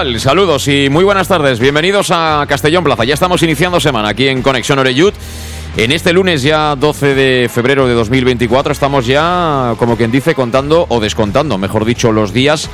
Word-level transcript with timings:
Saludos 0.00 0.66
y 0.66 0.88
muy 0.88 1.04
buenas 1.04 1.28
tardes. 1.28 1.60
Bienvenidos 1.60 2.10
a 2.10 2.46
Castellón 2.48 2.82
Plaza. 2.82 3.04
Ya 3.04 3.12
estamos 3.12 3.42
iniciando 3.42 3.80
semana 3.80 4.08
aquí 4.08 4.28
en 4.28 4.40
Conexión 4.40 4.78
Oreyud. 4.78 5.12
En 5.76 5.92
este 5.92 6.14
lunes 6.14 6.42
ya 6.42 6.74
12 6.74 7.14
de 7.14 7.50
febrero 7.52 7.86
de 7.86 7.92
2024 7.92 8.72
estamos 8.72 9.04
ya, 9.04 9.74
como 9.76 9.98
quien 9.98 10.10
dice, 10.10 10.34
contando 10.34 10.86
o 10.88 11.00
descontando, 11.00 11.58
mejor 11.58 11.84
dicho, 11.84 12.12
los 12.12 12.32
días 12.32 12.70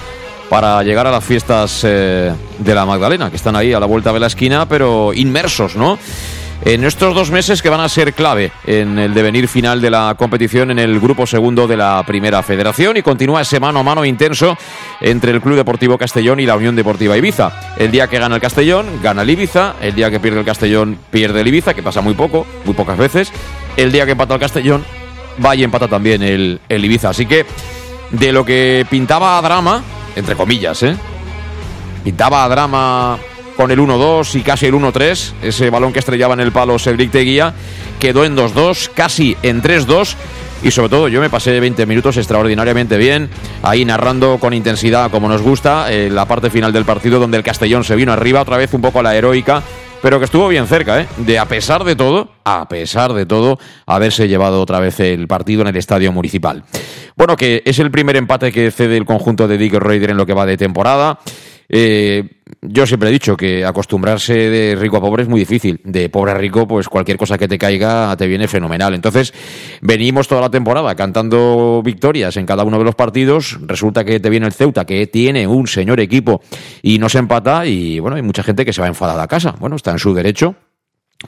para 0.49 0.81
llegar 0.85 1.09
a 1.09 1.11
las 1.11 1.25
fiestas 1.25 1.81
eh, 1.83 2.33
de 2.59 2.75
la 2.77 2.87
Magdalena, 2.87 3.29
que 3.29 3.37
están 3.37 3.57
ahí 3.57 3.73
a 3.73 3.81
la 3.81 3.87
vuelta 3.87 4.13
de 4.13 4.21
la 4.21 4.29
esquina, 4.29 4.69
pero 4.69 5.13
inmersos, 5.13 5.75
¿no? 5.75 5.99
En 6.67 6.83
estos 6.83 7.15
dos 7.15 7.31
meses 7.31 7.63
que 7.63 7.69
van 7.69 7.81
a 7.81 7.89
ser 7.89 8.13
clave 8.13 8.51
en 8.67 8.99
el 8.99 9.15
devenir 9.15 9.47
final 9.47 9.81
de 9.81 9.89
la 9.89 10.17
competición 10.19 10.73
en 10.73 10.81
el 10.81 10.99
grupo 10.99 11.25
segundo 11.25 11.69
de 11.69 11.77
la 11.77 12.03
Primera 12.05 12.43
Federación 12.43 12.97
y 12.97 13.03
continúa 13.03 13.43
ese 13.43 13.61
mano 13.61 13.79
a 13.79 13.83
mano 13.85 14.05
intenso 14.05 14.59
entre 15.01 15.31
el 15.31 15.41
Club 15.41 15.55
Deportivo 15.55 15.97
Castellón 15.97 16.41
y 16.41 16.47
la 16.47 16.57
Unión 16.57 16.75
Deportiva 16.75 17.17
Ibiza. 17.17 17.77
El 17.79 17.93
día 17.93 18.09
que 18.09 18.19
gana 18.19 18.35
el 18.35 18.41
Castellón, 18.41 19.01
gana 19.01 19.23
el 19.23 19.31
Ibiza, 19.31 19.77
el 19.81 19.95
día 19.95 20.11
que 20.11 20.19
pierde 20.19 20.41
el 20.41 20.45
Castellón, 20.45 20.99
pierde 21.09 21.41
el 21.41 21.47
Ibiza, 21.47 21.73
que 21.73 21.85
pasa 21.85 22.01
muy 22.01 22.15
poco, 22.15 22.45
muy 22.65 22.75
pocas 22.75 22.99
veces. 22.99 23.31
El 23.77 23.93
día 23.93 24.05
que 24.05 24.13
empata 24.13 24.35
el 24.35 24.41
Castellón, 24.41 24.85
va 25.45 25.55
y 25.55 25.63
empata 25.63 25.87
también 25.87 26.21
el, 26.25 26.61
el 26.69 26.85
Ibiza. 26.85 27.11
Así 27.11 27.27
que 27.27 27.47
de 28.11 28.33
lo 28.33 28.45
que 28.45 28.85
pintaba 28.91 29.39
a 29.39 29.43
drama, 29.43 29.85
entre 30.17 30.35
comillas, 30.35 30.83
¿eh? 30.83 30.97
Pintaba 32.03 32.43
a 32.43 32.49
drama 32.49 33.19
con 33.57 33.71
el 33.71 33.79
1-2 33.79 34.35
y 34.35 34.43
casi 34.43 34.67
el 34.67 34.75
1-3. 34.75 35.33
Ese 35.43 35.71
balón 35.71 35.93
que 35.93 35.99
estrellaba 35.99 36.35
en 36.35 36.41
el 36.41 36.53
palo 36.53 36.79
Cedric 36.79 37.11
Teguía 37.11 37.55
quedó 37.99 38.25
en 38.25 38.37
2-2, 38.37 38.91
casi 38.95 39.37
en 39.43 39.63
3-2. 39.63 40.15
Y 40.63 40.71
sobre 40.71 40.89
todo 40.89 41.09
yo 41.09 41.21
me 41.21 41.31
pasé 41.31 41.59
20 41.61 41.85
minutos 41.87 42.17
extraordinariamente 42.17 42.97
bien, 42.97 43.29
ahí 43.63 43.85
narrando 43.85 44.39
con 44.39 44.55
intensidad 44.55 45.11
como 45.11 45.29
nos 45.29 45.43
gusta, 45.43 45.93
eh, 45.93 46.09
la 46.11 46.25
parte 46.25 46.51
final 46.51 46.73
del 46.73 46.85
partido 46.85 47.21
donde 47.21 47.37
el 47.37 47.43
Castellón 47.43 47.85
se 47.85 47.95
vino 47.95 48.13
arriba 48.13 48.41
otra 48.41 48.57
vez 48.57 48.73
un 48.73 48.81
poco 48.81 49.01
a 49.01 49.03
la 49.03 49.15
heroica, 49.15 49.63
pero 50.01 50.19
que 50.19 50.25
estuvo 50.25 50.49
bien 50.49 50.67
cerca, 50.67 51.01
¿eh? 51.01 51.07
de 51.19 51.39
a 51.39 51.45
pesar 51.45 51.85
de 51.85 51.95
todo, 51.95 52.31
a 52.45 52.69
pesar 52.69 53.13
de 53.13 53.27
todo, 53.27 53.59
haberse 53.87 54.29
llevado 54.29 54.61
otra 54.61 54.81
vez 54.81 54.99
el 55.01 55.29
partido 55.29 55.61
en 55.61 55.69
el 55.69 55.77
estadio 55.77 56.11
municipal. 56.11 56.65
Bueno, 57.17 57.37
que 57.37 57.63
es 57.65 57.79
el 57.79 57.91
primer 57.91 58.17
empate 58.17 58.51
que 58.51 58.71
cede 58.71 58.97
el 58.97 59.05
conjunto 59.05 59.47
de 59.47 59.59
Dick 59.59 59.75
Reuter 59.75 60.11
en 60.11 60.17
lo 60.17 60.27
que 60.27 60.35
va 60.35 60.47
de 60.47 60.57
temporada. 60.57 61.19
Eh, 61.69 62.43
yo 62.63 62.87
siempre 62.87 63.09
he 63.09 63.13
dicho 63.13 63.37
que 63.37 63.65
acostumbrarse 63.65 64.35
de 64.35 64.77
rico 64.77 64.97
a 64.97 65.01
pobre 65.01 65.25
es 65.25 65.29
muy 65.29 65.41
difícil. 65.41 65.81
De 65.85 66.09
pobre 66.09 66.33
a 66.33 66.35
rico, 66.35 66.67
pues 66.67 66.89
cualquier 66.89 67.17
cosa 67.17 67.39
que 67.39 67.49
te 67.49 67.59
caiga 67.59 68.17
te 68.17 68.27
viene 68.27 68.49
fenomenal. 68.49 68.95
Entonces, 68.95 69.33
venimos 69.81 70.29
toda 70.29 70.43
la 70.43 70.51
temporada 70.51 70.95
cantando 70.95 71.83
victorias 71.85 72.37
en 72.37 72.47
cada 72.47 72.65
uno 72.65 72.79
de 72.79 72.85
los 72.85 72.95
partidos. 72.95 73.59
Resulta 73.63 74.05
que 74.05 74.21
te 74.21 74.31
viene 74.31 74.47
el 74.47 74.53
Ceuta, 74.53 74.85
que 74.85 75.07
tiene 75.07 75.47
un 75.47 75.67
señor 75.67 76.01
equipo 76.01 76.41
y 76.83 76.99
no 76.99 77.09
se 77.09 77.19
empata. 77.19 77.67
Y 77.67 77.99
bueno, 77.99 78.17
hay 78.17 78.23
mucha 78.23 78.43
gente 78.43 78.65
que 78.65 78.73
se 78.73 78.81
va 78.81 78.89
enfadada 78.89 79.23
a 79.23 79.29
casa. 79.29 79.55
Bueno, 79.59 79.77
está 79.77 79.91
en 79.91 79.99
su 79.99 80.15
derecho, 80.15 80.55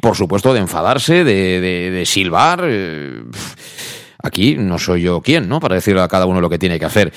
por 0.00 0.16
supuesto, 0.16 0.52
de 0.52 0.60
enfadarse, 0.60 1.24
de, 1.24 1.60
de, 1.90 2.06
silbar. 2.06 2.64
Eh, 2.64 3.24
aquí 4.22 4.56
no 4.56 4.78
soy 4.78 5.02
yo 5.02 5.20
quien, 5.20 5.48
¿no? 5.48 5.60
Para 5.60 5.76
decirle 5.76 6.02
a 6.02 6.08
cada 6.08 6.26
uno 6.26 6.40
lo 6.40 6.50
que 6.50 6.58
tiene 6.58 6.78
que 6.78 6.84
hacer. 6.84 7.12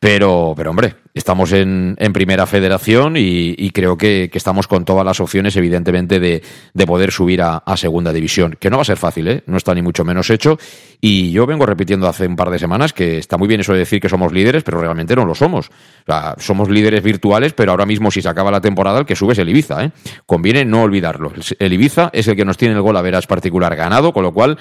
Pero, 0.00 0.54
pero 0.56 0.70
hombre, 0.70 0.94
estamos 1.12 1.52
en, 1.52 1.96
en 1.98 2.12
primera 2.12 2.46
federación 2.46 3.14
y, 3.16 3.70
creo 3.70 3.96
que, 3.96 4.30
estamos 4.32 4.68
con 4.68 4.84
todas 4.84 5.04
las 5.04 5.18
opciones, 5.18 5.56
evidentemente, 5.56 6.20
de, 6.20 6.42
de 6.72 6.86
poder 6.86 7.10
subir 7.10 7.42
a, 7.42 7.62
segunda 7.76 8.12
división. 8.12 8.56
Que 8.60 8.70
no 8.70 8.76
va 8.76 8.82
a 8.82 8.84
ser 8.84 8.96
fácil, 8.96 9.28
¿eh? 9.28 9.42
No 9.46 9.56
está 9.56 9.74
ni 9.74 9.82
mucho 9.82 10.04
menos 10.04 10.30
hecho. 10.30 10.58
Y 11.00 11.32
yo 11.32 11.46
vengo 11.46 11.66
repitiendo 11.66 12.08
hace 12.08 12.26
un 12.26 12.36
par 12.36 12.50
de 12.50 12.58
semanas 12.58 12.92
que 12.92 13.18
está 13.18 13.36
muy 13.36 13.48
bien 13.48 13.60
eso 13.60 13.72
de 13.72 13.80
decir 13.80 14.00
que 14.00 14.08
somos 14.08 14.32
líderes, 14.32 14.62
pero 14.62 14.80
realmente 14.80 15.16
no 15.16 15.24
lo 15.24 15.34
somos. 15.34 15.68
O 15.68 15.72
sea, 16.06 16.34
somos 16.38 16.68
líderes 16.68 17.02
virtuales, 17.02 17.52
pero 17.52 17.72
ahora 17.72 17.86
mismo 17.86 18.10
si 18.10 18.22
se 18.22 18.28
acaba 18.28 18.50
la 18.50 18.60
temporada, 18.60 19.00
el 19.00 19.06
que 19.06 19.16
sube 19.16 19.32
es 19.32 19.38
el 19.38 19.48
Ibiza, 19.48 19.84
¿eh? 19.84 19.90
Conviene 20.26 20.64
no 20.64 20.82
olvidarlo. 20.82 21.32
El 21.58 21.72
Ibiza 21.72 22.10
es 22.12 22.28
el 22.28 22.36
que 22.36 22.44
nos 22.44 22.56
tiene 22.56 22.74
el 22.74 22.82
gol 22.82 22.96
a 22.96 23.02
veras 23.02 23.26
particular 23.26 23.74
ganado, 23.74 24.12
con 24.12 24.22
lo 24.22 24.32
cual 24.32 24.58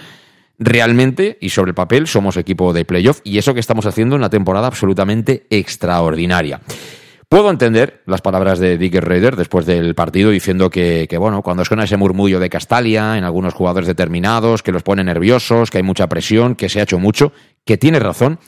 realmente 0.59 1.37
y 1.41 1.49
sobre 1.49 1.69
el 1.69 1.75
papel 1.75 2.07
somos 2.07 2.37
equipo 2.37 2.73
de 2.73 2.85
playoff 2.85 3.21
y 3.23 3.37
eso 3.37 3.53
que 3.53 3.59
estamos 3.59 3.85
haciendo 3.85 4.15
una 4.15 4.29
temporada 4.29 4.67
absolutamente 4.67 5.45
extraordinaria. 5.49 6.61
Puedo 7.29 7.49
entender 7.49 8.03
las 8.05 8.21
palabras 8.21 8.57
de 8.57 8.77
Dick 8.77 8.95
Raider 8.95 9.35
después 9.35 9.65
del 9.65 9.95
partido 9.95 10.29
diciendo 10.31 10.69
que, 10.69 11.07
que, 11.09 11.17
bueno, 11.17 11.41
cuando 11.41 11.65
suena 11.65 11.83
ese 11.83 11.97
murmullo 11.97 12.39
de 12.39 12.49
Castalia 12.49 13.17
en 13.17 13.25
algunos 13.25 13.53
jugadores 13.53 13.85
determinados, 13.85 14.63
que 14.63 14.71
los 14.71 14.81
pone 14.81 15.03
nerviosos, 15.03 15.69
que 15.69 15.79
hay 15.79 15.83
mucha 15.83 16.07
presión, 16.07 16.55
que 16.55 16.69
se 16.69 16.79
ha 16.79 16.83
hecho 16.83 16.99
mucho, 16.99 17.33
que 17.65 17.77
tiene 17.77 17.99
razón, 17.99 18.39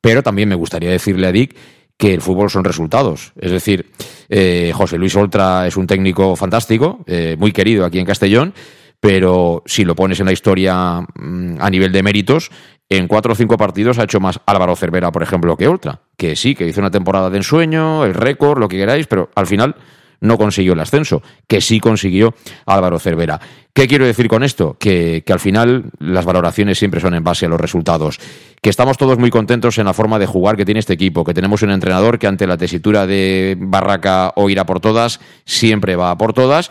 pero 0.00 0.24
también 0.24 0.48
me 0.48 0.56
gustaría 0.56 0.90
decirle 0.90 1.28
a 1.28 1.32
Dick 1.32 1.54
que 1.96 2.14
el 2.14 2.22
fútbol 2.22 2.50
son 2.50 2.64
resultados. 2.64 3.32
Es 3.38 3.52
decir, 3.52 3.90
eh, 4.28 4.72
José 4.74 4.98
Luis 4.98 5.14
Oltra 5.14 5.66
es 5.68 5.76
un 5.76 5.86
técnico 5.86 6.34
fantástico, 6.34 7.04
eh, 7.06 7.36
muy 7.38 7.52
querido 7.52 7.84
aquí 7.84 7.98
en 7.98 8.06
Castellón, 8.06 8.54
pero 9.00 9.62
si 9.66 9.84
lo 9.84 9.96
pones 9.96 10.20
en 10.20 10.26
la 10.26 10.32
historia 10.32 11.00
mm, 11.00 11.56
a 11.58 11.70
nivel 11.70 11.90
de 11.90 12.02
méritos, 12.02 12.50
en 12.88 13.08
cuatro 13.08 13.32
o 13.32 13.36
cinco 13.36 13.56
partidos 13.56 13.98
ha 13.98 14.04
hecho 14.04 14.20
más 14.20 14.40
Álvaro 14.46 14.76
Cervera, 14.76 15.10
por 15.12 15.22
ejemplo, 15.22 15.56
que 15.56 15.68
Ultra. 15.68 16.00
Que 16.16 16.36
sí, 16.36 16.54
que 16.54 16.66
hizo 16.66 16.80
una 16.80 16.90
temporada 16.90 17.30
de 17.30 17.38
ensueño, 17.38 18.04
el 18.04 18.14
récord, 18.14 18.58
lo 18.58 18.68
que 18.68 18.76
queráis, 18.76 19.06
pero 19.06 19.30
al 19.34 19.46
final 19.46 19.76
no 20.20 20.36
consiguió 20.36 20.74
el 20.74 20.80
ascenso, 20.80 21.22
que 21.46 21.60
sí 21.60 21.80
consiguió 21.80 22.34
Álvaro 22.66 22.98
Cervera. 22.98 23.40
¿Qué 23.72 23.86
quiero 23.86 24.04
decir 24.04 24.28
con 24.28 24.42
esto? 24.42 24.76
Que, 24.78 25.22
que, 25.24 25.32
al 25.32 25.40
final 25.40 25.84
las 25.98 26.24
valoraciones 26.24 26.78
siempre 26.78 27.00
son 27.00 27.14
en 27.14 27.24
base 27.24 27.46
a 27.46 27.48
los 27.48 27.60
resultados. 27.60 28.18
Que 28.60 28.68
estamos 28.68 28.98
todos 28.98 29.18
muy 29.18 29.30
contentos 29.30 29.78
en 29.78 29.86
la 29.86 29.94
forma 29.94 30.18
de 30.18 30.26
jugar 30.26 30.56
que 30.56 30.64
tiene 30.64 30.80
este 30.80 30.92
equipo, 30.92 31.24
que 31.24 31.32
tenemos 31.32 31.62
un 31.62 31.70
entrenador 31.70 32.18
que 32.18 32.26
ante 32.26 32.46
la 32.46 32.58
tesitura 32.58 33.06
de 33.06 33.56
Barraca 33.58 34.32
o 34.36 34.50
ir 34.50 34.58
a 34.58 34.66
por 34.66 34.80
todas, 34.80 35.20
siempre 35.44 35.96
va 35.96 36.10
a 36.10 36.18
por 36.18 36.32
todas 36.32 36.70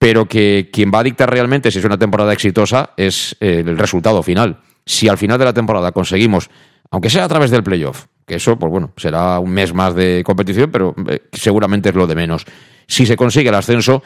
pero 0.00 0.24
que 0.24 0.70
quien 0.72 0.90
va 0.92 1.00
a 1.00 1.02
dictar 1.02 1.30
realmente 1.30 1.70
si 1.70 1.78
es 1.78 1.84
una 1.84 1.98
temporada 1.98 2.32
exitosa 2.32 2.94
es 2.96 3.36
eh, 3.38 3.62
el 3.66 3.76
resultado 3.76 4.22
final. 4.22 4.56
Si 4.86 5.08
al 5.08 5.18
final 5.18 5.38
de 5.38 5.44
la 5.44 5.52
temporada 5.52 5.92
conseguimos, 5.92 6.48
aunque 6.90 7.10
sea 7.10 7.24
a 7.24 7.28
través 7.28 7.50
del 7.50 7.62
playoff, 7.62 8.06
que 8.26 8.36
eso, 8.36 8.58
pues 8.58 8.72
bueno, 8.72 8.92
será 8.96 9.38
un 9.38 9.50
mes 9.50 9.74
más 9.74 9.94
de 9.94 10.22
competición, 10.24 10.70
pero 10.70 10.94
eh, 11.06 11.20
seguramente 11.32 11.90
es 11.90 11.94
lo 11.94 12.06
de 12.06 12.14
menos. 12.14 12.46
Si 12.86 13.04
se 13.04 13.14
consigue 13.14 13.50
el 13.50 13.54
ascenso, 13.54 14.02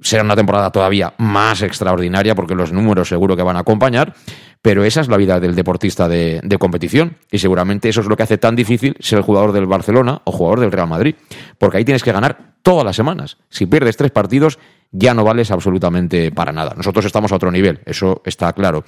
será 0.00 0.24
una 0.24 0.34
temporada 0.34 0.72
todavía 0.72 1.14
más 1.18 1.62
extraordinaria 1.62 2.34
porque 2.34 2.56
los 2.56 2.72
números 2.72 3.08
seguro 3.08 3.36
que 3.36 3.44
van 3.44 3.56
a 3.56 3.60
acompañar, 3.60 4.14
pero 4.62 4.82
esa 4.84 5.00
es 5.00 5.06
la 5.06 5.16
vida 5.16 5.38
del 5.38 5.54
deportista 5.54 6.08
de, 6.08 6.42
competición 6.58 7.18
y 7.30 7.38
seguramente 7.38 7.88
eso 7.88 8.00
es 8.00 8.08
lo 8.08 8.16
que 8.16 8.24
hace 8.24 8.36
tan 8.36 8.56
difícil 8.56 8.96
ser 8.98 9.18
el 9.18 9.24
jugador 9.24 9.52
del 9.52 9.66
Barcelona 9.66 10.22
o 10.24 10.32
jugador 10.32 10.58
del 10.58 10.72
Real 10.72 10.88
Madrid, 10.88 11.14
porque 11.56 11.78
ahí 11.78 11.84
tienes 11.84 12.02
que 12.02 12.10
ganar 12.10 12.54
todas 12.62 12.84
las 12.84 12.96
semanas. 12.96 13.38
Si 13.48 13.66
pierdes 13.66 13.96
tres 13.96 14.10
partidos, 14.10 14.58
ya 14.92 15.14
no 15.14 15.24
vales 15.24 15.50
absolutamente 15.50 16.32
para 16.32 16.52
nada. 16.52 16.74
Nosotros 16.76 17.04
estamos 17.04 17.32
a 17.32 17.36
otro 17.36 17.50
nivel, 17.50 17.80
eso 17.84 18.22
está 18.24 18.52
claro. 18.52 18.84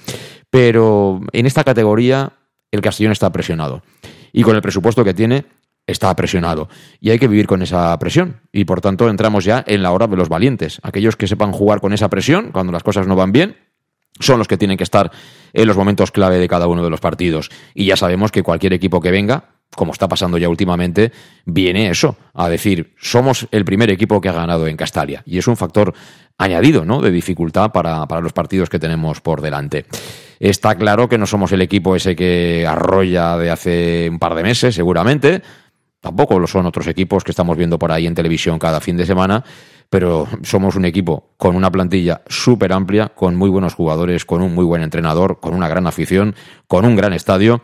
Pero 0.49 1.21
en 1.31 1.45
esta 1.45 1.63
categoría 1.63 2.33
el 2.71 2.81
Castellón 2.81 3.11
está 3.11 3.31
presionado. 3.31 3.83
Y 4.31 4.43
con 4.43 4.55
el 4.55 4.61
presupuesto 4.61 5.03
que 5.03 5.13
tiene, 5.13 5.45
está 5.87 6.15
presionado. 6.15 6.69
Y 6.99 7.09
hay 7.09 7.19
que 7.19 7.27
vivir 7.27 7.47
con 7.47 7.61
esa 7.61 7.97
presión. 7.99 8.41
Y 8.51 8.65
por 8.65 8.81
tanto 8.81 9.09
entramos 9.09 9.43
ya 9.43 9.63
en 9.65 9.81
la 9.81 9.91
hora 9.91 10.07
de 10.07 10.15
los 10.15 10.29
valientes. 10.29 10.79
Aquellos 10.83 11.15
que 11.15 11.27
sepan 11.27 11.51
jugar 11.51 11.81
con 11.81 11.93
esa 11.93 12.09
presión 12.09 12.51
cuando 12.51 12.71
las 12.71 12.83
cosas 12.83 13.07
no 13.07 13.15
van 13.15 13.31
bien, 13.31 13.57
son 14.19 14.37
los 14.37 14.47
que 14.47 14.57
tienen 14.57 14.77
que 14.77 14.83
estar 14.83 15.11
en 15.53 15.67
los 15.67 15.77
momentos 15.77 16.11
clave 16.11 16.37
de 16.37 16.47
cada 16.47 16.67
uno 16.67 16.83
de 16.83 16.89
los 16.89 16.99
partidos. 16.99 17.49
Y 17.73 17.85
ya 17.85 17.95
sabemos 17.95 18.31
que 18.31 18.43
cualquier 18.43 18.73
equipo 18.73 19.01
que 19.01 19.11
venga, 19.11 19.45
como 19.75 19.91
está 19.91 20.07
pasando 20.07 20.37
ya 20.37 20.49
últimamente, 20.49 21.11
viene 21.45 21.89
eso, 21.89 22.17
a 22.33 22.49
decir, 22.49 22.93
somos 22.99 23.47
el 23.51 23.65
primer 23.65 23.89
equipo 23.89 24.19
que 24.19 24.29
ha 24.29 24.33
ganado 24.33 24.67
en 24.67 24.75
Castalia. 24.75 25.23
Y 25.25 25.37
es 25.37 25.47
un 25.47 25.57
factor 25.57 25.93
añadido, 26.37 26.85
¿no? 26.85 27.01
De 27.01 27.11
dificultad 27.11 27.71
para, 27.71 28.07
para 28.07 28.21
los 28.21 28.33
partidos 28.33 28.69
que 28.69 28.79
tenemos 28.79 29.21
por 29.21 29.41
delante. 29.41 29.85
Está 30.39 30.75
claro 30.75 31.07
que 31.09 31.17
no 31.17 31.25
somos 31.25 31.51
el 31.51 31.61
equipo 31.61 31.95
ese 31.95 32.15
que 32.15 32.65
arrolla 32.67 33.37
de 33.37 33.51
hace 33.51 34.09
un 34.09 34.19
par 34.19 34.35
de 34.35 34.43
meses, 34.43 34.73
seguramente. 34.73 35.41
Tampoco 35.99 36.39
lo 36.39 36.47
son 36.47 36.65
otros 36.65 36.87
equipos 36.87 37.23
que 37.23 37.31
estamos 37.31 37.57
viendo 37.57 37.77
por 37.77 37.91
ahí 37.91 38.07
en 38.07 38.15
televisión 38.15 38.57
cada 38.57 38.79
fin 38.79 38.95
de 38.95 39.05
semana, 39.05 39.43
pero 39.89 40.29
somos 40.43 40.77
un 40.77 40.85
equipo 40.85 41.33
con 41.35 41.57
una 41.57 41.69
plantilla 41.69 42.21
súper 42.27 42.71
amplia, 42.71 43.09
con 43.09 43.35
muy 43.35 43.49
buenos 43.49 43.73
jugadores, 43.73 44.23
con 44.23 44.41
un 44.41 44.55
muy 44.55 44.63
buen 44.63 44.81
entrenador, 44.81 45.41
con 45.41 45.53
una 45.53 45.67
gran 45.67 45.87
afición, 45.87 46.35
con 46.67 46.85
un 46.85 46.95
gran 46.95 47.11
estadio 47.11 47.61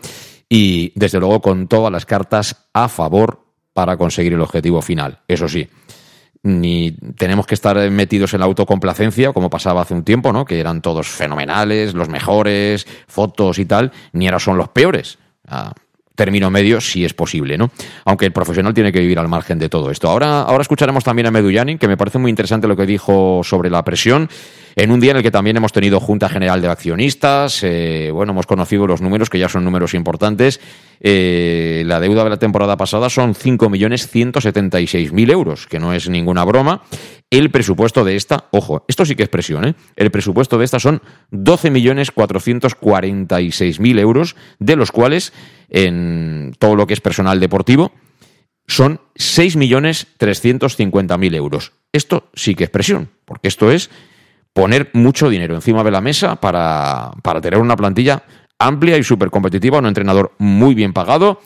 y 0.50 0.92
desde 0.96 1.20
luego 1.20 1.42
con 1.42 1.68
todas 1.68 1.92
las 1.92 2.06
cartas 2.06 2.68
a 2.74 2.88
favor 2.88 3.46
para 3.74 3.98
conseguir 3.98 4.34
el 4.34 4.42
objetivo 4.42 4.82
final. 4.82 5.20
Eso 5.28 5.50
sí, 5.50 5.68
ni 6.44 6.92
tenemos 7.18 7.48
que 7.48 7.56
estar 7.56 7.78
metidos 7.90 8.34
en 8.34 8.40
la 8.40 8.46
autocomplacencia, 8.46 9.34
como 9.34 9.50
pasaba 9.50 9.82
hace 9.82 9.94
un 9.94 10.04
tiempo, 10.04 10.32
¿no? 10.32 10.46
Que 10.46 10.60
eran 10.60 10.82
todos 10.82 11.08
fenomenales, 11.08 11.94
los 11.94 12.08
mejores, 12.08 12.86
fotos 13.08 13.58
y 13.60 13.66
tal, 13.66 13.92
ni 14.14 14.28
ahora 14.28 14.40
son 14.40 14.58
los 14.58 14.70
peores. 14.70 15.18
Ah, 15.48 15.74
término 16.16 16.50
medio 16.50 16.82
si 16.82 17.06
es 17.06 17.14
posible, 17.14 17.58
¿no? 17.58 17.72
Aunque 18.06 18.26
el 18.26 18.32
profesional 18.32 18.74
tiene 18.74 18.92
que 18.92 19.00
vivir 19.00 19.20
al 19.20 19.28
margen 19.28 19.60
de 19.60 19.70
todo 19.70 19.92
esto. 19.92 20.10
Ahora, 20.10 20.42
ahora 20.42 20.62
escucharemos 20.62 21.04
también 21.04 21.28
a 21.28 21.32
Medullani, 21.32 21.78
que 21.78 21.88
me 21.88 21.98
parece 21.98 22.18
muy 22.18 22.30
interesante 22.30 22.68
lo 22.68 22.76
que 22.76 22.86
dijo 22.86 23.42
sobre 23.44 23.70
la 23.70 23.84
presión 23.84 24.30
en 24.78 24.92
un 24.92 25.00
día 25.00 25.12
en 25.12 25.18
el 25.18 25.24
que 25.24 25.32
también 25.32 25.56
hemos 25.56 25.72
tenido 25.72 26.02
Junta 26.02 26.28
General 26.28 26.62
de 26.62 26.68
Accionistas, 26.68 27.64
eh, 27.64 28.10
bueno, 28.12 28.34
hemos 28.34 28.46
conocido 28.46 28.86
los 28.86 29.02
números, 29.02 29.30
que 29.30 29.40
ya 29.40 29.48
son 29.48 29.64
números 29.64 29.94
importantes. 29.94 30.60
Eh, 31.00 31.84
la 31.86 32.02
deuda 32.02 32.26
de 32.26 32.32
la 32.32 32.40
temporada 32.40 32.76
pasada 32.76 33.10
son 33.10 33.36
5.176.000 33.36 35.32
euros, 35.32 35.68
que 35.68 35.80
no 35.80 35.94
es 35.94 36.10
ninguna 36.10 36.44
broma. 36.44 36.82
El 37.30 37.52
presupuesto 37.52 38.04
de 38.04 38.18
esta, 38.18 38.50
ojo, 38.52 38.84
esto 38.90 39.06
sí 39.06 39.16
que 39.16 39.24
es 39.24 39.30
presión, 39.30 39.64
¿eh? 39.66 39.76
El 39.96 40.12
presupuesto 40.12 40.58
de 40.58 40.66
esta 40.66 40.80
son 40.80 41.02
12.446.000 41.32 44.00
euros, 44.00 44.36
de 44.60 44.76
los 44.76 44.92
cuales 44.92 45.32
en 45.76 46.56
todo 46.58 46.76
lo 46.76 46.88
que 46.88 46.94
es 46.94 47.02
personal 47.02 47.40
deportivo 47.40 47.92
son 48.66 49.00
6.350.000 49.16 51.36
euros. 51.36 51.74
Esto 51.92 52.30
sí 52.34 52.56
que 52.56 52.64
es 52.64 52.72
presión, 52.72 53.12
porque 53.26 53.50
esto 53.50 53.70
es 53.70 53.92
poner 54.54 54.90
mucho 54.94 55.30
dinero 55.30 55.54
encima 55.54 55.84
de 55.84 55.92
la 55.92 56.02
mesa 56.02 56.38
para, 56.38 57.12
para 57.22 57.42
tener 57.42 57.60
una 57.60 57.76
plantilla 57.76 58.24
amplia 58.58 58.98
y 58.98 59.04
súper 59.04 59.30
competitiva, 59.30 59.78
un 59.80 59.86
entrenador 59.86 60.32
muy 60.38 60.74
bien 60.74 60.94
pagado 60.94 61.42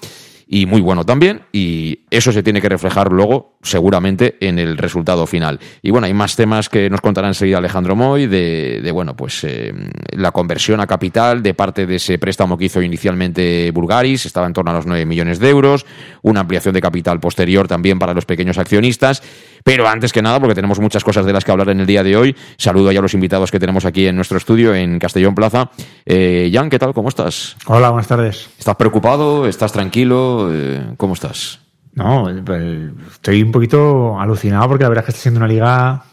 y 0.51 0.65
muy 0.65 0.81
bueno 0.81 1.05
también, 1.05 1.43
y 1.53 1.99
eso 2.09 2.31
se 2.31 2.41
tiene 2.41 2.59
que 2.59 2.69
reflejar 2.69 3.11
luego 3.11 3.59
seguramente 3.61 4.35
en 4.41 4.57
el 4.57 4.79
resultado 4.79 5.27
final. 5.27 5.59
Y 5.83 5.91
bueno, 5.91 6.07
hay 6.07 6.13
más 6.15 6.35
temas 6.35 6.69
que 6.69 6.89
nos 6.89 7.01
contará 7.01 7.27
enseguida 7.27 7.59
Alejandro 7.59 7.95
Moy 7.95 8.25
de, 8.25 8.81
de 8.81 8.91
bueno, 8.91 9.15
pues 9.15 9.43
eh, 9.43 9.71
la 10.11 10.31
conversión 10.31 10.79
a 10.79 10.87
capital 10.87 11.43
de 11.43 11.53
parte 11.53 11.85
de 11.85 11.97
ese 11.97 12.17
préstamo 12.17 12.57
que 12.57 12.65
hizo 12.65 12.81
inicialmente 12.81 13.69
Bulgaris, 13.69 14.25
estaba 14.25 14.47
en 14.47 14.53
torno 14.53 14.71
a 14.71 14.73
los 14.73 14.87
9 14.87 15.05
millones 15.05 15.37
de 15.37 15.49
euros, 15.49 15.85
una 16.23 16.39
ampliación 16.39 16.73
de 16.73 16.81
capital 16.81 17.19
posterior 17.19 17.67
también 17.67 17.99
para 17.99 18.15
los 18.15 18.25
pequeños 18.25 18.57
accionistas, 18.57 19.21
pero 19.63 19.87
antes 19.87 20.13
que 20.13 20.21
nada, 20.21 20.39
porque 20.39 20.55
tenemos 20.55 20.79
muchas 20.79 21.03
cosas 21.03 21.25
de 21.25 21.33
las 21.33 21.43
que 21.43 21.51
hablar 21.51 21.69
en 21.69 21.79
el 21.79 21.85
día 21.85 22.03
de 22.03 22.15
hoy, 22.15 22.35
saludo 22.57 22.91
ya 22.91 22.99
a 22.99 23.01
los 23.01 23.13
invitados 23.13 23.51
que 23.51 23.59
tenemos 23.59 23.85
aquí 23.85 24.07
en 24.07 24.15
nuestro 24.15 24.37
estudio 24.37 24.73
en 24.73 24.99
Castellón 24.99 25.35
Plaza. 25.35 25.69
Eh, 26.05 26.49
Jan, 26.53 26.69
¿qué 26.69 26.79
tal? 26.79 26.93
¿Cómo 26.93 27.09
estás? 27.09 27.55
Hola, 27.67 27.89
buenas 27.89 28.07
tardes. 28.07 28.49
¿Estás 28.57 28.75
preocupado? 28.75 29.47
¿Estás 29.47 29.71
tranquilo? 29.71 30.49
Eh, 30.51 30.93
¿Cómo 30.97 31.13
estás? 31.13 31.59
No, 31.93 32.29
pues, 32.45 32.91
estoy 33.11 33.43
un 33.43 33.51
poquito 33.51 34.19
alucinado 34.19 34.67
porque 34.67 34.83
la 34.83 34.89
verdad 34.89 35.03
es 35.03 35.05
que 35.07 35.11
está 35.11 35.21
siendo 35.21 35.39
una 35.39 35.47
liga 35.47 36.03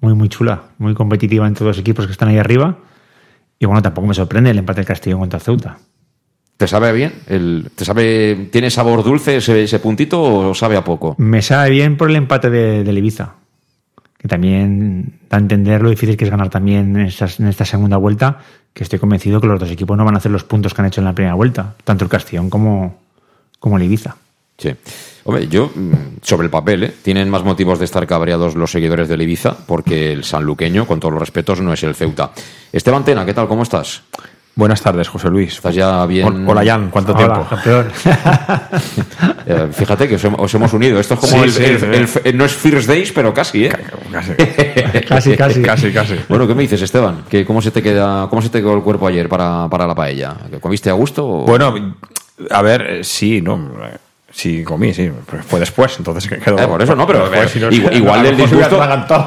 muy, 0.00 0.14
muy 0.14 0.28
chula, 0.28 0.62
muy 0.78 0.94
competitiva 0.94 1.46
entre 1.46 1.66
los 1.66 1.78
equipos 1.78 2.06
que 2.06 2.12
están 2.12 2.28
ahí 2.28 2.38
arriba. 2.38 2.78
Y 3.58 3.66
bueno, 3.66 3.82
tampoco 3.82 4.06
me 4.06 4.14
sorprende 4.14 4.50
el 4.50 4.58
empate 4.58 4.80
del 4.80 4.86
Castellón 4.86 5.20
contra 5.20 5.38
Ceuta. 5.38 5.78
¿Te 6.60 6.68
sabe 6.68 6.92
bien? 6.92 7.14
El, 7.26 7.70
¿Te 7.74 7.86
sabe, 7.86 8.48
¿Tiene 8.52 8.68
sabor 8.68 9.02
dulce 9.02 9.38
ese, 9.38 9.62
ese 9.62 9.78
puntito 9.78 10.22
o 10.22 10.54
sabe 10.54 10.76
a 10.76 10.84
poco? 10.84 11.14
Me 11.16 11.40
sabe 11.40 11.70
bien 11.70 11.96
por 11.96 12.10
el 12.10 12.16
empate 12.16 12.50
de, 12.50 12.84
del 12.84 12.98
Ibiza, 12.98 13.32
que 14.18 14.28
también 14.28 15.20
da 15.30 15.38
a 15.38 15.40
entender 15.40 15.80
lo 15.80 15.88
difícil 15.88 16.18
que 16.18 16.24
es 16.26 16.30
ganar 16.30 16.50
también 16.50 16.94
en, 16.96 17.06
estas- 17.06 17.40
en 17.40 17.46
esta 17.46 17.64
segunda 17.64 17.96
vuelta, 17.96 18.40
que 18.74 18.84
estoy 18.84 18.98
convencido 18.98 19.40
que 19.40 19.46
los 19.46 19.58
dos 19.58 19.70
equipos 19.70 19.96
no 19.96 20.04
van 20.04 20.16
a 20.16 20.18
hacer 20.18 20.30
los 20.30 20.44
puntos 20.44 20.74
que 20.74 20.82
han 20.82 20.88
hecho 20.88 21.00
en 21.00 21.06
la 21.06 21.14
primera 21.14 21.32
vuelta, 21.34 21.76
tanto 21.82 22.04
el 22.04 22.10
Castellón 22.10 22.50
como, 22.50 22.98
como 23.58 23.78
el 23.78 23.84
Ibiza. 23.84 24.16
Sí. 24.58 24.68
Hombre, 25.24 25.48
yo, 25.48 25.70
mm, 25.74 25.92
sobre 26.20 26.44
el 26.44 26.50
papel, 26.50 26.84
¿eh? 26.84 26.94
tienen 27.02 27.30
más 27.30 27.42
motivos 27.42 27.78
de 27.78 27.86
estar 27.86 28.06
cabreados 28.06 28.54
los 28.54 28.70
seguidores 28.70 29.08
del 29.08 29.22
Ibiza, 29.22 29.56
porque 29.66 30.12
el 30.12 30.24
sanluqueño, 30.24 30.86
con 30.86 31.00
todos 31.00 31.12
los 31.14 31.20
respetos, 31.20 31.62
no 31.62 31.72
es 31.72 31.82
el 31.84 31.94
Ceuta. 31.94 32.32
Esteban 32.70 33.02
Tena, 33.02 33.24
¿qué 33.24 33.32
tal? 33.32 33.48
¿Cómo 33.48 33.62
estás? 33.62 34.02
Buenas 34.60 34.82
tardes, 34.82 35.08
José 35.08 35.30
Luis. 35.30 35.54
¿Estás 35.54 35.74
ya 35.74 36.04
bien? 36.04 36.26
Hol- 36.26 36.44
Hola, 36.46 36.62
Jan, 36.62 36.90
¿cuánto 36.90 37.12
Hola, 37.14 37.24
tiempo? 37.32 37.46
campeón. 37.48 37.88
Eh, 39.46 39.68
fíjate 39.72 40.06
que 40.06 40.14
os, 40.16 40.24
hem- 40.24 40.34
os 40.38 40.54
hemos 40.54 40.72
unido. 40.74 41.00
Esto 41.00 41.14
es 41.14 41.20
como 41.20 41.32
Sí, 41.32 41.38
el, 41.44 41.50
sí, 41.50 41.64
el- 41.64 41.78
sí. 41.80 41.86
el- 41.86 42.08
el- 42.24 42.36
no 42.36 42.44
es 42.44 42.52
First 42.54 42.86
Days, 42.86 43.10
pero 43.10 43.32
casi, 43.32 43.64
¿eh? 43.64 43.72
Casi, 44.12 44.34
casi, 45.08 45.34
casi. 45.36 45.62
casi, 45.62 45.90
casi. 45.92 46.14
Bueno, 46.28 46.46
¿qué 46.46 46.54
me 46.54 46.62
dices, 46.62 46.82
Esteban? 46.82 47.24
¿Que 47.28 47.44
¿Cómo 47.46 47.62
se 47.62 47.70
te 47.70 47.82
queda, 47.82 48.26
cómo 48.28 48.42
se 48.42 48.50
te 48.50 48.58
quedó 48.60 48.74
el 48.76 48.82
cuerpo 48.82 49.06
ayer 49.08 49.28
para, 49.30 49.66
para 49.70 49.86
la 49.86 49.94
paella? 49.94 50.36
¿Que 50.50 50.60
¿Comiste 50.60 50.90
a 50.90 50.92
gusto? 50.92 51.26
o- 51.26 51.46
Bueno, 51.46 51.96
a 52.50 52.62
ver, 52.62 52.82
eh, 52.82 53.00
sí, 53.04 53.40
no. 53.40 53.70
Sí, 54.32 54.62
comí, 54.62 54.94
sí. 54.94 55.10
pero 55.28 55.42
Fue 55.42 55.58
después, 55.60 55.94
entonces 55.98 56.28
que 56.30 56.38
quedó. 56.38 56.58
Eh, 56.58 56.66
por 56.66 56.80
eso 56.80 56.94
no, 56.94 57.06
pero 57.06 57.28
después, 57.28 57.50
si 57.50 57.58
no- 57.58 57.70
igual, 57.70 58.20
lo 58.22 58.28
del 58.28 58.36
disgusto. 58.36 58.80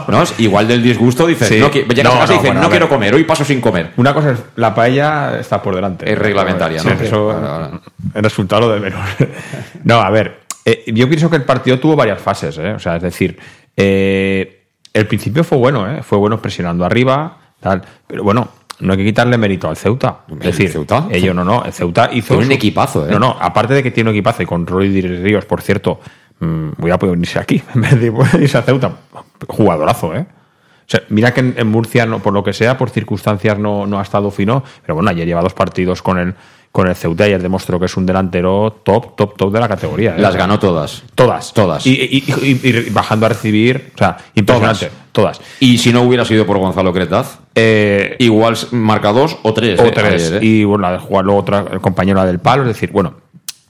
No, 0.08 0.24
igual 0.38 0.68
del 0.68 0.82
disgusto 0.82 1.28
dices, 1.28 1.48
Sí. 1.50 1.60
no, 1.60 1.70
qui- 1.70 1.86
llegas 1.94 2.14
No, 2.14 2.18
a 2.18 2.22
casa 2.22 2.34
y 2.34 2.38
dices, 2.38 2.50
bueno, 2.52 2.62
no 2.62 2.70
quiero 2.70 2.88
comer, 2.90 3.14
hoy 3.14 3.24
paso 3.26 3.44
sin 3.44 3.60
comer. 3.60 3.92
Una 3.98 4.14
cosa 4.14 4.32
es, 4.32 4.40
la 4.56 4.74
paella 4.74 5.40
está 5.40 5.62
por 5.62 5.76
delante. 5.76 6.10
Es 6.12 6.18
reglamentaria, 6.18 6.80
Sí, 6.80 6.88
¿no? 6.88 6.94
Eso, 6.94 7.32
Ahora, 7.32 7.56
ahora. 7.56 7.82
el 8.14 8.24
resultado 8.24 8.72
de 8.74 8.80
menos. 8.80 9.00
no, 9.84 9.96
a 10.02 10.10
ver, 10.10 10.40
eh, 10.66 10.84
yo 10.88 11.08
pienso 11.10 11.30
que 11.30 11.36
el 11.36 11.44
partido 11.44 11.80
tuvo 11.80 11.96
varias 11.98 12.22
fases, 12.22 12.58
¿eh? 12.58 12.72
O 12.74 12.80
sea, 12.80 12.96
es 12.96 13.02
decir, 13.04 13.38
eh, 13.76 14.64
el 14.94 15.08
principio 15.08 15.44
fue 15.44 15.58
bueno, 15.58 15.92
¿eh? 15.92 16.02
Fue 16.04 16.18
bueno 16.18 16.42
presionando 16.42 16.86
arriba, 16.86 17.38
tal. 17.60 17.82
Pero 18.08 18.24
bueno, 18.24 18.48
no 18.80 18.94
hay 18.94 18.98
que 18.98 19.06
quitarle 19.06 19.38
mérito 19.38 19.70
al 19.70 19.78
Ceuta. 19.78 20.20
Es 20.28 20.34
¿El 20.34 20.40
decir, 20.40 20.70
Ceuta? 20.72 21.08
ellos 21.12 21.36
no, 21.36 21.44
no. 21.44 21.64
El 21.64 21.72
Ceuta 21.74 22.10
hizo. 22.12 22.30
Tiene 22.30 22.44
un 22.44 22.48
su- 22.50 22.54
equipazo, 22.54 23.08
¿eh? 23.08 23.12
No, 23.12 23.20
no, 23.20 23.38
aparte 23.40 23.74
de 23.74 23.84
que 23.84 23.92
tiene 23.92 24.10
un 24.10 24.16
equipazo 24.16 24.44
y 24.44 24.46
con 24.46 24.66
Roy 24.68 25.02
Ríos, 25.02 25.46
por 25.46 25.62
cierto, 25.62 26.00
mm, 26.40 26.70
voy 26.78 26.92
a 26.92 26.98
poder 27.00 27.16
unirse 27.16 27.40
aquí 27.40 27.62
en 27.76 27.82
vez 27.82 28.00
de 28.00 28.14
irse 28.42 28.58
a 28.58 28.62
Ceuta. 28.64 28.92
Jugadorazo, 29.48 30.16
¿eh? 30.16 30.26
O 30.86 30.86
sea, 30.86 31.02
mira 31.10 31.34
que 31.34 31.40
en, 31.40 31.54
en 31.58 31.68
Murcia, 31.68 32.06
no, 32.06 32.20
por 32.20 32.34
lo 32.34 32.44
que 32.44 32.52
sea, 32.52 32.78
por 32.78 32.90
circunstancias 32.90 33.58
no, 33.58 33.88
no 33.88 34.00
ha 34.00 34.02
estado 34.04 34.30
fino, 34.32 34.64
pero 34.82 34.96
bueno, 34.96 35.10
ayer 35.10 35.26
lleva 35.26 35.42
dos 35.42 35.54
partidos 35.54 36.02
con 36.02 36.18
el, 36.18 36.36
con 36.74 36.88
el 36.88 36.96
Ceuta 36.96 37.24
y 37.26 37.28
ayer 37.28 37.42
demostró 37.42 37.80
que 37.80 37.86
es 37.86 37.96
un 37.98 38.06
delantero 38.08 38.82
top, 38.84 39.16
top, 39.16 39.38
top 39.38 39.54
de 39.54 39.60
la 39.60 39.68
categoría. 39.70 40.16
¿eh? 40.18 40.20
Las 40.20 40.36
ganó 40.36 40.58
todas. 40.58 41.04
Todas. 41.14 41.54
Todas. 41.54 41.86
Y, 41.86 41.92
y- 41.92 42.24
y- 42.42 42.68
y 42.68 42.90
bajando 42.90 43.28
a 43.28 43.30
recibir, 43.30 43.92
o 43.94 43.98
sea, 43.98 44.18
impresionante. 44.34 44.90
Todas. 45.12 45.40
Y 45.60 45.78
si 45.78 45.94
no 45.94 46.02
hubiera 46.02 46.26
sido 46.26 46.48
por 46.48 46.58
Gonzalo 46.58 46.92
Cretaz, 46.92 47.38
Eh, 47.54 48.16
igual 48.18 48.58
marca 48.72 49.12
dos 49.14 49.38
o 49.44 49.54
tres. 49.54 49.80
o 49.80 49.86
eh, 49.86 49.92
tres. 49.94 50.30
ayer. 50.32 50.44
Y 50.44 50.64
bueno, 50.64 50.82
la 50.82 50.94
de 50.94 50.98
jugar 50.98 51.24
luego 51.26 51.40
otra, 51.42 51.64
el 51.72 51.80
compañero 51.80 52.18
la 52.18 52.26
del 52.26 52.40
palo, 52.40 52.64
es 52.64 52.70
decir, 52.70 52.90
bueno, 52.92 53.18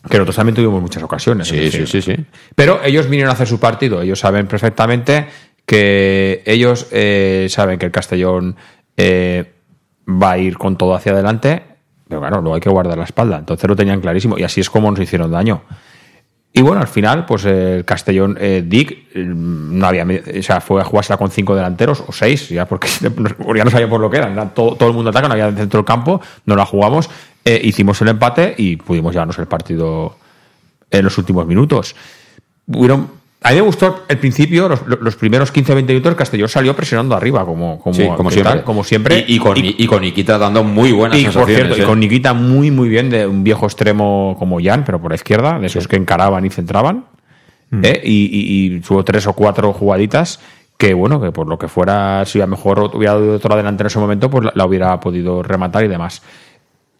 que 0.09 0.17
nosotros 0.17 0.37
también 0.37 0.55
tuvimos 0.55 0.81
muchas 0.81 1.03
ocasiones. 1.03 1.49
Sí, 1.49 1.69
sí, 1.71 1.85
sí, 1.85 2.01
sí. 2.01 2.15
Pero 2.55 2.79
ellos 2.85 3.09
vinieron 3.09 3.31
a 3.31 3.33
hacer 3.33 3.47
su 3.47 3.59
partido. 3.59 4.01
Ellos 4.01 4.17
saben 4.19 4.47
perfectamente 4.47 5.27
que 5.65 6.41
ellos 6.45 6.87
saben 7.49 7.77
que 7.77 7.85
el 7.87 7.91
Castellón 7.91 8.55
va 8.97 10.31
a 10.31 10.37
ir 10.37 10.57
con 10.57 10.77
todo 10.77 10.93
hacia 10.95 11.11
adelante. 11.11 11.63
Pero 12.13 12.21
claro, 12.21 12.41
luego 12.41 12.55
hay 12.55 12.61
que 12.61 12.69
guardar 12.69 12.97
la 12.97 13.05
espalda. 13.05 13.37
Entonces 13.39 13.67
lo 13.67 13.75
tenían 13.75 13.99
clarísimo. 14.01 14.37
Y 14.37 14.43
así 14.43 14.61
es 14.61 14.69
como 14.69 14.91
nos 14.91 14.99
hicieron 14.99 15.31
daño. 15.31 15.61
Y 16.55 16.61
bueno, 16.61 16.81
al 16.81 16.87
final, 16.87 17.25
pues 17.25 17.45
el 17.45 17.83
Castellón, 17.83 18.37
eh, 18.39 18.63
Dick, 18.63 18.91
eh, 19.15 19.23
no 19.25 19.87
había, 19.87 20.05
o 20.05 20.43
sea, 20.43 20.61
fue 20.61 20.79
a 20.81 20.83
jugársela 20.83 21.17
con 21.17 21.31
cinco 21.31 21.55
delanteros 21.55 22.03
o 22.05 22.11
seis, 22.11 22.47
ya 22.49 22.67
porque 22.67 22.87
ya 23.55 23.63
no 23.63 23.71
sabía 23.71 23.89
por 23.89 23.99
lo 23.99 24.07
que 24.11 24.17
eran. 24.17 24.33
Era 24.33 24.49
todo, 24.49 24.75
todo 24.75 24.89
el 24.89 24.95
mundo 24.95 25.09
ataca, 25.09 25.27
no 25.27 25.33
había 25.33 25.49
dentro 25.51 25.79
del 25.79 25.85
campo, 25.85 26.21
no 26.45 26.55
la 26.55 26.63
jugamos, 26.67 27.09
eh, 27.43 27.59
hicimos 27.63 27.99
el 28.03 28.09
empate 28.09 28.53
y 28.55 28.75
pudimos 28.75 29.13
llevarnos 29.13 29.39
el 29.39 29.47
partido 29.47 30.15
en 30.91 31.03
los 31.03 31.17
últimos 31.17 31.47
minutos. 31.47 31.95
Hubieron- 32.67 33.22
a 33.43 33.49
mí 33.49 33.55
me 33.55 33.61
gustó 33.61 34.05
el 34.07 34.17
principio, 34.17 34.69
los, 34.69 34.81
los 34.87 35.15
primeros 35.17 35.53
15-20 35.53 35.85
minutos, 35.85 36.09
el 36.11 36.15
Castellón 36.15 36.47
salió 36.47 36.73
presionando 36.75 37.13
arriba, 37.13 37.45
como, 37.45 37.77
como, 37.77 37.93
Sí, 37.93 38.07
como 38.15 38.29
¿qué 38.29 38.35
siempre. 38.35 38.53
tal? 38.53 38.63
como 38.63 38.83
siempre. 38.85 39.25
Y, 39.27 39.35
y 39.35 39.39
con, 39.39 39.57
y, 39.57 39.85
con 39.85 40.01
Nikita 40.01 40.37
dando 40.37 40.63
muy 40.63 40.93
buenas 40.93 41.19
Y 41.19 41.25
por 41.25 41.45
cierto, 41.47 41.77
y 41.77 41.81
eh. 41.81 41.83
con 41.83 41.99
Nikita 41.99 42.33
muy, 42.33 42.71
muy 42.71 42.87
bien, 42.87 43.09
de 43.09 43.27
un 43.27 43.43
viejo 43.43 43.65
extremo 43.65 44.37
como 44.39 44.59
Jan, 44.63 44.85
pero 44.85 45.01
por 45.01 45.11
la 45.11 45.15
izquierda, 45.15 45.59
de 45.59 45.67
esos 45.67 45.89
que 45.89 45.97
encaraban 45.97 46.45
y 46.45 46.49
centraban. 46.49 47.05
¿eh? 47.81 48.01
Y, 48.05 48.79
tuvo 48.79 49.03
tres 49.03 49.27
o 49.27 49.33
cuatro 49.33 49.73
jugaditas 49.73 50.39
que, 50.77 50.93
bueno, 50.93 51.19
que 51.19 51.31
por 51.31 51.47
lo 51.47 51.57
que 51.59 51.67
fuera, 51.67 52.25
si 52.25 52.39
a 52.39 52.45
lo 52.45 52.51
mejor 52.51 52.91
hubiera 52.93 53.13
dado 53.15 53.35
otro 53.35 53.53
adelante 53.53 53.83
en 53.83 53.87
ese 53.87 53.99
momento, 53.99 54.29
pues 54.29 54.45
la, 54.45 54.53
la 54.55 54.65
hubiera 54.65 54.97
podido 55.01 55.43
rematar 55.43 55.83
y 55.83 55.89
demás. 55.89 56.21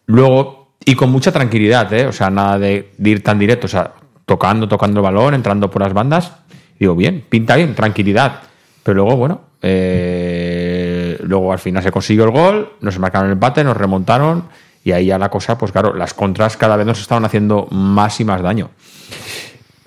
Luego, 0.06 0.74
y 0.84 0.94
con 0.94 1.10
mucha 1.10 1.32
tranquilidad, 1.32 1.90
¿eh? 1.94 2.06
O 2.06 2.12
sea, 2.12 2.28
nada 2.28 2.58
de, 2.58 2.90
de 2.98 3.10
ir 3.10 3.22
tan 3.22 3.38
directo, 3.38 3.64
o 3.64 3.70
sea, 3.70 3.94
tocando, 4.26 4.68
tocando 4.68 5.00
el 5.00 5.04
balón, 5.04 5.34
entrando 5.34 5.70
por 5.70 5.82
las 5.82 5.92
bandas. 5.92 6.32
Digo, 6.78 6.94
bien, 6.96 7.24
pinta 7.28 7.56
bien, 7.56 7.74
tranquilidad. 7.74 8.40
Pero 8.82 8.96
luego, 8.96 9.16
bueno, 9.16 9.40
eh, 9.62 11.18
luego 11.22 11.52
al 11.52 11.58
final 11.58 11.82
se 11.82 11.90
consiguió 11.90 12.24
el 12.24 12.30
gol, 12.30 12.72
nos 12.80 12.98
marcaron 12.98 13.28
el 13.28 13.32
empate, 13.34 13.64
nos 13.64 13.76
remontaron 13.76 14.44
y 14.84 14.92
ahí 14.92 15.06
ya 15.06 15.18
la 15.18 15.30
cosa, 15.30 15.56
pues 15.56 15.72
claro, 15.72 15.94
las 15.94 16.12
contras 16.14 16.56
cada 16.56 16.76
vez 16.76 16.86
nos 16.86 17.00
estaban 17.00 17.24
haciendo 17.24 17.66
más 17.70 18.20
y 18.20 18.24
más 18.24 18.42
daño. 18.42 18.70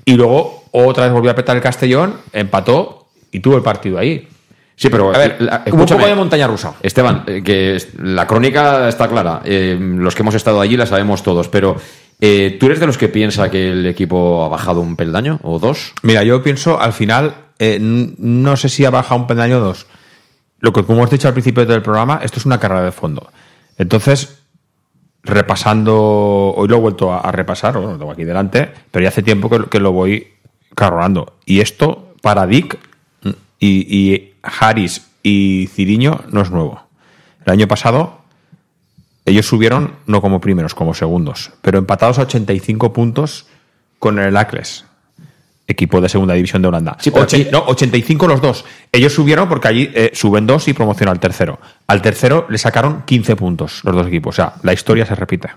Y 0.06 0.14
luego 0.14 0.64
otra 0.72 1.04
vez 1.06 1.14
volvió 1.14 1.30
a 1.30 1.34
apretar 1.34 1.56
el 1.56 1.62
Castellón, 1.62 2.16
empató 2.34 3.08
y 3.32 3.40
tuvo 3.40 3.58
el 3.58 3.64
partido 3.64 4.00
ahí. 4.00 4.28
Sí, 4.76 4.90
pero 4.90 5.14
A 5.14 5.18
ver, 5.18 5.38
la- 5.40 5.64
hubo 5.72 5.82
un 5.82 5.86
poco 5.88 6.06
de 6.06 6.16
montaña 6.16 6.48
rusa. 6.48 6.74
Esteban, 6.82 7.24
eh, 7.28 7.42
que 7.44 7.78
la 8.02 8.26
crónica 8.28 8.88
está 8.88 9.08
clara. 9.08 9.42
Eh, 9.44 9.76
los 9.80 10.14
que 10.16 10.22
hemos 10.22 10.36
estado 10.36 10.62
allí 10.62 10.78
la 10.78 10.86
sabemos 10.86 11.24
todos, 11.24 11.48
pero 11.50 11.78
eh, 12.20 12.58
¿tú 12.60 12.66
eres 12.68 12.80
de 12.80 12.88
los 12.88 12.98
que 12.98 13.08
piensa 13.10 13.50
que 13.52 13.72
el 13.72 13.86
equipo 13.86 14.44
ha 14.44 14.50
bajado 14.50 14.82
un 14.82 14.96
peldaño 14.96 15.40
o 15.44 15.60
dos? 15.60 15.94
Mira, 16.04 16.24
yo 16.24 16.42
pienso, 16.44 16.80
al 16.80 16.94
final, 16.94 17.36
eh, 17.60 17.78
no 17.82 18.58
sé 18.58 18.70
si 18.70 18.86
ha 18.86 18.90
bajado 18.90 19.22
un 19.22 19.28
peldaño 19.28 19.58
o 19.58 19.62
dos. 19.62 19.88
Lo 20.60 20.74
que, 20.74 20.84
como 20.84 21.00
hemos 21.00 21.12
dicho 21.12 21.28
al 21.28 21.34
principio 21.34 21.66
del 21.66 21.82
programa, 21.84 22.20
esto 22.24 22.40
es 22.40 22.46
una 22.46 22.60
carrera 22.60 22.84
de 22.84 22.92
fondo. 22.92 23.30
Entonces, 23.78 24.40
repasando, 25.24 26.54
hoy 26.56 26.68
lo 26.68 26.78
he 26.78 26.80
vuelto 26.80 27.14
a, 27.14 27.32
repasar, 27.32 27.74
bueno, 27.74 27.94
lo 27.94 27.98
tengo 28.00 28.12
aquí 28.12 28.24
delante, 28.24 28.70
pero 28.92 29.04
ya 29.04 29.10
hace 29.10 29.22
tiempo 29.24 29.50
que, 29.50 29.80
lo- 29.80 29.92
voy 29.92 30.28
carrolando. 30.74 31.38
Y 31.46 31.60
esto, 31.60 32.14
para 32.22 32.48
Dick 32.48 32.78
mm, 33.24 33.30
y, 33.60 33.98
y 33.98 34.34
Harris 34.42 35.06
y 35.22 35.68
Ciriño, 35.74 36.22
no 36.32 36.42
es 36.42 36.50
nuevo. 36.52 36.82
El 37.46 37.54
año 37.54 37.68
pasado, 37.68 38.17
ellos 39.28 39.46
subieron 39.46 39.94
no 40.08 40.22
como 40.22 40.42
primeros, 40.42 40.74
como 40.74 40.94
segundos, 40.94 41.52
pero 41.62 41.78
empatados 41.78 42.18
a 42.20 42.24
85 42.24 42.92
puntos 42.94 43.46
con 44.00 44.18
el 44.20 44.36
Acles 44.38 44.86
equipo 45.70 46.00
de 46.00 46.08
segunda 46.08 46.34
división 46.34 46.62
de 46.62 46.70
Holanda. 46.70 46.96
Sí, 46.98 47.12
pero 47.12 47.26
Oche- 47.26 47.42
aquí- 47.42 47.50
no, 47.52 47.60
85 47.68 48.26
los 48.28 48.40
dos. 48.42 48.64
Ellos 48.90 49.12
subieron 49.14 49.50
porque 49.50 49.68
allí 49.68 49.92
eh, 49.94 50.12
suben 50.14 50.48
dos 50.48 50.66
y 50.70 50.74
promocionan 50.74 51.12
al 51.16 51.20
tercero. 51.20 51.60
Al 51.88 52.02
tercero 52.02 52.46
le 52.50 52.58
sacaron 52.58 53.02
15 53.06 53.36
puntos 53.36 53.82
los 53.84 53.94
dos 53.94 54.08
equipos. 54.08 54.34
O 54.34 54.38
sea, 54.38 54.54
la 54.64 54.72
historia 54.72 55.06
se 55.06 55.14
repite. 55.14 55.50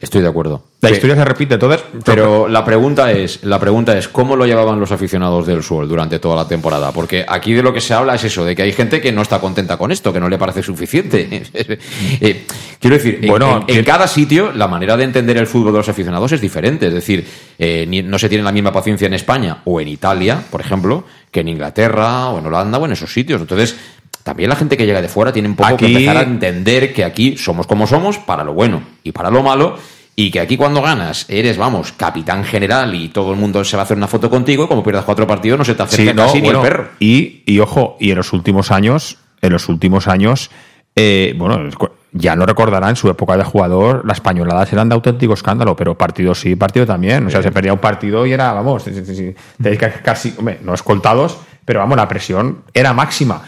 Estoy 0.00 0.22
de 0.22 0.28
acuerdo. 0.28 0.62
La 0.80 0.90
Sí. 0.90 0.94
historia 0.94 1.16
se 1.16 1.24
repite. 1.24 1.54
Entonces, 1.54 1.82
Pero 2.04 2.46
la 2.46 2.64
pregunta 2.64 3.10
es, 3.10 3.42
la 3.42 3.58
pregunta 3.58 3.98
es 3.98 4.06
cómo 4.06 4.36
lo 4.36 4.46
llevaban 4.46 4.78
los 4.78 4.92
aficionados 4.92 5.44
del 5.44 5.64
Sol 5.64 5.88
durante 5.88 6.20
toda 6.20 6.36
la 6.36 6.46
temporada, 6.46 6.92
porque 6.92 7.24
aquí 7.28 7.52
de 7.52 7.64
lo 7.64 7.72
que 7.72 7.80
se 7.80 7.94
habla 7.94 8.14
es 8.14 8.22
eso, 8.22 8.44
de 8.44 8.54
que 8.54 8.62
hay 8.62 8.70
gente 8.72 9.00
que 9.00 9.10
no 9.10 9.22
está 9.22 9.40
contenta 9.40 9.76
con 9.76 9.90
esto, 9.90 10.12
que 10.12 10.20
no 10.20 10.28
le 10.28 10.38
parece 10.38 10.62
suficiente. 10.62 11.42
Eh, 12.20 12.44
quiero 12.80 12.96
decir, 12.96 13.18
en- 13.22 13.28
Bueno, 13.28 13.64
en, 13.66 13.84
cada 13.84 14.06
sitio 14.06 14.52
la 14.52 14.68
manera 14.68 14.96
de 14.96 15.02
entender 15.04 15.36
el 15.36 15.46
fútbol 15.48 15.72
de 15.72 15.78
los 15.78 15.88
aficionados 15.88 16.30
es 16.30 16.40
diferente, 16.40 16.86
es 16.86 16.94
decir, 16.94 17.26
eh, 17.58 17.84
ni- 17.88 18.02
no 18.02 18.18
se 18.18 18.28
tiene 18.28 18.44
la 18.44 18.52
misma 18.52 18.72
paciencia 18.72 19.06
en 19.06 19.14
España 19.14 19.58
o 19.64 19.80
en 19.80 19.88
Italia, 19.88 20.42
por 20.50 20.60
ejemplo, 20.60 21.04
que 21.32 21.40
en 21.40 21.48
Inglaterra 21.48 22.28
o 22.28 22.38
en 22.38 22.46
Holanda 22.46 22.78
o 22.78 22.86
en 22.86 22.92
esos 22.92 23.12
sitios. 23.12 23.40
Entonces, 23.40 23.76
también 24.28 24.50
la 24.50 24.56
gente 24.56 24.76
que 24.76 24.84
llega 24.84 25.00
de 25.00 25.08
fuera 25.08 25.32
tiene 25.32 25.48
un 25.48 25.56
poco 25.56 25.78
que 25.78 25.86
empezar 25.86 26.18
a 26.18 26.20
entender 26.20 26.92
que 26.92 27.02
aquí 27.02 27.38
somos 27.38 27.66
como 27.66 27.86
somos 27.86 28.18
para 28.18 28.44
lo 28.44 28.52
bueno 28.52 28.82
y 29.02 29.12
para 29.12 29.30
lo 29.30 29.42
malo 29.42 29.78
y 30.14 30.30
que 30.30 30.38
aquí 30.38 30.58
cuando 30.58 30.82
ganas 30.82 31.24
eres, 31.30 31.56
vamos, 31.56 31.92
capitán 31.92 32.44
general 32.44 32.94
y 32.94 33.08
todo 33.08 33.32
el 33.32 33.38
mundo 33.38 33.64
se 33.64 33.74
va 33.78 33.84
a 33.84 33.84
hacer 33.84 33.96
una 33.96 34.06
foto 34.06 34.28
contigo 34.28 34.64
y 34.64 34.68
como 34.68 34.84
pierdas 34.84 35.06
cuatro 35.06 35.26
partidos 35.26 35.58
no 35.58 35.64
se 35.64 35.74
te 35.74 35.82
acerca 35.82 36.10
Sí, 36.10 36.14
no, 36.14 36.26
casi 36.26 36.40
bueno, 36.42 36.60
ni 36.60 36.66
el 36.66 36.70
perro. 36.70 36.88
Y, 37.00 37.42
y 37.46 37.58
ojo, 37.60 37.96
y 37.98 38.10
en 38.10 38.18
los 38.18 38.34
últimos 38.34 38.70
años, 38.70 39.16
en 39.40 39.50
los 39.50 39.66
últimos 39.70 40.08
años, 40.08 40.50
eh, 40.94 41.34
bueno, 41.38 41.70
ya 42.12 42.36
no 42.36 42.44
recordará 42.44 42.90
en 42.90 42.96
su 42.96 43.08
época 43.08 43.38
de 43.38 43.44
jugador, 43.44 44.04
las 44.04 44.18
españoladas 44.18 44.70
eran 44.74 44.90
de 44.90 44.94
auténtico 44.94 45.32
escándalo, 45.32 45.74
pero 45.74 45.96
partido 45.96 46.34
sí, 46.34 46.54
partido 46.54 46.84
también. 46.84 47.26
O 47.26 47.30
sea, 47.30 47.42
se 47.42 47.50
perdía 47.50 47.72
un 47.72 47.78
partido 47.78 48.26
y 48.26 48.32
era, 48.34 48.52
vamos, 48.52 48.84
casi, 50.04 50.34
hombre, 50.36 50.58
no 50.62 50.74
escoltados, 50.74 51.38
pero 51.64 51.80
vamos, 51.80 51.96
la 51.96 52.08
presión 52.08 52.64
era 52.74 52.92
máxima. 52.92 53.42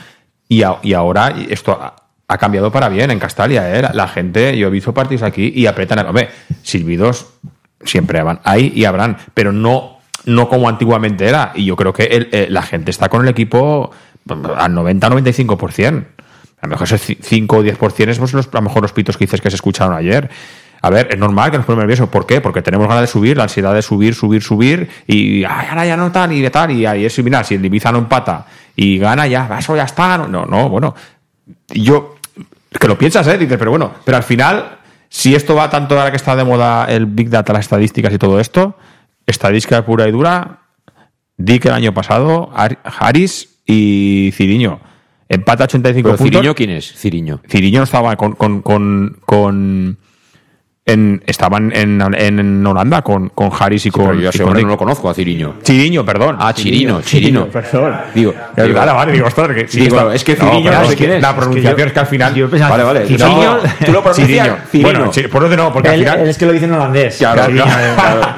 Y, 0.50 0.64
a- 0.64 0.80
ahora 0.96 1.32
esto 1.48 1.78
ha, 2.26 2.38
cambiado 2.38 2.72
para 2.72 2.88
bien 2.88 3.10
en 3.12 3.18
Castalia, 3.20 3.72
¿eh? 3.78 3.88
La, 3.94 4.08
gente, 4.08 4.58
yo 4.58 4.66
he 4.66 4.70
visto 4.70 4.92
partidos 4.92 5.22
aquí 5.22 5.52
y 5.54 5.66
apretan, 5.66 6.04
hombre, 6.06 6.28
silbidos 6.62 7.26
siempre 7.84 8.20
van, 8.22 8.40
hay 8.44 8.72
y 8.74 8.84
habrán, 8.84 9.16
pero 9.32 9.52
no, 9.52 9.98
no 10.26 10.48
como 10.48 10.68
antiguamente 10.68 11.26
era. 11.28 11.52
Y 11.54 11.64
yo 11.66 11.76
creo 11.76 11.92
que 11.92 12.04
el- 12.04 12.28
eh, 12.32 12.46
la 12.50 12.62
gente 12.62 12.90
está 12.90 13.08
con 13.08 13.22
el 13.22 13.28
equipo 13.28 13.92
al 14.28 14.72
90-95%. 14.74 16.04
A 16.62 16.66
lo 16.66 16.70
mejor 16.70 16.84
ese 16.92 16.96
ci- 16.98 17.18
5 17.22 17.56
o 17.58 17.62
10% 17.62 18.10
es 18.10 18.18
los, 18.18 18.34
a 18.34 18.48
lo 18.52 18.62
mejor 18.62 18.82
los 18.82 18.92
pitos 18.92 19.16
que 19.16 19.24
dices 19.24 19.40
que 19.40 19.50
se 19.50 19.56
escucharon 19.56 19.94
ayer. 19.94 20.28
A 20.82 20.90
ver, 20.90 21.08
es 21.10 21.18
normal 21.18 21.50
que 21.50 21.58
nos 21.58 21.66
ponemos 21.66 21.82
nerviosos. 21.84 22.08
¿Por 22.08 22.26
qué? 22.26 22.40
Porque 22.40 22.60
tenemos 22.62 22.88
ganas 22.88 23.02
de 23.02 23.06
subir, 23.06 23.36
la 23.36 23.44
ansiedad 23.44 23.72
de 23.74 23.82
subir, 23.82 24.14
subir, 24.14 24.42
subir. 24.42 24.88
Y 25.06 25.44
ay, 25.44 25.66
ahora 25.70 25.86
ya 25.86 25.96
no 25.96 26.10
tal 26.10 26.32
y 26.32 26.40
de 26.40 26.50
tal. 26.50 26.70
Y 26.72 26.86
ahí 26.86 27.04
es 27.04 27.14
similar. 27.14 27.44
Si 27.44 27.54
el 27.54 27.64
Ibiza 27.64 27.92
no 27.92 27.98
empata 27.98 28.46
y 28.76 28.98
gana, 28.98 29.26
ya, 29.26 29.48
eso 29.58 29.76
ya 29.76 29.84
está. 29.84 30.16
No, 30.18 30.26
no, 30.28 30.46
no, 30.46 30.68
bueno. 30.68 30.94
Yo, 31.68 32.16
que 32.78 32.88
lo 32.88 32.96
piensas, 32.98 33.26
¿eh? 33.28 33.38
Dices, 33.38 33.58
pero 33.58 33.70
bueno, 33.70 33.92
pero 34.04 34.16
al 34.16 34.22
final, 34.22 34.78
si 35.08 35.34
esto 35.34 35.54
va 35.54 35.68
tanto 35.70 35.98
ahora 35.98 36.10
que 36.10 36.16
está 36.16 36.36
de 36.36 36.44
moda 36.44 36.84
el 36.86 37.06
Big 37.06 37.28
Data, 37.30 37.52
las 37.52 37.62
estadísticas 37.66 38.12
y 38.12 38.18
todo 38.18 38.38
esto, 38.40 38.76
estadística 39.26 39.84
pura 39.84 40.08
y 40.08 40.12
dura, 40.12 40.60
Dick 41.36 41.64
el 41.66 41.72
año 41.72 41.94
pasado, 41.94 42.50
Ar- 42.54 42.78
Harris 42.84 43.60
y 43.64 44.30
Ciriño. 44.34 44.80
Empata 45.28 45.64
85 45.64 46.08
Pero 46.08 46.18
puntos. 46.18 46.32
Ciriño, 46.38 46.54
¿quién 46.54 46.70
es? 46.70 46.92
Ciriño. 46.92 47.40
Ciriño 47.48 47.78
no 47.78 47.84
estaba 47.84 48.16
con. 48.16 48.32
con, 48.32 48.62
con, 48.62 49.16
con- 49.24 49.96
en, 50.90 51.22
estaban 51.26 51.72
en, 51.74 52.00
en 52.16 52.66
Holanda 52.66 53.02
con, 53.02 53.28
con 53.30 53.50
Harris 53.58 53.86
y 53.86 53.90
con. 53.90 54.18
Yo 54.20 54.30
y 54.32 54.38
con 54.38 54.52
no 54.60 54.68
lo 54.68 54.76
conozco, 54.76 55.08
a 55.10 55.14
Ciriño. 55.14 55.54
Chiriño, 55.62 56.04
perdón. 56.04 56.36
Ah, 56.38 56.52
Chirino, 56.52 57.00
Chirino. 57.02 57.46
Perdón. 57.46 57.94
Digo, 58.14 58.34
vale, 58.56 58.72
vale, 58.92 59.12
digo, 59.12 59.26
ostras, 59.26 59.48
que 59.54 59.68
sí 59.68 59.80
Digo, 59.80 59.98
está- 59.98 60.14
es 60.14 60.24
que 60.24 60.36
Ciriño 60.36 60.62
pero 60.70 60.78
no 60.80 60.84
sé 60.86 60.92
es 60.92 60.98
que 60.98 61.04
quién 61.04 61.16
es. 61.16 61.22
La 61.22 61.28
Es 61.28 61.34
que 61.34 61.40
pronunciación 61.40 61.78
yo- 61.78 61.84
es 61.86 61.92
que 61.92 62.00
al 62.00 62.06
final. 62.06 62.34
yo 62.34 62.50
pensaba- 62.50 62.70
Vale, 62.70 62.84
vale. 62.84 63.06
Ciriño- 63.06 63.26
No, 63.28 63.58
tú 63.86 63.92
lo 63.92 64.02
pronuncias 64.02 64.26
Chiriño. 64.28 64.56
Cirino. 64.70 64.88
Bueno, 64.90 65.12
por 65.30 65.44
eso 65.44 65.56
no, 65.56 65.72
porque 65.72 65.88
al 65.88 65.98
final. 65.98 66.20
él 66.20 66.28
es 66.28 66.38
que 66.38 66.46
lo 66.46 66.52
dice 66.52 66.64
en 66.66 66.72
holandés. 66.72 67.16
Claro, 67.16 67.42
lo 67.48 67.48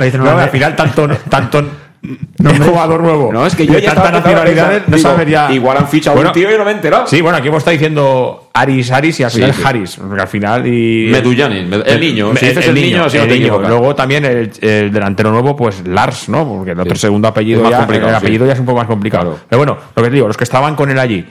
dice 0.05 0.17
en 0.17 0.19
no, 0.19 0.23
holandés. 0.25 0.45
al 0.45 0.51
final 0.51 0.77
tanto, 0.77 1.09
tanto 1.29 1.65
jugador 2.67 3.01
nuevo. 3.01 3.33
No, 3.33 3.47
es 3.47 3.55
que 3.55 3.65
yo 3.67 3.75
de 3.75 3.83
ya 3.83 3.95
tantas 3.95 4.13
nacionalidades 4.13 4.83
no 4.89 4.97
digo, 4.97 5.09
sabería. 5.09 5.53
Igual 5.53 5.77
han 5.79 5.89
fichado 5.89 6.17
Bueno, 6.17 6.31
un 6.31 6.35
tío 6.35 6.53
y 6.53 6.59
no 6.59 6.65
me 6.65 6.73
he 6.73 6.75
enterado. 6.75 7.07
Sí, 7.07 7.21
bueno, 7.21 7.39
aquí 7.39 7.49
hemos 7.49 7.59
estado 7.59 7.73
diciendo 7.73 8.51
Aris, 8.53 8.91
Aris 8.91 9.21
y 9.21 9.23
al 9.23 9.31
final 9.31 9.55
sí. 9.55 9.63
Haris. 9.65 9.97
Porque 9.97 10.21
al 10.23 10.29
final. 10.29 10.67
Y, 10.67 11.09
Medullanin, 11.13 11.71
Med- 11.71 11.85
el 11.87 12.01
niño. 12.01 12.35
Si 12.37 12.47
dices 12.47 12.67
el 12.67 12.75
niño, 12.75 13.05
así 13.05 13.17
no 13.19 13.23
el 13.23 13.29
te 13.29 13.39
niño. 13.39 13.59
Luego 13.61 13.95
también 13.95 14.25
el, 14.25 14.51
el 14.61 14.93
delantero 14.93 15.31
nuevo, 15.31 15.55
pues 15.55 15.87
Lars, 15.87 16.29
¿no? 16.29 16.47
Porque 16.47 16.73
el 16.73 16.81
otro 16.81 16.95
Sí. 16.97 17.03
segundo 17.03 17.29
apellido 17.29 17.59
Es 17.61 17.63
más 17.65 17.71
ya, 17.73 17.79
complicado, 17.79 18.09
el 18.09 18.15
sí. 18.15 18.19
apellido 18.19 18.47
ya 18.47 18.53
es 18.55 18.59
un 18.61 18.67
poco 18.67 18.79
más 18.79 18.87
complicado. 18.89 19.25
Claro. 19.31 19.45
Pero 19.49 19.59
bueno, 19.59 19.79
lo 19.95 20.03
que 20.03 20.09
te 20.09 20.15
digo, 20.15 20.27
los 20.27 20.37
que 20.37 20.45
estaban 20.45 20.75
con 20.75 20.91
él 20.91 20.99
allí. 20.99 21.25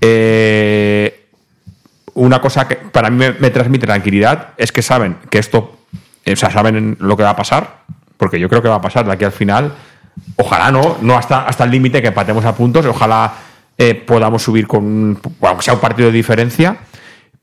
eh, 0.00 1.24
una 2.14 2.40
cosa 2.40 2.66
que 2.66 2.74
para 2.76 3.10
mí 3.10 3.16
me, 3.16 3.32
me 3.38 3.50
transmite 3.50 3.86
tranquilidad 3.86 4.48
es 4.56 4.72
que 4.72 4.82
saben 4.82 5.16
que 5.30 5.38
esto, 5.38 5.76
o 6.26 6.36
sea, 6.36 6.50
saben 6.50 6.96
lo 6.98 7.16
que 7.16 7.22
va 7.22 7.30
a 7.30 7.36
pasar, 7.36 7.78
porque 8.16 8.40
yo 8.40 8.48
creo 8.48 8.60
que 8.60 8.68
va 8.68 8.74
a 8.76 8.80
pasar 8.80 9.06
de 9.06 9.12
aquí 9.12 9.24
al 9.24 9.30
final. 9.32 9.72
Ojalá 10.36 10.70
no, 10.70 10.96
no 11.02 11.16
hasta, 11.16 11.46
hasta 11.46 11.64
el 11.64 11.70
límite 11.70 12.00
que 12.02 12.08
empatemos 12.08 12.44
a 12.44 12.54
puntos, 12.54 12.84
ojalá 12.86 13.32
eh, 13.76 13.94
podamos 13.94 14.42
subir 14.42 14.66
con, 14.66 15.18
aunque 15.42 15.62
sea 15.62 15.74
un 15.74 15.80
partido 15.80 16.08
de 16.10 16.16
diferencia, 16.16 16.76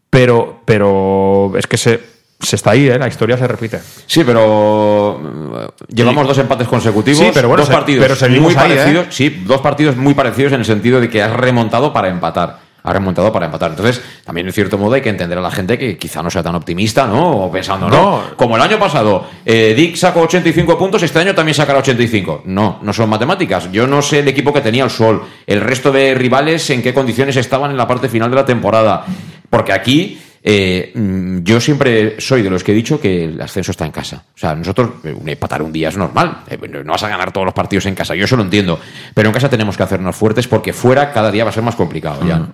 pero, 0.09 0.61
pero 0.65 1.53
es 1.57 1.67
que 1.67 1.77
se, 1.77 1.99
se 2.39 2.55
está 2.55 2.71
ahí, 2.71 2.87
¿eh? 2.87 2.97
la 2.97 3.07
historia 3.07 3.37
se 3.37 3.47
repite. 3.47 3.79
Sí, 4.05 4.23
pero 4.23 5.19
mm, 5.21 5.93
llevamos 5.93 6.27
dos 6.27 6.37
empates 6.37 6.67
consecutivos. 6.67 7.19
Sí, 7.19 7.31
pero 7.33 7.47
bueno, 7.49 7.61
dos 7.61 7.67
se- 7.67 7.73
partidos 7.73 8.17
pero 8.19 8.41
muy 8.41 8.55
ahí, 8.55 8.71
¿eh? 8.71 8.75
parecidos. 8.75 9.07
Sí, 9.15 9.43
dos 9.45 9.61
partidos 9.61 9.95
muy 9.97 10.13
parecidos 10.13 10.53
en 10.53 10.59
el 10.59 10.65
sentido 10.65 11.01
de 11.01 11.09
que 11.09 11.21
has 11.21 11.33
remontado 11.33 11.91
para 11.93 12.09
empatar. 12.09 12.64
Has 12.85 12.93
remontado 12.93 13.33
para 13.33 13.47
empatar. 13.47 13.71
Entonces, 13.71 14.01
también 14.23 14.47
en 14.47 14.53
cierto 14.53 14.77
modo 14.77 14.93
hay 14.93 15.01
que 15.01 15.09
entender 15.09 15.37
a 15.37 15.41
la 15.41 15.51
gente 15.51 15.77
que 15.77 15.97
quizá 15.97 16.21
no 16.21 16.29
sea 16.29 16.43
tan 16.43 16.53
optimista, 16.53 17.07
¿no? 17.07 17.45
O 17.45 17.51
pensando, 17.51 17.89
no. 17.89 17.95
No. 17.95 18.23
Como 18.35 18.55
el 18.55 18.61
año 18.61 18.77
pasado, 18.77 19.25
eh, 19.43 19.73
Dick 19.75 19.95
sacó 19.95 20.21
85 20.21 20.77
puntos, 20.77 21.01
este 21.01 21.19
año 21.19 21.33
también 21.33 21.55
sacará 21.55 21.79
85. 21.79 22.43
No, 22.45 22.79
no 22.81 22.93
son 22.93 23.09
matemáticas. 23.09 23.71
Yo 23.71 23.87
no 23.87 24.01
sé 24.01 24.19
el 24.19 24.27
equipo 24.27 24.53
que 24.53 24.61
tenía 24.61 24.83
el 24.83 24.89
Sol, 24.89 25.23
el 25.47 25.61
resto 25.61 25.91
de 25.91 26.13
rivales 26.13 26.69
en 26.69 26.83
qué 26.83 26.93
condiciones 26.93 27.35
estaban 27.37 27.71
en 27.71 27.77
la 27.77 27.87
parte 27.87 28.07
final 28.07 28.29
de 28.29 28.35
la 28.35 28.45
temporada. 28.45 29.05
Porque 29.49 29.73
aquí 29.73 30.19
eh, 30.47 30.91
mm, 30.93 31.39
yo 31.41 31.59
siempre 31.59 32.21
soy 32.21 32.43
de 32.43 32.51
los 32.51 32.63
que 32.63 32.71
he 32.71 32.75
dicho 32.75 33.01
que 33.01 33.25
el 33.25 33.41
ascenso 33.41 33.71
está 33.71 33.83
en 33.83 33.91
casa. 33.91 34.25
O 34.35 34.37
sea, 34.37 34.53
nosotros, 34.53 34.91
eh, 35.03 35.15
empatar 35.25 35.63
un 35.63 35.73
día 35.73 35.89
es 35.89 35.97
normal. 35.97 36.43
Eh, 36.47 36.59
no 36.67 36.91
vas 36.91 37.01
a 37.01 37.09
ganar 37.09 37.31
todos 37.31 37.45
los 37.45 37.53
partidos 37.55 37.87
en 37.87 37.95
casa, 37.95 38.13
yo 38.13 38.25
eso 38.25 38.37
lo 38.37 38.43
entiendo. 38.43 38.79
Pero 39.15 39.29
en 39.29 39.33
casa 39.33 39.49
tenemos 39.49 39.75
que 39.75 39.81
hacernos 39.81 40.15
fuertes 40.15 40.47
porque 40.47 40.71
fuera 40.71 41.11
cada 41.11 41.31
día 41.31 41.43
va 41.43 41.49
a 41.49 41.53
ser 41.53 41.63
más 41.63 41.75
complicado. 41.75 42.23
Ya. 42.27 42.47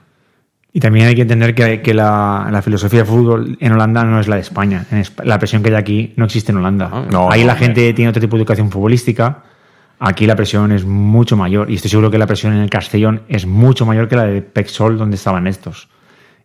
Y 0.74 0.80
también 0.80 1.08
hay 1.08 1.16
que 1.16 1.24
entender 1.24 1.54
que, 1.54 1.82
que 1.82 1.94
la, 1.94 2.48
la 2.50 2.62
filosofía 2.62 3.00
de 3.00 3.06
fútbol 3.06 3.58
en 3.60 3.72
Holanda 3.74 4.06
no 4.06 4.20
es 4.20 4.28
la 4.28 4.36
de 4.36 4.42
España. 4.42 4.86
En 4.92 5.04
la 5.24 5.38
presión 5.38 5.62
que 5.62 5.70
hay 5.70 5.75
aquí 5.75 6.13
no 6.16 6.25
existe 6.25 6.51
en 6.51 6.60
Holanda. 6.60 6.90
Ah, 6.92 7.06
no, 7.12 7.30
Ahí 7.30 7.44
la 7.44 7.56
gente 7.56 7.92
tiene 7.94 8.10
otro 8.10 8.22
tipo 8.22 8.38
de 8.38 8.44
educación 8.44 8.72
futbolística. 8.72 9.44
Aquí 10.00 10.25
la 10.25 10.36
presión 10.36 10.72
es 10.72 10.86
mucho 10.86 11.36
mayor. 11.36 11.70
Y 11.70 11.75
estoy 11.75 11.90
seguro 11.90 12.10
que 12.10 12.18
la 12.18 12.25
presión 12.25 12.54
en 12.54 12.60
el 12.60 12.70
Castellón 12.70 13.24
es 13.28 13.46
mucho 13.46 13.86
mayor 13.86 14.08
que 14.08 14.16
la 14.16 14.25
de 14.25 14.42
Pexol, 14.42 14.98
donde 14.98 15.18
estaban 15.18 15.46
estos. 15.46 15.90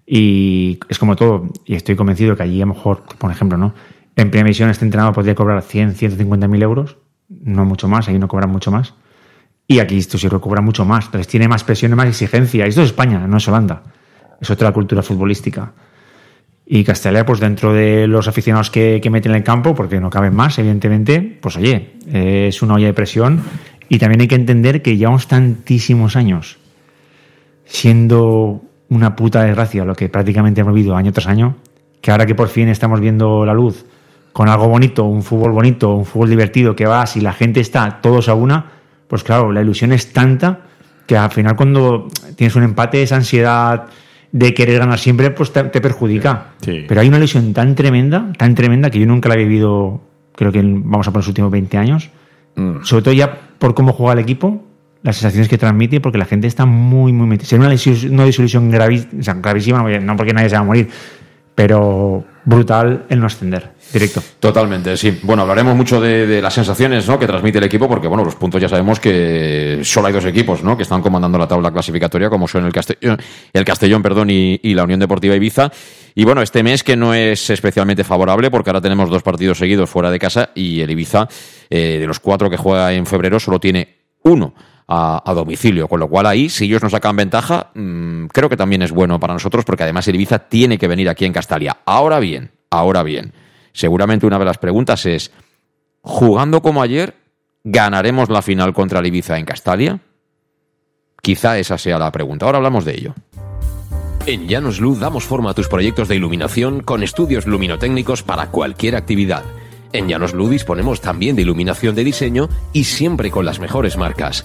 Y 0.05 0.81
es 0.89 0.99
como 0.99 1.15
todo. 1.15 1.53
Y 1.65 1.75
estoy 1.75 1.95
convencido 1.95 2.37
que 2.37 2.43
allí, 2.43 2.61
a 2.61 2.67
lo 2.67 2.75
mejor, 2.75 3.05
por 3.19 3.31
ejemplo, 3.31 3.57
¿no? 3.57 3.75
En 4.17 4.31
primera 4.31 4.47
división 4.47 4.71
este 4.71 4.85
entrenador 4.85 5.15
podría 5.15 5.35
cobrar 5.35 5.63
100, 5.63 5.95
150 5.95 6.49
mil 6.49 6.63
euros, 6.63 6.97
no 7.29 7.67
mucho 7.67 7.87
más, 7.87 8.09
ahí 8.09 8.19
no 8.19 8.29
cobran 8.29 8.51
mucho 8.51 8.71
más. 8.71 8.95
Y 9.69 9.81
aquí 9.81 9.99
esto 9.99 10.17
sí 10.17 10.29
cobra 10.29 10.63
mucho 10.63 10.85
más, 10.87 11.07
entonces 11.07 11.29
tiene 11.29 11.49
más 11.49 11.65
presión 11.65 11.93
y 11.93 11.97
más 11.97 12.09
exigencia. 12.09 12.65
Esto 12.67 12.81
es 12.83 12.89
España, 12.89 13.27
no 13.27 13.37
es 13.37 13.47
Holanda. 13.47 13.83
Es 14.41 14.51
otra 14.51 14.73
cultura 14.73 15.03
futbolística. 15.03 15.73
Y 16.67 16.83
Castellá, 16.83 17.25
pues 17.25 17.39
dentro 17.39 17.73
de 17.73 18.07
los 18.09 18.27
aficionados 18.27 18.71
que, 18.71 19.01
que 19.01 19.09
meten 19.09 19.33
en 19.33 19.39
el 19.39 19.45
campo, 19.45 19.75
porque 19.75 20.01
no 20.01 20.11
caben 20.11 20.35
más, 20.35 20.59
evidentemente, 20.59 21.39
pues 21.41 21.57
oye, 21.57 21.93
eh, 22.13 22.47
es 22.49 22.61
una 22.61 22.75
olla 22.75 22.87
de 22.87 22.95
presión. 22.95 23.41
Y 23.89 23.99
también 23.99 24.21
hay 24.21 24.29
que 24.29 24.35
entender 24.35 24.83
que 24.83 24.97
llevamos 24.97 25.29
tantísimos 25.29 26.17
años 26.17 26.59
siendo 27.67 28.63
una 28.89 29.17
puta 29.17 29.43
desgracia 29.43 29.85
lo 29.85 29.95
que 29.95 30.09
prácticamente 30.09 30.61
hemos 30.61 30.75
vivido 30.75 30.97
año 30.97 31.13
tras 31.13 31.27
año, 31.27 31.57
que 32.01 32.11
ahora 32.11 32.27
que 32.27 32.35
por 32.35 32.49
fin 32.49 32.69
estamos 32.69 33.01
viendo 33.01 33.45
la 33.45 33.53
luz 33.55 33.85
con 34.33 34.49
algo 34.49 34.69
bonito, 34.69 35.05
un 35.05 35.23
fútbol 35.23 35.53
bonito, 35.53 35.95
un 35.95 36.05
fútbol 36.05 36.31
divertido, 36.31 36.77
que 36.77 36.87
va, 36.87 37.07
si 37.07 37.21
la 37.21 37.33
gente 37.33 37.61
está 37.61 38.01
todos 38.03 38.29
a 38.29 38.35
una, 38.35 38.67
pues 39.09 39.25
claro, 39.25 39.51
la 39.51 39.63
ilusión 39.63 39.93
es 39.93 40.13
tanta 40.13 40.61
que 41.07 41.17
al 41.17 41.31
final 41.31 41.57
cuando 41.57 42.09
tienes 42.37 42.55
un 42.57 42.65
empate, 42.65 43.03
esa 43.03 43.17
ansiedad 43.17 43.87
de 44.39 44.53
querer 44.55 44.79
ganar 44.81 44.99
siempre, 44.99 45.31
pues 45.31 45.53
te, 45.53 45.63
te 45.65 45.81
perjudica. 45.81 46.49
Sí. 46.61 46.85
Pero 46.87 47.01
hay 47.01 47.09
una 47.09 47.17
ilusión 47.19 47.53
tan 47.55 47.75
tremenda, 47.75 48.33
tan 48.37 48.55
tremenda, 48.55 48.91
que 48.91 48.99
yo 48.99 49.07
nunca 49.07 49.29
la 49.29 49.37
he 49.37 49.39
vivido, 49.39 50.01
creo 50.35 50.53
que 50.53 50.61
vamos 50.63 51.09
a 51.09 51.11
por 51.11 51.21
los 51.21 51.29
últimos 51.29 51.51
20 51.51 51.79
años, 51.79 52.11
Mm. 52.59 52.83
sobre 52.85 53.03
todo 53.03 53.13
ya 53.15 53.39
por 53.59 53.75
cómo 53.75 53.93
juega 53.93 54.15
el 54.15 54.19
equipo, 54.21 54.65
las 55.03 55.17
sensaciones 55.17 55.49
que 55.49 55.59
transmite, 55.59 56.01
porque 56.01 56.17
la 56.19 56.25
gente 56.25 56.47
está 56.47 56.65
muy, 56.65 57.13
muy 57.13 57.27
metida. 57.27 57.47
Sería 57.47 57.67
una, 57.67 57.75
desilusión- 57.75 58.13
una 58.13 58.25
o 59.21 59.23
sea, 59.23 59.35
gravísima, 59.35 59.79
no 59.83 60.01
no 60.01 60.17
porque 60.17 60.33
nadie 60.33 60.49
se 60.49 60.57
va 60.57 60.63
a 60.63 60.65
morir, 60.65 60.89
pero 61.55 62.25
brutal 62.47 63.05
el 63.11 63.21
no 63.21 63.27
ascender 63.27 63.73
directo. 63.93 64.23
Totalmente, 64.41 64.97
sí. 64.97 65.19
Bueno, 65.23 65.43
hablaremos 65.43 65.77
mucho 65.77 66.01
de, 66.01 66.41
las 66.41 66.55
sensaciones 66.55 67.07
¿no? 67.09 67.19
que 67.19 67.27
transmite 67.27 67.59
el 67.59 67.65
equipo, 67.65 67.89
porque 67.89 68.09
bueno, 68.09 68.25
los 68.25 68.37
puntos 68.37 68.61
ya 68.61 68.69
sabemos 68.69 69.01
que 69.01 69.81
solo 69.83 70.07
hay 70.07 70.13
dos 70.13 70.25
equipos 70.25 70.63
¿no? 70.63 70.77
que 70.77 70.85
están 70.85 71.03
comandando 71.03 71.39
la 71.39 71.49
tabla 71.49 71.71
clasificatoria, 71.71 72.31
como 72.31 72.49
son 72.49 72.65
el 72.65 72.73
Castellón, 72.73 73.19
el 73.53 73.65
Castellón 73.65 74.03
perdón, 74.03 74.31
y, 74.31 74.61
y 74.63 74.75
la 74.75 74.85
Unión 74.85 75.01
Deportiva 75.01 75.35
Ibiza. 75.35 75.71
Y 76.15 76.25
bueno, 76.25 76.41
este 76.41 76.63
mes 76.63 76.83
que 76.83 76.97
no 76.97 77.15
es 77.15 77.51
especialmente 77.51 78.05
favorable, 78.05 78.51
porque 78.51 78.71
ahora 78.71 78.81
tenemos 78.81 79.11
dos 79.11 79.23
partidos 79.23 79.59
seguidos 79.59 79.91
fuera 79.91 80.11
de 80.11 80.19
casa 80.19 80.51
y 80.55 80.81
el 80.81 80.91
Ibiza, 80.91 81.29
eh, 81.69 81.99
de 82.01 82.07
los 82.07 82.21
cuatro 82.21 82.49
que 82.49 82.57
juega 82.57 82.93
en 82.93 83.07
febrero, 83.07 83.41
solo 83.41 83.59
tiene 83.61 83.97
uno 84.23 84.55
a, 84.89 85.33
domicilio, 85.35 85.89
con 85.89 86.01
lo 86.01 86.09
cual 86.09 86.27
ahí, 86.27 86.49
si 86.49 86.67
ellos 86.67 86.83
nos 86.83 86.93
sacan 86.93 87.17
ventaja, 87.17 87.71
mm, 87.75 88.27
creo 88.27 88.49
que 88.49 88.57
también 88.57 88.83
es 88.83 88.93
bueno 88.93 89.19
para 89.19 89.35
nosotros, 89.35 89.65
porque 89.65 89.83
además 89.83 90.07
el 90.09 90.15
Ibiza 90.15 90.39
tiene 90.39 90.79
que 90.79 90.89
venir 90.89 91.09
aquí 91.09 91.25
en 91.25 91.33
Castalia. 91.33 91.79
Ahora 91.85 92.21
bien, 92.21 92.53
ahora 92.71 93.03
bien, 93.03 93.33
seguramente 93.73 94.27
una 94.27 94.39
de 94.39 94.45
las 94.45 94.59
preguntas 94.59 95.05
es, 95.07 95.33
jugando 96.03 96.63
como 96.63 96.83
ayer, 96.83 97.15
¿ganaremos 97.65 98.29
la 98.31 98.43
final 98.43 98.73
contra 98.73 99.01
el 99.01 99.07
Ibiza 99.07 99.39
en 99.39 99.45
Castalia? 99.45 99.99
Quizá 101.21 101.59
esa 101.59 101.79
sea 101.79 101.99
la 101.99 102.13
pregunta. 102.13 102.47
Ahora 102.47 102.59
hablamos 102.59 102.85
de 102.85 102.95
ello. 102.95 103.15
En 104.27 104.47
Llanos 104.49 104.81
Luz 104.81 105.01
damos 105.01 105.25
forma 105.25 105.51
a 105.51 105.55
tus 105.55 105.69
proyectos 105.69 106.09
de 106.09 106.17
iluminación 106.17 106.83
con 106.83 107.03
estudios 107.03 107.47
luminotécnicos 107.47 108.23
para 108.23 108.49
cualquier 108.51 108.95
actividad. 108.95 109.45
En 109.93 110.09
Llanos 110.09 110.35
disponemos 110.51 111.01
también 111.01 111.37
de 111.37 111.43
iluminación 111.43 111.95
de 111.95 112.05
diseño 112.05 112.49
y 112.73 112.85
siempre 112.85 113.31
con 113.31 113.45
las 113.45 113.61
mejores 113.61 113.97
marcas. 113.97 114.45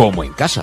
como 0.00 0.24
en 0.24 0.32
casa. 0.32 0.62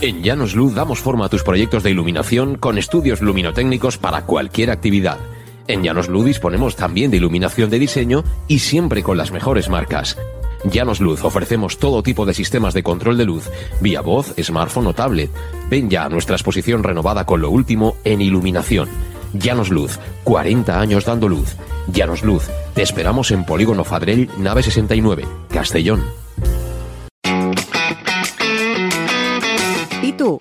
En 0.00 0.22
Llanos 0.22 0.54
Luz 0.54 0.76
damos 0.76 1.00
forma 1.00 1.26
a 1.26 1.28
tus 1.28 1.42
proyectos 1.42 1.82
de 1.82 1.90
iluminación 1.90 2.56
con 2.56 2.78
estudios 2.78 3.20
luminotécnicos 3.20 3.98
para 3.98 4.26
cualquier 4.26 4.70
actividad. 4.70 5.18
En 5.66 5.82
Llanos 5.82 6.08
Luz 6.08 6.24
disponemos 6.24 6.76
también 6.76 7.10
de 7.10 7.16
iluminación 7.16 7.68
de 7.68 7.80
diseño 7.80 8.22
y 8.46 8.60
siempre 8.60 9.02
con 9.02 9.16
las 9.16 9.32
mejores 9.32 9.68
marcas. 9.68 10.16
Llanos 10.62 11.00
Luz 11.00 11.24
ofrecemos 11.24 11.78
todo 11.78 12.04
tipo 12.04 12.24
de 12.24 12.34
sistemas 12.34 12.72
de 12.72 12.84
control 12.84 13.18
de 13.18 13.24
luz, 13.24 13.50
vía 13.80 14.02
voz, 14.02 14.32
smartphone 14.40 14.86
o 14.86 14.94
tablet. 14.94 15.30
Ven 15.68 15.90
ya 15.90 16.04
a 16.04 16.08
nuestra 16.08 16.36
exposición 16.36 16.84
renovada 16.84 17.26
con 17.26 17.40
lo 17.40 17.50
último 17.50 17.96
en 18.04 18.20
iluminación. 18.20 18.88
Llanos 19.32 19.70
Luz, 19.70 19.98
40 20.24 20.80
años 20.80 21.04
dando 21.04 21.28
luz. 21.28 21.56
Llanos 21.92 22.22
Luz, 22.22 22.48
te 22.74 22.82
esperamos 22.82 23.30
en 23.30 23.44
Polígono 23.44 23.84
Fadrell, 23.84 24.30
nave 24.38 24.62
69, 24.62 25.24
Castellón. 25.50 26.02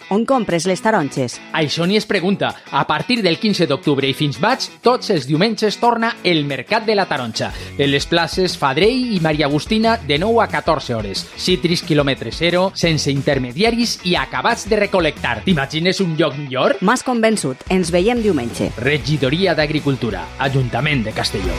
On 0.10 0.26
compres 0.26 0.66
les 0.68 0.82
taronges? 0.82 1.38
Això 1.54 1.86
ni 1.88 1.98
es 1.98 2.06
pregunta. 2.06 2.54
A 2.72 2.86
partir 2.88 3.22
del 3.24 3.40
15 3.40 3.68
d'octubre 3.68 4.08
i 4.08 4.16
fins 4.18 4.40
maig, 4.44 4.66
tots 4.82 5.12
els 5.14 5.28
diumenges 5.28 5.80
torna 5.82 6.16
el 6.24 6.46
Mercat 6.46 6.86
de 6.86 6.96
la 6.96 7.06
Taronja. 7.06 7.52
En 7.78 7.92
les 7.92 8.06
places 8.06 8.58
Fadrell 8.58 9.16
i 9.16 9.20
Maria 9.22 9.48
Agustina 9.48 9.98
de 9.98 10.20
9 10.20 10.44
a 10.44 10.48
14 10.52 10.96
hores. 10.96 11.26
Citris 11.38 11.84
quilòmetre 11.84 12.32
zero, 12.32 12.72
sense 12.76 13.12
intermediaris 13.12 14.00
i 14.06 14.16
acabats 14.16 14.68
de 14.70 14.82
recolectar. 14.84 15.42
T'imagines 15.46 16.02
un 16.02 16.16
lloc 16.18 16.38
millor? 16.38 16.78
M'has 16.82 17.04
convençut. 17.04 17.64
Ens 17.70 17.92
veiem 17.92 18.22
diumenge. 18.24 18.72
Regidoria 18.78 19.56
d'Agricultura, 19.56 20.26
Ajuntament 20.40 21.06
de 21.06 21.14
Castelló. 21.14 21.56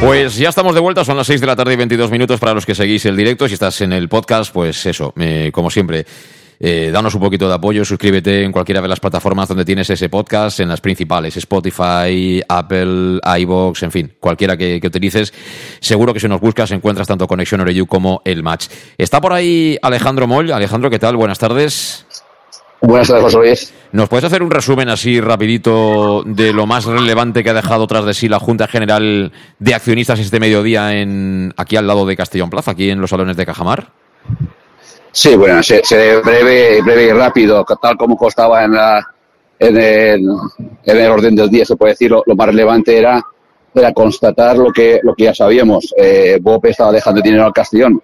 Pues 0.00 0.36
ya 0.36 0.48
estamos 0.48 0.74
de 0.74 0.80
vuelta, 0.80 1.04
son 1.04 1.16
las 1.16 1.26
6 1.26 1.40
de 1.40 1.46
la 1.48 1.56
tarde 1.56 1.72
y 1.72 1.76
22 1.76 2.12
minutos 2.12 2.38
para 2.38 2.54
los 2.54 2.64
que 2.64 2.76
seguís 2.76 3.04
el 3.04 3.16
directo. 3.16 3.48
Si 3.48 3.54
estás 3.54 3.80
en 3.80 3.92
el 3.92 4.08
podcast, 4.08 4.52
pues 4.52 4.86
eso, 4.86 5.12
eh, 5.18 5.50
como 5.52 5.70
siempre, 5.70 6.06
eh, 6.60 6.90
danos 6.92 7.14
un 7.14 7.20
poquito 7.20 7.48
de 7.48 7.54
apoyo, 7.54 7.84
suscríbete 7.84 8.42
en 8.44 8.52
cualquiera 8.52 8.80
de 8.80 8.88
las 8.88 9.00
plataformas 9.00 9.48
donde 9.48 9.64
tienes 9.64 9.90
ese 9.90 10.08
podcast, 10.08 10.60
en 10.60 10.68
las 10.68 10.80
principales, 10.80 11.36
Spotify, 11.36 12.42
Apple, 12.48 13.20
iVoox, 13.40 13.82
en 13.82 13.90
fin, 13.90 14.12
cualquiera 14.18 14.56
que, 14.56 14.80
que 14.80 14.86
utilices. 14.86 15.32
Seguro 15.80 16.12
que 16.12 16.20
si 16.20 16.28
nos 16.28 16.40
buscas 16.40 16.70
encuentras 16.70 17.06
tanto 17.06 17.26
Conexión 17.26 17.60
Oreyu 17.60 17.86
como 17.86 18.22
El 18.24 18.42
Match. 18.42 18.68
Está 18.96 19.20
por 19.20 19.32
ahí 19.32 19.78
Alejandro 19.82 20.26
Moll. 20.26 20.52
Alejandro, 20.52 20.90
¿qué 20.90 20.98
tal? 20.98 21.16
Buenas 21.16 21.38
tardes. 21.38 22.06
Buenas 22.80 23.08
tardes, 23.08 23.24
José 23.24 23.38
Luis. 23.38 23.74
¿Nos 23.90 24.08
puedes 24.08 24.24
hacer 24.24 24.42
un 24.42 24.50
resumen 24.50 24.88
así 24.88 25.20
rapidito 25.20 26.22
de 26.24 26.52
lo 26.52 26.66
más 26.66 26.84
relevante 26.84 27.42
que 27.42 27.50
ha 27.50 27.54
dejado 27.54 27.86
tras 27.86 28.04
de 28.04 28.14
sí 28.14 28.28
la 28.28 28.38
Junta 28.38 28.68
General 28.68 29.32
de 29.58 29.74
Accionistas 29.74 30.20
este 30.20 30.38
mediodía 30.38 30.94
en 30.94 31.52
aquí 31.56 31.76
al 31.76 31.86
lado 31.86 32.06
de 32.06 32.16
Castellón 32.16 32.50
Plaza, 32.50 32.72
aquí 32.72 32.90
en 32.90 33.00
los 33.00 33.10
salones 33.10 33.36
de 33.36 33.46
Cajamar? 33.46 33.90
Sí, 35.12 35.36
bueno, 35.36 35.62
se, 35.62 35.82
se 35.84 36.16
breve, 36.18 36.82
breve 36.82 37.04
y 37.04 37.12
rápido, 37.12 37.64
tal 37.80 37.96
como 37.96 38.16
constaba 38.16 38.64
en, 38.64 38.72
la, 38.72 39.04
en, 39.58 39.76
el, 39.76 40.28
en 40.84 40.96
el 40.96 41.10
orden 41.10 41.34
del 41.34 41.50
día, 41.50 41.64
se 41.64 41.76
puede 41.76 41.92
decir, 41.92 42.10
lo, 42.10 42.22
más 42.36 42.46
relevante 42.46 42.96
era, 42.96 43.22
era 43.74 43.92
constatar 43.92 44.56
lo 44.56 44.72
que, 44.72 45.00
lo 45.02 45.14
que 45.14 45.24
ya 45.24 45.34
sabíamos. 45.34 45.94
Eh, 45.96 46.38
Bob 46.40 46.64
estaba 46.66 46.92
dejando 46.92 47.20
dinero 47.20 47.46
al 47.46 47.52
Castellón 47.52 48.00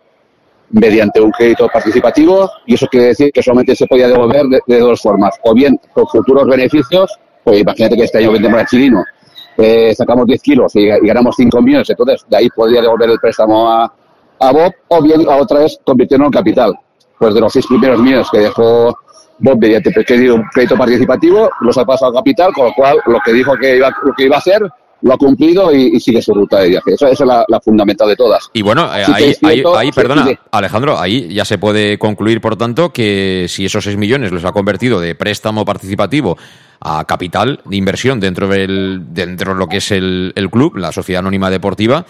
mediante 0.70 1.20
un 1.20 1.30
crédito 1.30 1.68
participativo 1.68 2.50
y 2.66 2.74
eso 2.74 2.86
quiere 2.88 3.08
decir 3.08 3.30
que 3.30 3.42
solamente 3.42 3.76
se 3.76 3.86
podía 3.86 4.08
devolver 4.08 4.46
de, 4.66 4.78
dos 4.78 5.00
formas, 5.00 5.34
o 5.42 5.54
bien 5.54 5.78
con 5.92 6.06
futuros 6.06 6.46
beneficios, 6.46 7.16
pues 7.44 7.60
imagínate 7.60 7.96
que 7.96 8.04
este 8.04 8.18
año 8.18 8.32
vendemos 8.32 8.60
a 8.60 8.66
Chilino, 8.66 9.04
eh, 9.56 9.94
sacamos 9.94 10.26
10 10.26 10.42
kilos 10.42 10.74
y, 10.74 10.86
ganamos 10.86 11.36
5 11.36 11.62
millones, 11.62 11.88
entonces 11.90 12.24
de 12.28 12.36
ahí 12.38 12.48
podría 12.48 12.80
devolver 12.80 13.10
el 13.10 13.20
préstamo 13.20 13.70
a, 13.70 13.92
a 14.40 14.52
Bob, 14.52 14.72
o 14.88 15.02
bien 15.02 15.28
a 15.28 15.36
otra 15.36 15.60
vez 15.60 15.78
convirtiendo 15.84 16.26
en 16.26 16.32
capital. 16.32 16.74
Pues 17.18 17.34
de 17.34 17.40
los 17.40 17.52
seis 17.52 17.66
primeros 17.66 18.00
millones 18.00 18.28
que 18.30 18.38
dejó 18.38 18.96
Bob 19.38 19.58
mediante 19.58 19.92
crédito, 20.04 20.40
crédito 20.52 20.76
participativo, 20.76 21.50
los 21.60 21.76
ha 21.78 21.84
pasado 21.84 22.12
a 22.12 22.14
capital, 22.14 22.52
con 22.52 22.66
lo 22.66 22.72
cual 22.74 22.98
lo 23.06 23.18
que 23.24 23.32
dijo 23.32 23.56
que 23.56 23.76
iba, 23.76 23.90
lo 24.02 24.12
que 24.14 24.24
iba 24.24 24.36
a 24.36 24.38
hacer 24.38 24.62
lo 25.04 25.12
ha 25.12 25.18
cumplido 25.18 25.72
y, 25.72 25.96
y 25.96 26.00
sigue 26.00 26.22
su 26.22 26.32
ruta 26.32 26.60
de 26.60 26.70
viaje. 26.70 26.94
Esa, 26.94 27.10
esa 27.10 27.24
es 27.24 27.28
la, 27.28 27.44
la, 27.46 27.60
fundamental 27.60 28.08
de 28.08 28.16
todas. 28.16 28.48
Y 28.54 28.62
bueno, 28.62 28.84
eh, 28.96 29.04
ahí, 29.06 29.34
ahí, 29.42 29.92
perdona. 29.92 30.26
Alejandro, 30.50 30.98
ahí 30.98 31.28
ya 31.28 31.44
se 31.44 31.58
puede 31.58 31.98
concluir, 31.98 32.40
por 32.40 32.56
tanto, 32.56 32.90
que 32.90 33.44
si 33.48 33.66
esos 33.66 33.84
6 33.84 33.98
millones 33.98 34.32
los 34.32 34.44
ha 34.46 34.52
convertido 34.52 35.00
de 35.00 35.14
préstamo 35.14 35.66
participativo 35.66 36.38
a 36.80 37.04
capital 37.04 37.60
de 37.66 37.76
inversión 37.76 38.18
dentro 38.18 38.48
del 38.48 39.02
dentro 39.10 39.52
de 39.52 39.58
lo 39.58 39.66
que 39.66 39.76
es 39.76 39.90
el, 39.90 40.32
el 40.36 40.48
club, 40.48 40.76
la 40.76 40.90
Sociedad 40.90 41.20
Anónima 41.20 41.50
Deportiva, 41.50 42.06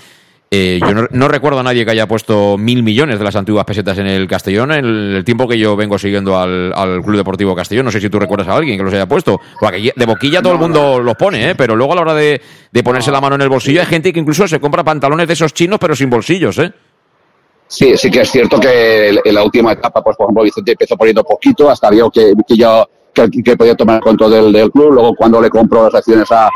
eh, 0.56 0.78
yo 0.80 0.94
no, 0.94 1.08
no 1.10 1.26
recuerdo 1.26 1.58
a 1.58 1.62
nadie 1.64 1.84
que 1.84 1.90
haya 1.90 2.06
puesto 2.06 2.56
mil 2.56 2.84
millones 2.84 3.18
de 3.18 3.24
las 3.24 3.34
antiguas 3.34 3.64
pesetas 3.64 3.98
en 3.98 4.06
el 4.06 4.28
Castellón 4.28 4.70
en 4.70 4.84
el, 4.84 5.24
tiempo 5.24 5.48
que 5.48 5.58
yo 5.58 5.74
vengo 5.74 5.98
siguiendo 5.98 6.38
al, 6.38 6.72
al 6.76 7.02
Club 7.02 7.16
Deportivo 7.16 7.56
Castellón. 7.56 7.86
No 7.86 7.90
sé 7.90 8.00
si 8.00 8.08
tú 8.08 8.20
recuerdas 8.20 8.46
a 8.46 8.54
alguien 8.54 8.78
que 8.78 8.84
los 8.84 8.94
haya 8.94 9.06
puesto. 9.06 9.40
Porque 9.58 9.92
de 9.96 10.06
boquilla 10.06 10.42
todo 10.42 10.52
el 10.52 10.60
mundo 10.60 11.00
los 11.00 11.16
pone, 11.16 11.50
¿eh? 11.50 11.54
pero 11.56 11.74
luego 11.74 11.94
a 11.94 11.96
la 11.96 12.02
hora 12.02 12.14
de, 12.14 12.40
de 12.70 12.82
ponerse 12.84 13.10
la 13.10 13.20
mano 13.20 13.34
en 13.34 13.42
el 13.42 13.48
bolsillo 13.48 13.80
hay 13.80 13.86
gente 13.86 14.12
que 14.12 14.20
incluso 14.20 14.46
se 14.46 14.60
compra 14.60 14.84
pantalones 14.84 15.26
de 15.26 15.32
esos 15.32 15.52
chinos 15.52 15.80
pero 15.80 15.96
sin 15.96 16.08
bolsillos. 16.08 16.56
¿eh? 16.58 16.72
Sí, 17.66 17.96
sí 17.96 18.08
que 18.08 18.20
es 18.20 18.30
cierto 18.30 18.60
que 18.60 19.08
en 19.24 19.34
la 19.34 19.42
última 19.42 19.72
etapa, 19.72 20.04
pues 20.04 20.16
por 20.16 20.26
ejemplo, 20.26 20.44
Vicente 20.44 20.70
empezó 20.70 20.96
poniendo 20.96 21.24
poquito, 21.24 21.68
hasta 21.68 21.90
vio 21.90 22.08
que, 22.12 22.32
que 22.46 22.56
yo 22.56 22.88
que, 23.12 23.56
podía 23.56 23.74
tomar 23.74 24.00
control 24.00 24.30
del, 24.30 24.52
del 24.52 24.70
club. 24.70 24.92
Luego, 24.92 25.16
cuando 25.16 25.40
le 25.40 25.50
compró 25.50 25.84
las 25.84 25.94
acciones 25.96 26.30
a, 26.30 26.48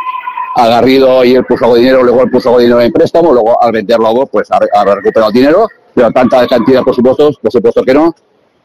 a 0.57 0.67
Garrido 0.69 1.25
y 1.25 1.35
él 1.35 1.45
puso 1.45 1.65
algo 1.65 1.75
de 1.77 1.81
dinero, 1.83 2.03
luego 2.03 2.23
él 2.23 2.31
puso 2.31 2.49
algo 2.49 2.59
de 2.59 2.65
dinero 2.67 2.81
en 2.83 2.93
préstamo, 2.93 3.33
luego 3.33 3.61
al 3.63 3.73
venderlo 3.73 4.07
a 4.09 4.13
vos, 4.13 4.29
pues 4.31 4.49
ha, 4.51 4.59
ha 4.73 4.85
recuperado 4.95 5.31
dinero, 5.33 5.67
pero 5.95 6.11
tanta 6.11 6.47
cantidad, 6.47 6.83
por 6.83 6.95
supuesto, 6.95 7.31
por 7.41 7.53
supuesto 7.53 7.83
que 7.83 7.95
no. 7.95 8.15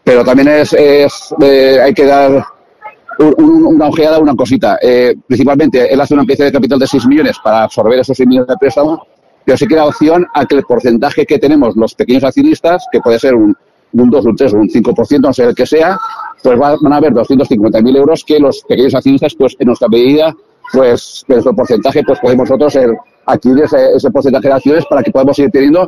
Pero 0.03 0.23
también 0.23 0.47
es, 0.49 0.73
es 0.73 1.33
eh, 1.41 1.79
hay 1.81 1.93
que 1.93 2.05
dar 2.05 2.43
un- 3.19 3.35
un- 3.37 3.65
una 3.67 3.87
ojeada 3.87 4.19
una 4.19 4.35
cosita. 4.35 4.77
Eh, 4.81 5.15
principalmente, 5.27 5.93
él 5.93 6.01
hace 6.01 6.13
una 6.13 6.23
pieza 6.23 6.43
de 6.43 6.51
capital 6.51 6.79
de 6.79 6.87
6 6.87 7.05
millones 7.07 7.37
para 7.43 7.63
absorber 7.63 7.99
esos 7.99 8.17
6 8.17 8.27
millones 8.27 8.47
de 8.49 8.57
préstamo, 8.57 9.05
pero 9.45 9.57
sí 9.57 9.65
que 9.67 9.75
da 9.75 9.85
opción 9.85 10.25
a 10.33 10.45
que 10.45 10.55
el 10.55 10.63
porcentaje 10.63 11.25
que 11.25 11.37
tenemos 11.39 11.75
los 11.77 11.93
pequeños 11.95 12.23
accionistas, 12.23 12.85
que 12.91 12.99
puede 13.01 13.19
ser 13.19 13.35
un, 13.35 13.55
un 13.93 14.09
2, 14.09 14.25
un 14.25 14.35
3, 14.35 14.53
un 14.53 14.69
5%, 14.69 15.21
no 15.21 15.33
sé 15.33 15.43
el 15.43 15.55
que 15.55 15.65
sea, 15.65 15.97
pues 16.41 16.59
va- 16.59 16.75
van 16.81 16.93
a 16.93 16.97
haber 16.97 17.13
250.000 17.13 17.95
euros 17.95 18.23
que 18.25 18.39
los 18.39 18.61
pequeños 18.67 18.95
accionistas, 18.95 19.35
pues 19.35 19.55
en 19.59 19.67
nuestra 19.67 19.87
medida, 19.87 20.33
pues 20.73 21.23
nuestro 21.27 21.53
porcentaje, 21.55 22.03
pues 22.03 22.19
podemos 22.19 22.49
nosotros 22.49 22.75
el, 22.75 22.93
adquirir 23.25 23.63
ese, 23.63 23.93
ese 23.95 24.11
porcentaje 24.11 24.47
de 24.47 24.53
acciones 24.53 24.85
para 24.89 25.01
que 25.03 25.11
podamos 25.11 25.35
seguir 25.35 25.51
teniendo 25.51 25.87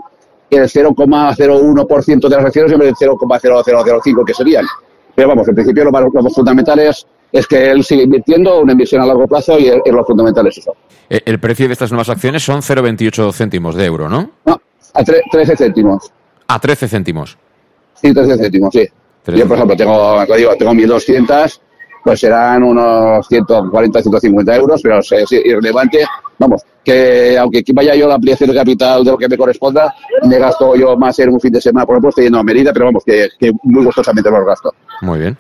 el 0.50 0.62
0,01% 0.70 2.30
de 2.30 2.36
las 2.36 2.46
acciones 2.46 2.72
en 2.72 2.80
vez 2.80 2.94
del 3.00 3.10
0,0005 3.10 4.26
que 4.26 4.34
serían. 4.34 4.66
Pero 5.16 5.30
vamos, 5.30 5.48
en 5.48 5.56
principio 5.56 5.84
lo, 5.86 5.92
lo 5.92 6.22
más 6.24 6.34
fundamental 6.34 6.78
es, 6.80 7.06
es 7.32 7.48
que 7.48 7.72
él 7.72 7.84
sigue 7.84 8.04
invirtiendo 8.04 8.60
una 8.62 8.74
inversión 8.74 9.02
a 9.02 9.06
largo 9.06 9.28
plazo 9.28 9.58
y, 9.58 9.68
y 9.84 9.92
lo 9.92 10.06
fundamental 10.06 10.46
es 10.48 10.58
eso. 10.60 10.76
Eh, 11.10 11.22
El 11.26 11.40
precio 11.40 11.68
de 11.68 11.74
estas 11.74 11.92
nuevas 11.92 12.10
acciones 12.10 12.44
son 12.44 12.62
0,28 12.62 13.34
céntimos 13.34 13.76
de 13.76 13.86
euro, 13.86 14.08
¿no? 14.10 14.30
No, 14.46 14.62
a 14.94 15.04
tre- 15.04 15.22
13 15.32 15.56
céntimos. 15.58 16.12
A 16.48 16.60
13 16.60 16.88
céntimos. 16.88 17.38
Sí, 17.96 18.14
13 18.14 18.38
céntimos, 18.38 18.70
sí. 18.74 18.86
Trece. 19.24 19.40
Yo, 19.40 19.48
por 19.48 19.56
ejemplo, 19.58 19.76
tengo, 19.76 20.26
te 20.28 20.38
digo, 20.38 20.56
tengo 20.58 20.74
1.200 20.74 21.60
pues 22.06 22.20
serán 22.20 22.62
unos 22.64 23.28
140, 23.28 24.02
150 24.02 24.56
euros, 24.56 24.80
pero 24.82 25.00
es, 25.00 25.12
es 25.12 25.32
irrelevante. 25.34 26.06
Vamos, 26.38 26.62
que 26.84 27.36
aunque 27.38 27.64
vaya 27.74 27.96
yo 27.96 28.06
a 28.06 28.10
la 28.10 28.16
ampliación 28.16 28.52
de 28.52 28.56
capital 28.56 29.04
de 29.04 29.10
lo 29.12 29.18
que 29.18 29.28
me 29.28 29.36
corresponda, 29.38 29.94
me 30.28 30.38
gasto 30.38 30.76
yo 30.76 30.96
más 30.96 31.18
en 31.20 31.30
un 31.30 31.40
fin 31.42 31.52
de 31.52 31.60
semana, 31.60 31.86
por 31.86 31.96
ejemplo, 31.96 32.10
estoy 32.10 32.26
yendo 32.26 32.38
a 32.40 32.44
Mérida, 32.44 32.72
pero 32.72 32.86
vamos, 32.86 33.04
que, 33.04 33.30
que 33.40 33.52
muy 33.64 33.84
gustosamente 33.86 34.30
los 34.30 34.46
gasto. 34.46 34.72
Muy 35.02 35.20
bien. 35.20 35.38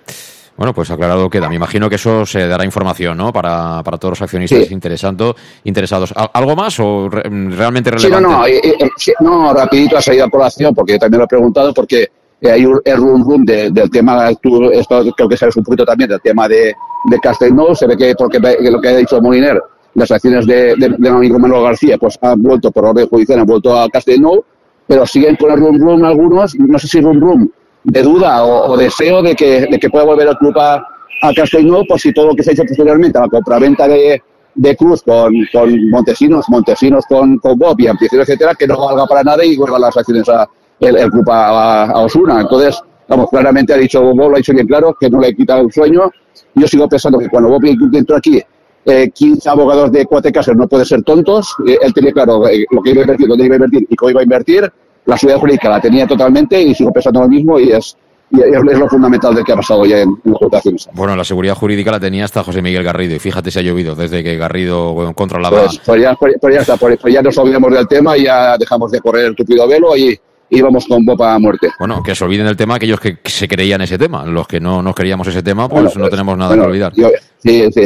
Bueno, 0.57 0.73
pues 0.73 0.89
aclarado 0.89 1.29
queda. 1.29 1.49
Me 1.49 1.55
imagino 1.55 1.87
que 1.89 1.95
eso 1.95 2.25
se 2.25 2.47
dará 2.47 2.63
información, 2.65 3.17
¿no? 3.17 3.31
Para, 3.33 3.83
para 3.83 3.97
todos 3.97 4.13
los 4.13 4.21
accionistas 4.21 4.65
Sí. 4.65 4.73
interesando, 4.73 5.35
interesados. 5.65 6.13
¿Al- 6.15 6.31
¿Algo 6.33 6.55
más 6.55 6.79
o 6.79 7.09
re- 7.09 7.23
realmente 7.29 7.91
Sí, 7.99 8.07
no, 8.09 8.15
relevante? 8.19 8.29
no, 8.29 8.47
eh, 8.47 8.75
eh, 8.79 8.89
sí, 8.95 9.11
no, 9.19 9.53
rapidito 9.53 9.97
ha 9.97 10.01
salido 10.01 10.25
a 10.25 10.29
colación, 10.29 10.73
porque 10.73 10.93
yo 10.93 10.99
también 10.99 11.19
lo 11.19 11.25
he 11.25 11.27
preguntado, 11.27 11.73
porque 11.73 12.03
eh, 12.03 12.09
hay 12.41 12.65
un 12.65 12.79
el 12.83 12.97
rum 12.97 13.23
rum 13.23 13.45
de- 13.45 13.69
del 13.71 13.89
tema, 13.89 14.29
tú, 14.41 14.69
esto 14.71 15.03
creo 15.15 15.29
que 15.29 15.37
sabes 15.37 15.55
un 15.57 15.63
poquito 15.63 15.85
también, 15.85 16.09
del 16.09 16.21
tema 16.21 16.47
de, 16.47 16.73
de 17.09 17.19
Castelnau, 17.21 17.73
se 17.75 17.87
ve 17.87 17.97
que, 17.97 18.13
porque 18.15 18.39
que 18.39 18.69
lo 18.71 18.79
que 18.81 18.89
ha 18.89 18.97
dicho 18.97 19.21
Moliner, 19.21 19.61
las 19.95 20.11
acciones 20.11 20.45
de, 20.45 20.75
de, 20.75 20.89
de 20.97 21.09
Manuel 21.39 21.63
García, 21.63 21.97
pues 21.97 22.17
han 22.21 22.41
vuelto 22.43 22.71
por 22.71 22.85
orden 22.85 23.07
judicial, 23.07 23.39
han 23.39 23.45
vuelto 23.45 23.77
a 23.79 23.89
Castelnau, 23.89 24.43
pero 24.87 25.05
siguen 25.05 25.35
con 25.37 25.51
el 25.51 25.59
rum 25.59 25.79
rum 25.79 26.03
algunos, 26.03 26.55
no 26.55 26.77
sé 26.77 26.87
si 26.87 27.01
rum 27.01 27.19
rum 27.19 27.49
de 27.83 28.01
duda 28.01 28.43
o, 28.43 28.71
o 28.73 28.77
deseo 28.77 29.21
de 29.21 29.35
que, 29.35 29.61
de 29.69 29.79
que 29.79 29.89
pueda 29.89 30.05
volver 30.05 30.27
el 30.27 30.35
club 30.37 30.57
a, 30.59 30.75
a 31.21 31.33
Castelnau, 31.35 31.83
por 31.87 31.99
si 31.99 32.13
todo 32.13 32.27
lo 32.27 32.35
que 32.35 32.43
se 32.43 32.49
ha 32.51 32.53
hecho 32.53 32.63
posteriormente, 32.67 33.17
la 33.19 33.27
compraventa 33.29 33.87
de, 33.87 34.21
de 34.53 34.75
Cruz 34.75 35.01
con, 35.03 35.33
con 35.53 35.89
Montesinos, 35.89 36.45
Montesinos 36.49 37.05
con, 37.07 37.37
con 37.37 37.57
Bob 37.57 37.75
y 37.79 37.87
Ampliación, 37.87 38.21
etcétera, 38.21 38.53
que 38.55 38.67
no 38.67 38.77
valga 38.85 39.05
para 39.05 39.23
nada 39.23 39.45
y 39.45 39.55
vuelvan 39.55 39.81
las 39.81 39.95
acciones 39.95 40.27
a 40.29 40.45
el, 40.79 40.97
el 40.97 41.11
club 41.11 41.29
a, 41.29 41.85
a 41.85 41.99
Osuna. 41.99 42.41
Entonces, 42.41 42.81
vamos, 43.07 43.29
claramente 43.29 43.73
ha 43.73 43.77
dicho 43.77 44.01
Bob, 44.01 44.29
lo 44.29 44.35
ha 44.35 44.37
dicho 44.37 44.53
bien 44.53 44.67
claro, 44.67 44.95
que 44.99 45.09
no 45.09 45.19
le 45.19 45.35
quita 45.35 45.59
el 45.59 45.71
sueño. 45.71 46.11
Yo 46.53 46.67
sigo 46.67 46.87
pensando 46.87 47.19
que 47.19 47.29
cuando 47.29 47.49
Bob 47.49 47.63
entró 47.65 48.15
aquí, 48.15 48.41
eh, 48.85 49.09
15 49.09 49.49
abogados 49.49 49.91
de 49.91 50.05
Cuatecasas 50.05 50.55
no 50.55 50.67
pueden 50.67 50.85
ser 50.85 51.03
tontos. 51.03 51.55
Eh, 51.67 51.77
él 51.81 51.93
tenía 51.93 52.11
claro 52.11 52.47
eh, 52.47 52.65
lo 52.69 52.81
que 52.81 52.91
iba 52.91 53.01
a 53.01 53.03
invertir, 53.03 53.27
dónde 53.27 53.45
iba 53.45 53.55
a 53.55 53.57
invertir 53.57 53.87
y 53.89 53.95
cómo 53.95 54.11
iba 54.11 54.21
a 54.21 54.23
invertir. 54.23 54.71
La 55.05 55.17
seguridad 55.17 55.39
jurídica 55.39 55.69
la 55.69 55.81
tenía 55.81 56.07
totalmente 56.07 56.61
y 56.61 56.73
sigo 56.73 56.91
pensando 56.91 57.21
lo 57.21 57.27
mismo 57.27 57.59
y 57.59 57.71
es, 57.71 57.95
y 58.31 58.41
es, 58.41 58.63
lo 58.63 58.89
fundamental 58.89 59.35
de 59.35 59.43
que 59.43 59.51
ha 59.51 59.55
pasado 59.55 59.85
ya 59.85 59.99
en, 59.99 60.09
en 60.23 60.31
las 60.31 60.39
votaciones. 60.39 60.89
Bueno, 60.93 61.15
la 61.15 61.23
seguridad 61.23 61.55
jurídica 61.55 61.91
la 61.91 61.99
tenía 61.99 62.25
hasta 62.25 62.43
José 62.43 62.61
Miguel 62.61 62.83
Garrido 62.83 63.15
y 63.15 63.19
fíjate 63.19 63.51
si 63.51 63.59
ha 63.59 63.61
llovido 63.61 63.95
desde 63.95 64.23
que 64.23 64.35
Garrido 64.35 65.13
controlaba. 65.13 65.61
Pues, 65.61 65.79
pues 65.85 66.01
ya, 66.01 66.15
pues, 66.15 66.35
pues 66.41 66.55
ya 66.55 66.61
está, 66.61 66.77
pues, 66.77 66.97
pues 66.99 67.13
ya 67.13 67.21
nos 67.21 67.37
olvidamos 67.37 67.71
del 67.71 67.87
tema 67.87 68.17
y 68.17 68.23
ya 68.23 68.57
dejamos 68.57 68.91
de 68.91 68.99
correr 68.99 69.25
el 69.25 69.35
tupido 69.35 69.67
velo 69.67 69.95
y, 69.95 70.19
y 70.55 70.61
vamos 70.61 70.85
con 70.87 71.05
Bob 71.05 71.21
a 71.23 71.37
muerte. 71.37 71.69
Bueno, 71.79 72.01
que 72.01 72.15
se 72.15 72.23
olviden 72.23 72.45
del 72.45 72.55
tema 72.55 72.75
aquellos 72.75 72.99
que 72.99 73.17
se 73.25 73.47
creían 73.47 73.81
ese 73.81 73.97
tema. 73.97 74.25
Los 74.25 74.47
que 74.47 74.59
no 74.59 74.81
nos 74.81 74.95
creíamos 74.95 75.27
ese 75.27 75.43
tema, 75.43 75.67
pues 75.67 75.83
Bueno, 75.83 75.99
no 76.05 76.09
tenemos 76.09 76.37
nada 76.37 76.49
bueno, 76.49 76.63
que 76.63 76.69
olvidar. 76.69 76.93
yo- 76.95 77.09
sí, 77.39 77.65
sí, 77.71 77.81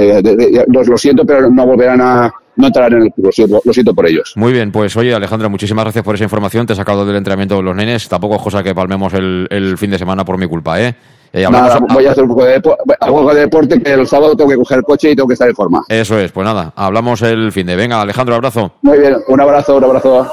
los- 0.67 0.87
lo 0.87 0.97
siento, 0.97 1.25
pero 1.25 1.49
no 1.49 1.65
volverán 1.65 2.01
a 2.01 2.31
no 2.55 2.67
entrar 2.67 2.91
en 2.93 3.03
el 3.03 3.11
club. 3.13 3.27
Lo 3.27 3.31
siento, 3.31 3.61
lo 3.63 3.73
siento 3.73 3.93
por 3.95 4.05
ellos. 4.07 4.33
Muy 4.35 4.51
bien, 4.53 4.71
pues 4.71 4.95
oye 4.97 5.13
Alejandra, 5.13 5.47
muchísimas 5.49 5.85
gracias 5.85 6.03
por 6.03 6.15
esa 6.15 6.25
información. 6.25 6.65
Te 6.67 6.73
he 6.73 6.75
sacado 6.75 7.05
del 7.05 7.15
entrenamiento 7.15 7.55
de 7.55 7.63
los 7.63 7.75
nenes. 7.75 8.07
Tampoco 8.09 8.35
es 8.35 8.41
cosa 8.41 8.61
que 8.63 8.75
palmemos 8.75 9.13
el, 9.13 9.47
el 9.49 9.77
fin 9.77 9.91
de 9.91 9.97
semana 9.97 10.23
por 10.25 10.37
mi 10.37 10.45
culpa, 10.47 10.81
¿eh? 10.81 10.93
Eh, 11.31 11.45
Nada, 11.49 11.79
voy 11.93 12.05
a 12.07 12.11
hacer 12.11 12.23
un 12.23 12.29
poco 12.29 12.45
de, 12.45 12.59
depo- 12.61 12.77
algo 12.99 13.33
de 13.33 13.41
deporte 13.41 13.81
que 13.81 13.93
el 13.93 14.07
sábado 14.07 14.35
tengo 14.35 14.49
que 14.49 14.55
coger 14.57 14.79
el 14.79 14.83
coche 14.83 15.11
y 15.11 15.15
tengo 15.15 15.27
que 15.27 15.33
estar 15.33 15.47
en 15.47 15.55
forma. 15.55 15.83
Eso 15.87 16.17
es, 16.19 16.31
pues 16.31 16.43
nada, 16.45 16.73
hablamos 16.75 17.21
el 17.21 17.51
fin 17.51 17.67
de. 17.67 17.75
Venga, 17.75 18.01
Alejandro, 18.01 18.35
abrazo. 18.35 18.73
Muy 18.81 18.97
bien, 18.99 19.17
un 19.27 19.39
abrazo, 19.41 19.77
un 19.77 19.83
abrazo. 19.83 20.27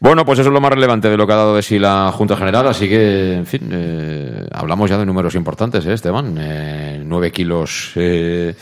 Bueno, 0.00 0.24
pues 0.24 0.38
eso 0.38 0.48
es 0.48 0.54
lo 0.54 0.60
más 0.60 0.70
relevante 0.72 1.10
de 1.10 1.16
lo 1.16 1.26
que 1.26 1.32
ha 1.32 1.36
dado 1.36 1.56
de 1.56 1.62
sí 1.62 1.78
la 1.78 2.12
Junta 2.14 2.36
General, 2.36 2.66
así 2.68 2.88
que, 2.88 3.34
en 3.34 3.46
fin, 3.46 3.68
eh, 3.72 4.46
hablamos 4.52 4.88
ya 4.88 4.96
de 4.96 5.04
números 5.04 5.34
importantes, 5.34 5.84
¿eh, 5.86 5.92
Esteban? 5.92 6.36
Eh, 6.38 7.02
nueve 7.04 7.30
kilos 7.32 7.92
eh, 7.96 8.54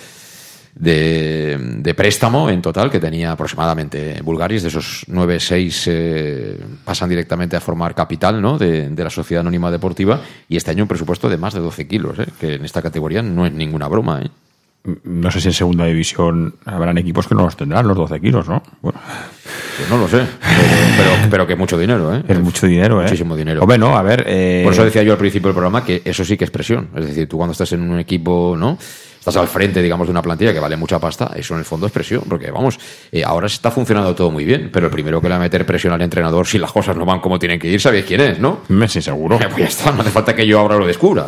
de, 0.78 1.56
de 1.78 1.94
préstamo 1.94 2.50
en 2.50 2.60
total 2.60 2.90
que 2.90 3.00
tenía 3.00 3.32
aproximadamente 3.32 4.20
Bulgaris, 4.22 4.62
de 4.62 4.68
esos 4.68 5.04
nueve, 5.08 5.40
seis 5.40 5.84
eh, 5.86 6.58
pasan 6.84 7.08
directamente 7.08 7.56
a 7.56 7.60
formar 7.60 7.94
capital 7.94 8.42
¿no? 8.42 8.58
de, 8.58 8.90
de 8.90 9.04
la 9.04 9.10
Sociedad 9.10 9.40
Anónima 9.40 9.70
Deportiva 9.70 10.20
y 10.48 10.56
este 10.56 10.70
año 10.72 10.84
un 10.84 10.88
presupuesto 10.88 11.28
de 11.30 11.38
más 11.38 11.54
de 11.54 11.60
12 11.60 11.88
kilos, 11.88 12.18
¿eh? 12.18 12.26
que 12.38 12.54
en 12.54 12.64
esta 12.64 12.82
categoría 12.82 13.22
no 13.22 13.46
es 13.46 13.52
ninguna 13.52 13.88
broma. 13.88 14.20
¿eh? 14.22 14.28
No 15.02 15.30
sé 15.32 15.40
si 15.40 15.48
en 15.48 15.54
segunda 15.54 15.86
división 15.86 16.54
habrán 16.64 16.96
equipos 16.98 17.26
que 17.26 17.34
no 17.34 17.42
los 17.42 17.56
tendrán, 17.56 17.88
los 17.88 17.96
12 17.96 18.20
kilos, 18.20 18.46
¿no? 18.46 18.62
Bueno, 18.82 19.00
Pues 19.78 19.90
no 19.90 19.96
lo 19.98 20.06
sé, 20.08 20.18
pero, 20.18 20.70
pero, 20.96 21.10
pero 21.30 21.46
que 21.46 21.56
mucho 21.56 21.76
dinero, 21.76 22.14
¿eh? 22.14 22.22
es 22.28 22.38
mucho 22.38 22.66
dinero, 22.66 23.00
¿eh? 23.00 23.04
Muchísimo 23.04 23.34
dinero. 23.34 23.62
Hombre, 23.62 23.78
no, 23.78 23.96
a 23.96 24.02
ver. 24.02 24.24
eh, 24.28 24.60
Por 24.62 24.74
eso 24.74 24.84
decía 24.84 25.02
yo 25.02 25.12
al 25.12 25.18
principio 25.18 25.48
del 25.48 25.54
programa 25.54 25.84
que 25.84 26.02
eso 26.04 26.24
sí 26.24 26.36
que 26.36 26.44
es 26.44 26.50
presión. 26.52 26.88
Es 26.94 27.06
decir, 27.06 27.28
tú 27.28 27.36
cuando 27.38 27.52
estás 27.52 27.72
en 27.72 27.80
un 27.90 27.98
equipo, 27.98 28.54
¿no? 28.56 28.78
Estás 29.26 29.42
al 29.42 29.48
frente, 29.48 29.82
digamos, 29.82 30.06
de 30.06 30.12
una 30.12 30.22
plantilla 30.22 30.52
que 30.52 30.60
vale 30.60 30.76
mucha 30.76 31.00
pasta, 31.00 31.32
eso 31.34 31.54
en 31.54 31.58
el 31.58 31.64
fondo 31.64 31.86
es 31.86 31.92
presión. 31.92 32.22
Porque, 32.28 32.48
vamos, 32.52 32.78
eh, 33.10 33.24
ahora 33.24 33.48
está 33.48 33.72
funcionando 33.72 34.14
todo 34.14 34.30
muy 34.30 34.44
bien, 34.44 34.70
pero 34.72 34.86
el 34.86 34.92
primero 34.92 35.20
que 35.20 35.26
le 35.26 35.32
va 35.32 35.36
a 35.38 35.40
meter 35.40 35.66
presión 35.66 35.92
al 35.92 36.00
entrenador 36.00 36.46
si 36.46 36.58
las 36.58 36.70
cosas 36.70 36.96
no 36.96 37.04
van 37.04 37.18
como 37.18 37.36
tienen 37.36 37.58
que 37.58 37.66
ir, 37.66 37.80
¿sabéis 37.80 38.04
quién 38.04 38.20
es, 38.20 38.38
no? 38.38 38.60
Messi, 38.68 39.02
seguro. 39.02 39.38
Pues 39.40 39.56
ya 39.56 39.64
está, 39.64 39.90
no 39.90 40.02
hace 40.02 40.10
falta 40.10 40.32
que 40.36 40.46
yo 40.46 40.60
ahora 40.60 40.76
lo 40.76 40.86
descubra. 40.86 41.26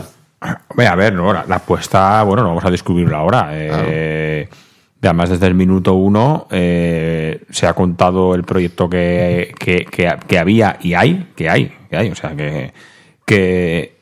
Hombre, 0.68 0.86
a 0.86 0.94
ver, 0.94 1.12
no, 1.12 1.32
la, 1.32 1.44
la 1.48 1.56
apuesta, 1.56 2.22
bueno, 2.22 2.42
no 2.44 2.50
vamos 2.50 2.64
a 2.64 2.70
descubrirla 2.70 3.16
ahora. 3.18 3.48
Eh, 3.52 4.48
Además, 5.02 5.30
desde 5.30 5.48
el 5.48 5.54
minuto 5.54 5.94
uno 5.94 6.46
eh, 6.52 7.42
se 7.50 7.66
ha 7.66 7.74
contado 7.74 8.34
el 8.36 8.44
proyecto 8.44 8.88
que, 8.88 9.52
que, 9.58 9.84
que- 9.84 10.14
que 10.26 10.38
había 10.38 10.76
y 10.80 10.94
hay, 10.94 11.30
que 11.34 11.48
hay, 11.50 11.72
que 11.90 11.96
hay. 11.96 12.10
O 12.10 12.14
sea, 12.14 12.36
que, 12.36 12.72
que, 13.26 13.97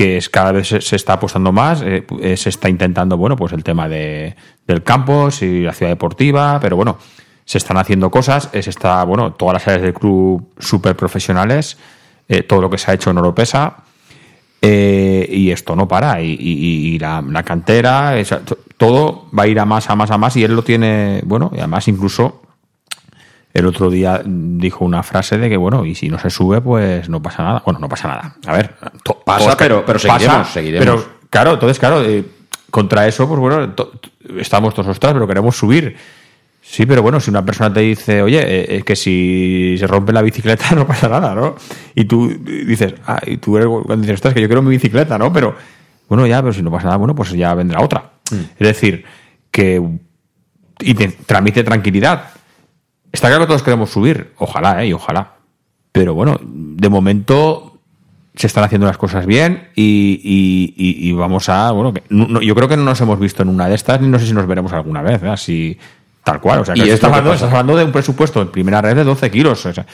que 0.00 0.16
es 0.16 0.30
cada 0.30 0.50
vez 0.52 0.66
se, 0.68 0.96
está 0.96 1.12
apostando 1.12 1.52
más, 1.52 1.82
eh, 1.82 2.06
eh, 2.22 2.34
se 2.38 2.48
está 2.48 2.70
intentando, 2.70 3.18
bueno, 3.18 3.36
pues 3.36 3.52
el 3.52 3.62
tema 3.62 3.86
de, 3.86 4.34
del 4.66 4.82
campus 4.82 5.42
y 5.42 5.60
la 5.60 5.74
ciudad 5.74 5.92
deportiva, 5.92 6.58
pero 6.58 6.74
bueno, 6.74 6.96
se 7.44 7.58
están 7.58 7.76
haciendo 7.76 8.10
cosas, 8.10 8.48
se 8.50 8.60
está, 8.70 9.04
bueno, 9.04 9.34
todas 9.34 9.52
las 9.52 9.68
áreas 9.68 9.82
del 9.82 9.92
club 9.92 10.54
súper 10.58 10.96
profesionales, 10.96 11.76
eh, 12.30 12.44
todo 12.44 12.62
lo 12.62 12.70
que 12.70 12.78
se 12.78 12.90
ha 12.90 12.94
hecho 12.94 13.10
en 13.10 13.18
Oropesa. 13.18 13.76
Eh, 14.62 15.28
y 15.30 15.50
esto 15.50 15.76
no 15.76 15.86
para. 15.86 16.22
Y, 16.22 16.32
y- 16.32 16.94
y 16.94 16.98
la, 16.98 17.20
la 17.20 17.42
cantera, 17.42 18.14
todo 18.78 19.26
va 19.38 19.42
a 19.42 19.46
ir 19.48 19.60
a 19.60 19.66
más, 19.66 19.90
a 19.90 19.96
más, 19.96 20.10
a 20.10 20.16
más. 20.16 20.34
Y 20.38 20.44
él 20.44 20.54
lo 20.56 20.62
tiene, 20.62 21.20
bueno, 21.26 21.50
y 21.54 21.58
además 21.58 21.88
incluso 21.88 22.40
el 23.52 23.66
otro 23.66 23.90
día 23.90 24.22
dijo 24.24 24.84
una 24.84 25.02
frase 25.02 25.38
de 25.38 25.48
que, 25.48 25.56
bueno, 25.56 25.84
y 25.84 25.94
si 25.94 26.08
no 26.08 26.18
se 26.18 26.30
sube, 26.30 26.60
pues 26.60 27.08
no 27.08 27.20
pasa 27.22 27.42
nada. 27.42 27.62
Bueno, 27.64 27.80
no 27.80 27.88
pasa 27.88 28.08
nada. 28.08 28.36
A 28.46 28.52
ver, 28.52 28.74
Pasa, 29.24 29.44
todos- 29.44 29.56
pero- 29.56 29.84
pero 29.84 29.98
seguiremos, 29.98 30.48
seguiremos. 30.48 30.84
Pero 30.86 31.04
claro, 31.30 31.52
entonces, 31.54 31.78
claro, 31.78 32.02
eh, 32.04 32.24
contra 32.70 33.06
eso, 33.08 33.26
pues 33.28 33.40
bueno, 33.40 33.74
estamos 34.38 34.72
todos 34.74 34.88
ostras, 34.88 35.12
pero 35.12 35.26
queremos 35.26 35.56
subir. 35.56 35.96
Sí, 36.62 36.86
pero 36.86 37.02
bueno, 37.02 37.18
si 37.18 37.30
una 37.30 37.44
persona 37.44 37.72
te 37.72 37.80
dice, 37.80 38.22
oye, 38.22 38.38
eh, 38.46 38.76
es 38.76 38.84
que 38.84 38.94
si 38.94 39.74
se 39.78 39.86
rompe 39.88 40.12
la 40.12 40.22
bicicleta 40.22 40.70
no 40.76 40.86
pasa 40.86 41.08
nada, 41.08 41.34
¿no? 41.34 41.56
Y 41.96 42.04
tú 42.04 42.28
dices, 42.46 42.94
ah, 43.06 43.18
y 43.26 43.38
tú 43.38 43.56
eres 43.56 43.66
cuando 43.68 43.96
dices, 44.02 44.14
ostras, 44.14 44.34
que 44.34 44.40
yo 44.40 44.46
quiero 44.46 44.62
mi 44.62 44.70
bicicleta, 44.70 45.18
¿no? 45.18 45.32
Pero, 45.32 45.56
bueno, 46.08 46.26
ya, 46.26 46.40
pero 46.40 46.52
si 46.52 46.62
no 46.62 46.70
pasa 46.70 46.84
nada, 46.84 46.96
bueno, 46.98 47.14
pues 47.16 47.30
ya 47.32 47.52
vendrá 47.54 47.80
otra. 47.80 48.10
Es 48.30 48.66
decir, 48.68 49.04
que. 49.50 49.82
Y 50.82 50.94
te 50.94 51.08
transmite 51.08 51.64
tranquilidad. 51.64 52.30
Está 53.12 53.28
claro 53.28 53.42
que 53.44 53.48
todos 53.48 53.62
queremos 53.62 53.90
subir, 53.90 54.32
ojalá, 54.38 54.82
¿eh? 54.82 54.88
Y 54.88 54.92
ojalá. 54.92 55.32
Pero 55.92 56.14
bueno, 56.14 56.38
de 56.42 56.88
momento 56.88 57.78
se 58.36 58.46
están 58.46 58.62
haciendo 58.64 58.86
las 58.86 58.96
cosas 58.96 59.26
bien 59.26 59.68
y, 59.74 60.20
y- 60.22 60.74
y- 60.76 61.08
y 61.08 61.12
vamos 61.12 61.48
a. 61.48 61.72
Bueno, 61.72 61.92
que 61.92 62.02
no- 62.10 62.28
no- 62.28 62.40
yo 62.40 62.54
creo 62.54 62.68
que 62.68 62.76
no 62.76 62.84
nos 62.84 63.00
hemos 63.00 63.18
visto 63.18 63.42
en 63.42 63.48
una 63.48 63.68
de 63.68 63.74
estas, 63.74 64.00
ni 64.00 64.08
no 64.08 64.18
sé 64.18 64.26
si 64.26 64.32
nos 64.32 64.46
veremos 64.46 64.72
alguna 64.72 65.02
vez, 65.02 65.22
¿eh? 65.22 65.28
así 65.28 65.78
tal 66.22 66.40
cual. 66.40 66.60
O 66.60 66.64
sea, 66.64 66.76
Y 66.76 66.82
que 66.82 66.92
estás, 66.92 67.08
hablando, 67.10 67.30
pasa. 67.30 67.44
estás 67.46 67.50
hablando 67.58 67.76
de 67.76 67.84
un 67.84 67.92
presupuesto 67.92 68.40
en 68.40 68.48
primera 68.48 68.80
red 68.80 68.94
de 68.94 69.04
12 69.04 69.30
kilos. 69.30 69.66
o 69.66 69.72
sea, 69.72 69.84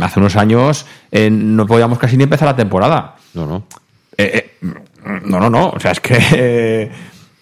hace 0.00 0.20
unos 0.20 0.36
años 0.36 0.86
eh, 1.10 1.30
no 1.30 1.66
podíamos 1.66 1.98
casi 1.98 2.16
ni 2.16 2.22
empezar 2.24 2.46
la 2.46 2.56
temporada. 2.56 3.16
No, 3.34 3.46
no. 3.46 3.64
Eh, 4.16 4.52
eh, 4.62 4.74
no, 5.24 5.40
no, 5.40 5.50
no. 5.50 5.70
O 5.70 5.80
sea, 5.80 5.90
es 5.90 6.00
que. 6.00 6.90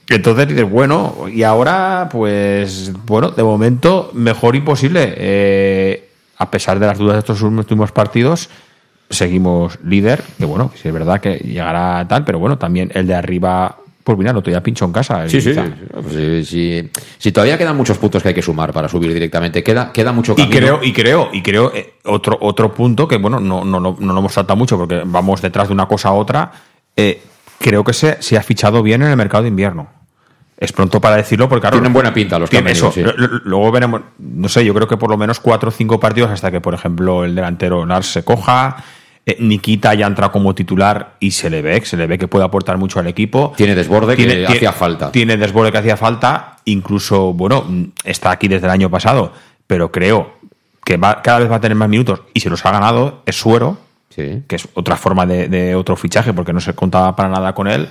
Entonces 0.08 0.48
dices, 0.48 0.70
bueno, 0.70 1.26
y 1.32 1.42
ahora, 1.42 2.08
pues, 2.10 2.92
bueno, 3.06 3.30
de 3.30 3.42
momento, 3.42 4.10
mejor 4.14 4.54
imposible. 4.56 5.14
Eh, 5.16 6.08
a 6.38 6.50
pesar 6.50 6.78
de 6.78 6.86
las 6.86 6.98
dudas 6.98 7.14
de 7.14 7.18
estos 7.20 7.42
últimos 7.42 7.92
partidos, 7.92 8.48
seguimos 9.08 9.78
líder, 9.84 10.22
que 10.38 10.44
bueno, 10.44 10.70
sí 10.74 10.88
es 10.88 10.94
verdad 10.94 11.20
que 11.20 11.36
llegará 11.36 12.06
tal, 12.08 12.24
pero 12.24 12.38
bueno, 12.38 12.58
también 12.58 12.90
el 12.94 13.06
de 13.06 13.14
arriba, 13.14 13.76
pues 14.04 14.18
mira, 14.18 14.32
lo 14.32 14.42
todavía 14.42 14.62
pincho 14.62 14.84
en 14.84 14.92
casa. 14.92 15.28
Sí, 15.28 15.40
sí. 15.40 15.54
Pues, 15.92 16.46
sí. 16.48 16.90
Si 17.18 17.32
todavía 17.32 17.56
quedan 17.56 17.76
muchos 17.76 17.98
puntos 17.98 18.22
que 18.22 18.28
hay 18.28 18.34
que 18.34 18.42
sumar 18.42 18.72
para 18.72 18.88
subir 18.88 19.12
directamente, 19.12 19.62
queda, 19.64 19.92
queda 19.92 20.12
mucho 20.12 20.32
Y 20.32 20.42
camino. 20.42 20.56
creo, 20.56 20.80
y 20.84 20.92
creo, 20.92 21.30
y 21.32 21.42
creo 21.42 21.72
eh, 21.74 21.94
otro, 22.04 22.36
otro 22.40 22.72
punto 22.74 23.08
que, 23.08 23.16
bueno, 23.16 23.40
no, 23.40 23.64
no, 23.64 23.80
no, 23.80 23.96
no 23.98 24.12
lo 24.12 24.18
hemos 24.18 24.34
tratado 24.34 24.56
mucho 24.56 24.76
porque 24.76 25.02
vamos 25.04 25.40
detrás 25.42 25.68
de 25.68 25.74
una 25.74 25.86
cosa 25.86 26.10
a 26.10 26.12
otra. 26.12 26.52
eh, 26.96 27.20
creo 27.58 27.82
que 27.82 27.94
se, 27.94 28.20
se 28.22 28.36
ha 28.36 28.42
fichado 28.42 28.82
bien 28.82 29.02
en 29.02 29.08
el 29.08 29.16
mercado 29.16 29.44
de 29.44 29.48
invierno. 29.48 29.88
Es 30.58 30.72
pronto 30.72 31.00
para 31.00 31.16
decirlo 31.16 31.48
porque 31.48 31.60
claro, 31.62 31.76
Tienen 31.76 31.92
buena 31.92 32.14
pinta 32.14 32.38
los 32.38 32.48
que 32.48 32.56
han 32.58 32.64
tiene 32.64 32.80
venido, 32.80 32.88
eso. 33.12 33.28
sí. 33.28 33.38
Luego 33.44 33.70
veremos, 33.70 34.00
no 34.18 34.48
sé, 34.48 34.64
yo 34.64 34.72
creo 34.72 34.88
que 34.88 34.96
por 34.96 35.10
lo 35.10 35.16
menos 35.18 35.38
cuatro 35.38 35.68
o 35.68 35.72
cinco 35.72 36.00
partidos 36.00 36.30
hasta 36.30 36.50
que, 36.50 36.60
por 36.62 36.72
ejemplo, 36.72 37.24
el 37.24 37.34
delantero 37.34 37.84
Lars 37.84 38.06
se 38.12 38.24
coja. 38.24 38.82
Eh, 39.26 39.36
Nikita 39.40 39.92
ya 39.94 40.06
entra 40.06 40.30
como 40.30 40.54
titular 40.54 41.16
y 41.20 41.32
se 41.32 41.50
le 41.50 41.60
ve, 41.60 41.84
se 41.84 41.96
le 41.96 42.06
ve 42.06 42.16
que 42.16 42.28
puede 42.28 42.44
aportar 42.44 42.78
mucho 42.78 43.00
al 43.00 43.06
equipo. 43.08 43.52
Tiene 43.56 43.74
desborde 43.74 44.16
que 44.16 44.24
Tiene- 44.24 44.46
hacía 44.46 44.58
tiene- 44.60 44.72
falta. 44.72 45.12
Tiene 45.12 45.36
desborde 45.36 45.72
que 45.72 45.78
hacía 45.78 45.96
falta. 45.96 46.56
Incluso, 46.64 47.32
bueno, 47.34 47.66
está 48.04 48.30
aquí 48.30 48.48
desde 48.48 48.66
el 48.66 48.70
año 48.72 48.88
pasado, 48.90 49.32
pero 49.66 49.90
creo 49.92 50.36
que 50.84 50.96
va, 50.96 51.20
cada 51.22 51.40
vez 51.40 51.50
va 51.50 51.56
a 51.56 51.60
tener 51.60 51.76
más 51.76 51.88
minutos 51.88 52.22
y 52.32 52.40
se 52.40 52.48
los 52.48 52.64
ha 52.64 52.70
ganado. 52.70 53.22
Es 53.26 53.36
suero, 53.36 53.78
Sí. 54.08 54.42
que 54.46 54.56
es 54.56 54.68
otra 54.74 54.96
forma 54.96 55.26
de, 55.26 55.48
de 55.48 55.74
otro 55.74 55.96
fichaje 55.96 56.32
porque 56.32 56.52
no 56.54 56.60
se 56.60 56.72
contaba 56.74 57.14
para 57.16 57.28
nada 57.28 57.52
con 57.54 57.66
él. 57.66 57.90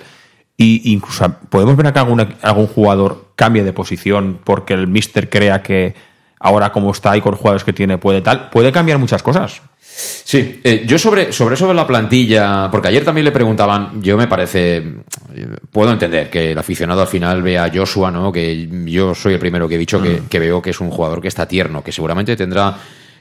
Y 0.58 0.94
incluso 0.94 1.36
podemos 1.50 1.76
ver 1.76 1.92
que 1.92 2.00
algún, 2.00 2.36
algún 2.42 2.68
jugador 2.68 3.32
cambie 3.36 3.64
de 3.64 3.74
posición 3.74 4.40
porque 4.44 4.74
el 4.74 4.88
mister 4.88 5.30
crea 5.30 5.62
que 5.62 5.96
ahora 6.40 6.72
como 6.72 6.92
está 6.92 7.18
y 7.18 7.22
con 7.22 7.32
los 7.32 7.40
jugadores 7.40 7.64
que 7.64 7.74
tiene 7.74 7.98
puede 7.98 8.22
tal. 8.22 8.50
Puede 8.50 8.72
cambiar 8.72 8.98
muchas 8.98 9.22
cosas. 9.22 9.62
Sí, 9.82 10.60
eh, 10.64 10.84
yo 10.86 11.00
sobre, 11.00 11.32
sobre 11.32 11.56
eso 11.56 11.68
de 11.68 11.74
la 11.74 11.88
plantilla, 11.88 12.70
porque 12.70 12.90
ayer 12.90 13.06
también 13.06 13.24
le 13.24 13.32
preguntaban, 13.32 14.02
yo 14.02 14.18
me 14.18 14.28
parece, 14.28 14.84
puedo 15.72 15.92
entender 15.92 16.30
que 16.30 16.52
el 16.52 16.58
aficionado 16.58 17.02
al 17.02 17.08
final 17.08 17.42
vea 17.42 17.66
a 17.66 17.72
Joshua, 17.74 18.12
¿no? 18.12 18.30
Que 18.32 18.68
yo 18.86 19.16
soy 19.16 19.36
el 19.36 19.40
primero 19.40 19.70
que 19.70 19.76
he 19.76 19.78
dicho 19.78 20.02
que, 20.02 20.24
que 20.30 20.40
veo 20.40 20.62
que 20.62 20.72
es 20.72 20.82
un 20.82 20.90
jugador 20.90 21.22
que 21.22 21.30
está 21.30 21.48
tierno, 21.48 21.82
que 21.82 21.94
seguramente 21.94 22.36
tendrá 22.36 22.76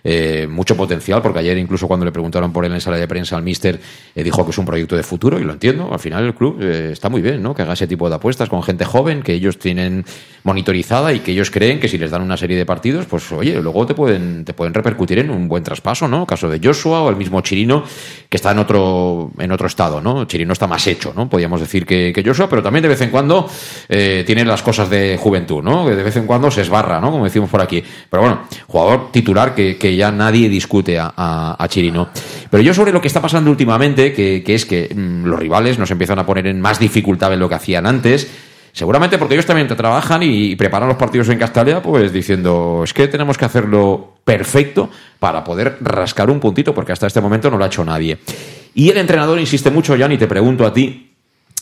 eh, 0.06 0.46
mucho 0.46 0.76
potencial, 0.76 1.22
porque 1.22 1.38
ayer 1.38 1.56
incluso 1.56 1.88
cuando 1.88 2.04
le 2.04 2.12
preguntaron 2.12 2.52
por 2.52 2.66
él 2.66 2.72
en 2.74 2.80
sala 2.80 2.98
de 2.98 3.08
prensa 3.08 3.36
al 3.36 3.42
míster, 3.42 3.80
eh, 4.14 4.22
dijo 4.22 4.44
que 4.44 4.50
es 4.50 4.58
un 4.58 4.66
proyecto 4.66 4.96
de 4.96 5.02
futuro 5.02 5.40
y 5.40 5.44
lo 5.44 5.52
entiendo. 5.52 5.88
Al 5.90 5.98
final 5.98 6.26
el 6.26 6.34
club 6.34 6.58
eh, 6.60 6.90
está 6.92 7.08
muy 7.08 7.22
bien, 7.22 7.42
¿no? 7.42 7.54
Que 7.54 7.62
haga 7.62 7.72
ese 7.72 7.86
tipo 7.86 8.08
de 8.10 8.16
apuestas 8.16 8.50
con 8.50 8.62
gente 8.62 8.84
joven 8.84 9.22
que 9.22 9.32
ellos 9.32 9.58
tienen 9.58 10.04
monitorizada 10.42 11.14
y 11.14 11.20
que 11.20 11.32
ellos 11.32 11.50
creen 11.50 11.80
que 11.80 11.88
si 11.88 11.96
les 11.96 12.10
dan 12.10 12.20
una 12.20 12.36
serie 12.36 12.56
de 12.58 12.66
partidos, 12.66 13.06
pues 13.06 13.32
oye, 13.32 13.60
luego 13.62 13.86
te 13.86 13.94
pueden, 13.94 14.44
te 14.44 14.52
pueden 14.52 14.74
repercutir 14.74 15.18
en 15.20 15.30
un 15.30 15.48
buen 15.48 15.64
traspaso, 15.64 16.06
¿no? 16.06 16.26
Caso 16.26 16.50
de 16.50 16.60
Joshua 16.62 17.00
o 17.00 17.08
el 17.08 17.16
mismo 17.16 17.40
Chirino, 17.40 17.82
que 18.28 18.36
está 18.36 18.50
en 18.50 18.58
otro, 18.58 19.30
en 19.38 19.52
otro 19.52 19.66
estado, 19.66 20.02
¿no? 20.02 20.26
Chirino 20.26 20.52
está 20.52 20.66
más 20.66 20.86
hecho, 20.86 21.14
¿no? 21.16 21.30
Podríamos 21.30 21.60
decir 21.60 21.86
que, 21.86 22.22
Joshua, 22.24 22.46
pero 22.48 22.62
también 22.62 22.82
de 22.82 22.88
vez 22.88 23.00
en 23.00 23.08
cuando 23.10 23.48
eh, 23.88 24.22
tiene 24.26 24.44
las 24.44 24.62
cosas 24.62 24.90
de 24.90 25.16
juventud, 25.16 25.62
¿no? 25.62 25.86
Que 25.86 25.96
de 25.96 26.02
vez 26.02 26.16
en 26.16 26.26
cuando 26.26 26.50
se 26.50 26.60
esbarra, 26.60 27.00
¿no? 27.00 27.10
Como 27.10 27.24
decimos 27.24 27.48
por 27.48 27.62
aquí. 27.62 27.82
Pero 28.10 28.22
bueno, 28.22 28.42
jugador 28.66 29.10
titular 29.12 29.54
que, 29.54 29.78
que 29.78 29.93
ya 29.96 30.10
nadie 30.10 30.48
discute 30.48 30.98
a, 30.98 31.12
a- 31.16 31.68
Chirino. 31.68 32.08
Pero 32.50 32.62
yo 32.62 32.74
sobre 32.74 32.92
lo 32.92 33.00
que 33.00 33.08
está 33.08 33.20
pasando 33.20 33.50
últimamente, 33.50 34.12
que, 34.12 34.42
que 34.44 34.54
es 34.54 34.64
que 34.66 34.94
mm, 34.94 35.24
los 35.26 35.38
rivales 35.38 35.78
nos 35.78 35.90
empiezan 35.90 36.18
a 36.18 36.26
poner 36.26 36.46
en 36.46 36.60
más 36.60 36.78
dificultad 36.78 37.32
en 37.32 37.40
lo 37.40 37.48
que 37.48 37.54
hacían 37.56 37.86
antes, 37.86 38.28
Seguramente 38.76 39.18
porque 39.18 39.34
ellos 39.34 39.46
también 39.46 39.68
te 39.68 39.76
trabajan 39.76 40.24
y, 40.24 40.46
y 40.50 40.56
preparan 40.56 40.88
los 40.88 40.98
partidos 40.98 41.28
en 41.28 41.38
Castalia, 41.38 41.80
pues 41.80 42.12
diciendo, 42.12 42.80
es 42.82 42.92
que 42.92 43.06
tenemos 43.06 43.38
que 43.38 43.44
hacerlo 43.44 44.14
perfecto 44.24 44.90
para 45.20 45.44
poder 45.44 45.78
rascar 45.80 46.28
un 46.28 46.40
puntito, 46.40 46.74
porque 46.74 46.90
hasta 46.90 47.06
este 47.06 47.20
momento 47.20 47.48
no 47.52 47.56
lo 47.56 47.62
ha 47.62 47.68
hecho 47.68 47.84
nadie. 47.84 48.18
Y 48.74 48.90
el 48.90 48.96
entrenador 48.96 49.38
insiste 49.38 49.70
mucho, 49.70 49.96
Jan, 49.96 50.10
y 50.10 50.18
te 50.18 50.26
pregunto 50.26 50.66
a 50.66 50.72
ti, 50.74 51.12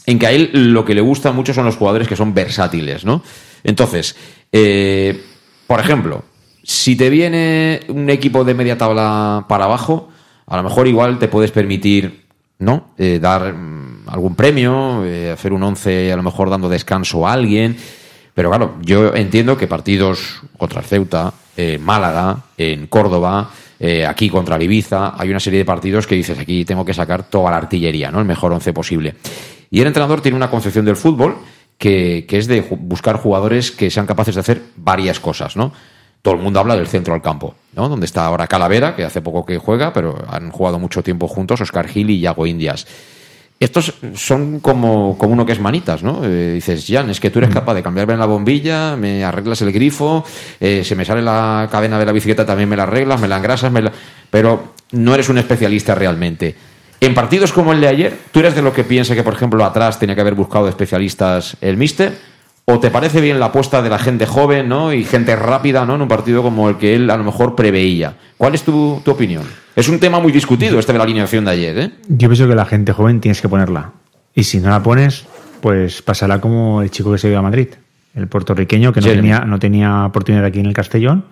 en 0.06 0.18
que 0.18 0.26
a 0.26 0.30
él 0.32 0.72
lo 0.72 0.86
que 0.86 0.94
le 0.94 1.02
gusta 1.02 1.32
mucho 1.32 1.52
son 1.52 1.66
los 1.66 1.76
jugadores 1.76 2.08
que 2.08 2.16
son 2.16 2.32
versátiles, 2.32 3.04
¿no? 3.04 3.22
Entonces, 3.62 4.16
eh, 4.50 5.22
por 5.66 5.80
ejemplo, 5.80 6.24
si 6.62 6.96
te 6.96 7.10
viene 7.10 7.80
un 7.88 8.08
equipo 8.10 8.44
de 8.44 8.54
media 8.54 8.78
tabla 8.78 9.46
para 9.48 9.64
abajo, 9.64 10.08
a 10.46 10.56
lo 10.56 10.62
mejor 10.62 10.86
igual 10.86 11.18
te 11.18 11.28
puedes 11.28 11.50
permitir, 11.50 12.26
¿no? 12.58 12.90
Eh, 12.98 13.18
dar 13.20 13.52
mm, 13.52 14.08
algún 14.08 14.34
premio, 14.34 15.04
eh, 15.04 15.30
hacer 15.30 15.52
un 15.52 15.62
once 15.62 16.12
a 16.12 16.16
lo 16.16 16.22
mejor 16.22 16.50
dando 16.50 16.68
descanso 16.68 17.26
a 17.26 17.32
alguien. 17.32 17.76
Pero 18.34 18.50
claro, 18.50 18.76
yo 18.82 19.14
entiendo 19.14 19.56
que 19.56 19.66
partidos 19.66 20.40
contra 20.56 20.82
Ceuta, 20.82 21.32
eh, 21.56 21.78
Málaga, 21.78 22.44
en 22.56 22.86
Córdoba, 22.86 23.50
aquí 24.06 24.30
contra 24.30 24.62
Ibiza, 24.62 25.20
hay 25.20 25.28
una 25.28 25.40
serie 25.40 25.58
de 25.58 25.64
partidos 25.64 26.06
que 26.06 26.14
dices, 26.14 26.38
aquí 26.38 26.64
tengo 26.64 26.84
que 26.84 26.94
sacar 26.94 27.24
toda 27.24 27.50
la 27.50 27.56
artillería, 27.56 28.12
¿no? 28.12 28.20
El 28.20 28.26
mejor 28.26 28.52
once 28.52 28.72
posible. 28.72 29.16
Y 29.72 29.80
el 29.80 29.88
entrenador 29.88 30.20
tiene 30.20 30.36
una 30.36 30.48
concepción 30.48 30.84
del 30.84 30.94
fútbol 30.94 31.38
que, 31.78 32.24
que 32.28 32.38
es 32.38 32.46
de 32.46 32.60
buscar 32.60 33.16
jugadores 33.16 33.72
que 33.72 33.90
sean 33.90 34.06
capaces 34.06 34.36
de 34.36 34.40
hacer 34.40 34.62
varias 34.76 35.18
cosas, 35.18 35.56
¿no? 35.56 35.72
Todo 36.22 36.34
el 36.34 36.40
mundo 36.40 36.60
habla 36.60 36.76
del 36.76 36.86
centro 36.86 37.14
al 37.14 37.20
campo, 37.20 37.54
¿no? 37.74 37.88
Donde 37.88 38.06
está 38.06 38.24
ahora 38.24 38.46
Calavera, 38.46 38.94
que 38.94 39.04
hace 39.04 39.20
poco 39.20 39.44
que 39.44 39.58
juega, 39.58 39.92
pero 39.92 40.16
han 40.30 40.50
jugado 40.50 40.78
mucho 40.78 41.02
tiempo 41.02 41.26
juntos, 41.26 41.60
Oscar 41.60 41.88
Gil 41.88 42.10
y 42.10 42.20
Yago 42.20 42.46
Indias. 42.46 42.86
Estos 43.58 43.94
son 44.14 44.58
como, 44.58 45.16
como 45.16 45.34
uno 45.34 45.46
que 45.46 45.52
es 45.52 45.60
manitas, 45.60 46.02
¿no? 46.02 46.24
Eh, 46.24 46.54
dices, 46.54 46.84
Jan, 46.88 47.10
es 47.10 47.20
que 47.20 47.30
tú 47.30 47.38
eres 47.38 47.50
capaz 47.54 47.74
de 47.74 47.82
cambiarme 47.82 48.16
la 48.16 48.26
bombilla, 48.26 48.96
me 48.96 49.22
arreglas 49.22 49.62
el 49.62 49.70
grifo, 49.70 50.24
eh, 50.58 50.82
se 50.84 50.96
me 50.96 51.04
sale 51.04 51.22
la 51.22 51.68
cadena 51.70 51.96
de 51.96 52.06
la 52.06 52.10
bicicleta, 52.10 52.44
también 52.44 52.68
me 52.68 52.76
la 52.76 52.82
arreglas, 52.82 53.20
me 53.20 53.28
la 53.28 53.36
engrasas, 53.36 53.70
me 53.70 53.82
la... 53.82 53.92
pero 54.30 54.74
no 54.90 55.14
eres 55.14 55.28
un 55.28 55.38
especialista 55.38 55.94
realmente. 55.94 56.56
En 57.00 57.14
partidos 57.14 57.52
como 57.52 57.72
el 57.72 57.80
de 57.80 57.88
ayer, 57.88 58.18
¿tú 58.32 58.40
eres 58.40 58.56
de 58.56 58.62
lo 58.62 58.72
que 58.72 58.84
piensa 58.84 59.14
que, 59.14 59.22
por 59.22 59.34
ejemplo, 59.34 59.64
atrás 59.64 59.98
tenía 59.98 60.16
que 60.16 60.20
haber 60.20 60.34
buscado 60.34 60.68
especialistas 60.68 61.56
el 61.60 61.76
míster? 61.76 62.16
¿O 62.64 62.78
te 62.78 62.90
parece 62.90 63.20
bien 63.20 63.40
la 63.40 63.46
apuesta 63.46 63.82
de 63.82 63.90
la 63.90 63.98
gente 63.98 64.24
joven 64.24 64.68
¿no? 64.68 64.92
y 64.92 65.04
gente 65.04 65.34
rápida 65.34 65.84
¿no? 65.84 65.96
en 65.96 66.02
un 66.02 66.08
partido 66.08 66.42
como 66.42 66.68
el 66.68 66.76
que 66.76 66.94
él 66.94 67.10
a 67.10 67.16
lo 67.16 67.24
mejor 67.24 67.56
preveía? 67.56 68.14
¿Cuál 68.36 68.54
es 68.54 68.62
tu, 68.62 69.00
tu 69.04 69.10
opinión? 69.10 69.42
Es 69.74 69.88
un 69.88 69.98
tema 69.98 70.20
muy 70.20 70.32
discutido 70.32 70.78
este 70.78 70.92
de 70.92 70.98
la 70.98 71.04
alineación 71.04 71.44
de 71.44 71.50
ayer, 71.50 71.78
¿eh? 71.78 71.90
Yo 72.08 72.28
pienso 72.28 72.46
que 72.46 72.54
la 72.54 72.64
gente 72.64 72.92
joven 72.92 73.20
tienes 73.20 73.40
que 73.40 73.48
ponerla. 73.48 73.92
Y 74.34 74.44
si 74.44 74.60
no 74.60 74.70
la 74.70 74.82
pones, 74.82 75.26
pues 75.60 76.02
pasará 76.02 76.40
como 76.40 76.82
el 76.82 76.90
chico 76.90 77.10
que 77.10 77.18
se 77.18 77.28
dio 77.28 77.38
a 77.38 77.42
Madrid, 77.42 77.68
el 78.14 78.28
puertorriqueño 78.28 78.92
que 78.92 79.00
no 79.00 79.06
Jeremy. 79.06 79.28
tenía, 79.28 79.40
no 79.40 79.58
tenía 79.58 80.06
oportunidad 80.06 80.44
aquí 80.44 80.60
en 80.60 80.66
el 80.66 80.74
Castellón. 80.74 81.24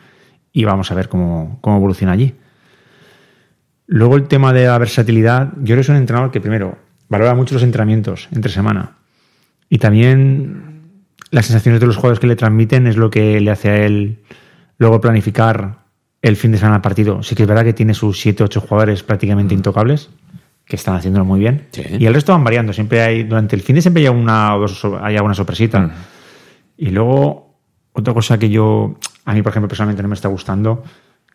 Y 0.52 0.64
vamos 0.64 0.90
a 0.90 0.94
ver 0.94 1.08
cómo, 1.08 1.58
cómo 1.60 1.76
evoluciona 1.76 2.12
allí. 2.12 2.34
Luego 3.86 4.16
el 4.16 4.26
tema 4.26 4.52
de 4.52 4.66
la 4.66 4.78
versatilidad, 4.78 5.52
yo 5.58 5.64
creo 5.64 5.76
que 5.76 5.82
es 5.82 5.88
un 5.88 5.96
entrenador 5.96 6.30
que 6.30 6.40
primero 6.40 6.78
valora 7.08 7.34
mucho 7.34 7.54
los 7.54 7.62
entrenamientos 7.62 8.28
entre 8.32 8.50
semana. 8.50 8.96
Y 9.68 9.78
también 9.78 10.69
las 11.30 11.46
sensaciones 11.46 11.80
de 11.80 11.86
los 11.86 11.96
jugadores 11.96 12.20
que 12.20 12.26
le 12.26 12.36
transmiten 12.36 12.86
es 12.86 12.96
lo 12.96 13.10
que 13.10 13.40
le 13.40 13.50
hace 13.50 13.68
a 13.70 13.76
él 13.84 14.18
luego 14.78 15.00
planificar 15.00 15.84
el 16.22 16.36
fin 16.36 16.52
de 16.52 16.58
semana 16.58 16.76
del 16.76 16.82
partido. 16.82 17.22
Sí 17.22 17.34
que 17.34 17.42
es 17.42 17.48
verdad 17.48 17.64
que 17.64 17.72
tiene 17.72 17.94
sus 17.94 18.20
7 18.20 18.44
8 18.44 18.60
jugadores 18.60 19.02
prácticamente 19.02 19.54
intocables, 19.54 20.10
que 20.64 20.76
están 20.76 20.94
haciéndolo 20.94 21.24
muy 21.24 21.40
bien. 21.40 21.68
Sí. 21.70 21.82
Y 21.98 22.06
el 22.06 22.14
resto 22.14 22.32
van 22.32 22.44
variando. 22.44 22.72
Siempre 22.72 23.02
hay, 23.02 23.22
durante 23.24 23.56
el 23.56 23.62
fin 23.62 23.76
de 23.76 23.82
siempre 23.82 24.02
hay 24.02 24.08
una 24.08 24.56
o 24.56 24.60
dos, 24.60 24.84
hay 25.00 25.16
alguna 25.16 25.34
sorpresita. 25.34 25.90
Y 26.76 26.90
luego, 26.90 27.56
otra 27.92 28.14
cosa 28.14 28.38
que 28.38 28.50
yo, 28.50 28.96
a 29.24 29.34
mí 29.34 29.42
por 29.42 29.50
ejemplo 29.50 29.68
personalmente 29.68 30.02
no 30.02 30.08
me 30.08 30.14
está 30.14 30.28
gustando, 30.28 30.82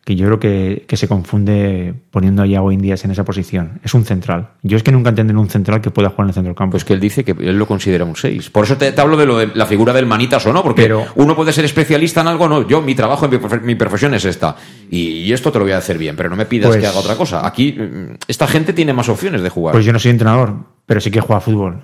que 0.06 0.14
yo 0.14 0.26
creo 0.26 0.38
que, 0.38 0.84
que 0.86 0.96
se 0.96 1.08
confunde 1.08 1.92
poniendo 2.12 2.40
a 2.40 2.46
Yago 2.46 2.70
Indias 2.70 3.04
en 3.04 3.10
esa 3.10 3.24
posición. 3.24 3.80
Es 3.82 3.92
un 3.92 4.04
central. 4.04 4.50
Yo 4.62 4.76
es 4.76 4.84
que 4.84 4.92
nunca 4.92 5.08
entenderé 5.10 5.36
un 5.36 5.50
central 5.50 5.80
que 5.80 5.90
pueda 5.90 6.10
jugar 6.10 6.26
en 6.26 6.28
el 6.28 6.34
centro 6.34 6.50
del 6.50 6.56
campo. 6.56 6.70
Pues 6.74 6.84
que 6.84 6.92
él 6.92 7.00
dice 7.00 7.24
que 7.24 7.32
él 7.32 7.58
lo 7.58 7.66
considera 7.66 8.04
un 8.04 8.14
6. 8.14 8.50
Por 8.50 8.62
eso 8.62 8.76
te, 8.76 8.92
te 8.92 9.00
hablo 9.00 9.16
de, 9.16 9.26
lo 9.26 9.36
de 9.38 9.48
la 9.56 9.66
figura 9.66 9.92
del 9.92 10.06
manitas 10.06 10.46
o 10.46 10.52
no, 10.52 10.62
porque 10.62 10.82
Pero- 10.82 11.06
uno 11.16 11.34
puede 11.34 11.52
ser 11.52 11.64
especialista 11.64 12.20
en 12.20 12.28
algo, 12.28 12.48
no. 12.48 12.68
Yo, 12.68 12.80
mi 12.82 12.94
trabajo, 12.94 13.26
mi, 13.28 13.38
mi 13.64 13.74
profesión 13.74 14.14
es 14.14 14.24
esta. 14.26 14.54
Y, 14.92 14.98
y 15.24 15.32
esto 15.32 15.50
te 15.50 15.58
lo 15.58 15.64
voy 15.64 15.72
a 15.72 15.78
hacer 15.78 15.98
bien, 15.98 16.14
pero 16.14 16.30
no 16.30 16.36
me 16.36 16.46
pidas 16.46 16.68
Pues- 16.68 16.80
que 16.80 16.86
haga 16.86 17.00
otra 17.00 17.16
cosa. 17.16 17.44
Aquí, 17.44 17.72
mm, 17.72 18.14
esta 18.28 18.46
gente 18.46 18.72
tiene 18.72 18.92
más 18.92 19.08
opciones 19.08 19.42
de 19.42 19.48
jugar. 19.48 19.72
Pues 19.72 19.84
yo 19.84 19.92
no 19.92 19.98
soy 19.98 20.12
entrenador, 20.12 20.54
pero 20.86 21.00
sí 21.00 21.10
que 21.10 21.20
juega 21.20 21.40
fútbol. 21.40 21.82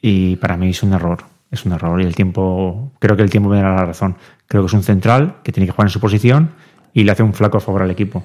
Y 0.00 0.36
para 0.36 0.56
mí 0.56 0.70
es 0.70 0.82
un 0.82 0.94
error. 0.94 1.18
Es 1.50 1.66
un 1.66 1.72
error. 1.72 2.00
Y 2.00 2.04
el 2.06 2.14
tiempo, 2.14 2.92
creo 3.00 3.16
que 3.16 3.22
el 3.22 3.28
tiempo 3.28 3.50
me 3.50 3.56
dará 3.56 3.74
la 3.74 3.84
razón. 3.84 4.16
Creo 4.48 4.62
que 4.62 4.68
es 4.68 4.72
un 4.72 4.82
central 4.82 5.36
que 5.42 5.52
tiene 5.52 5.66
que 5.66 5.72
jugar 5.72 5.88
en 5.88 5.92
su 5.92 6.00
posición 6.00 6.52
y 6.92 7.04
le 7.04 7.12
hace 7.12 7.22
un 7.22 7.32
flaco 7.32 7.60
favor 7.60 7.82
al 7.82 7.90
equipo. 7.90 8.24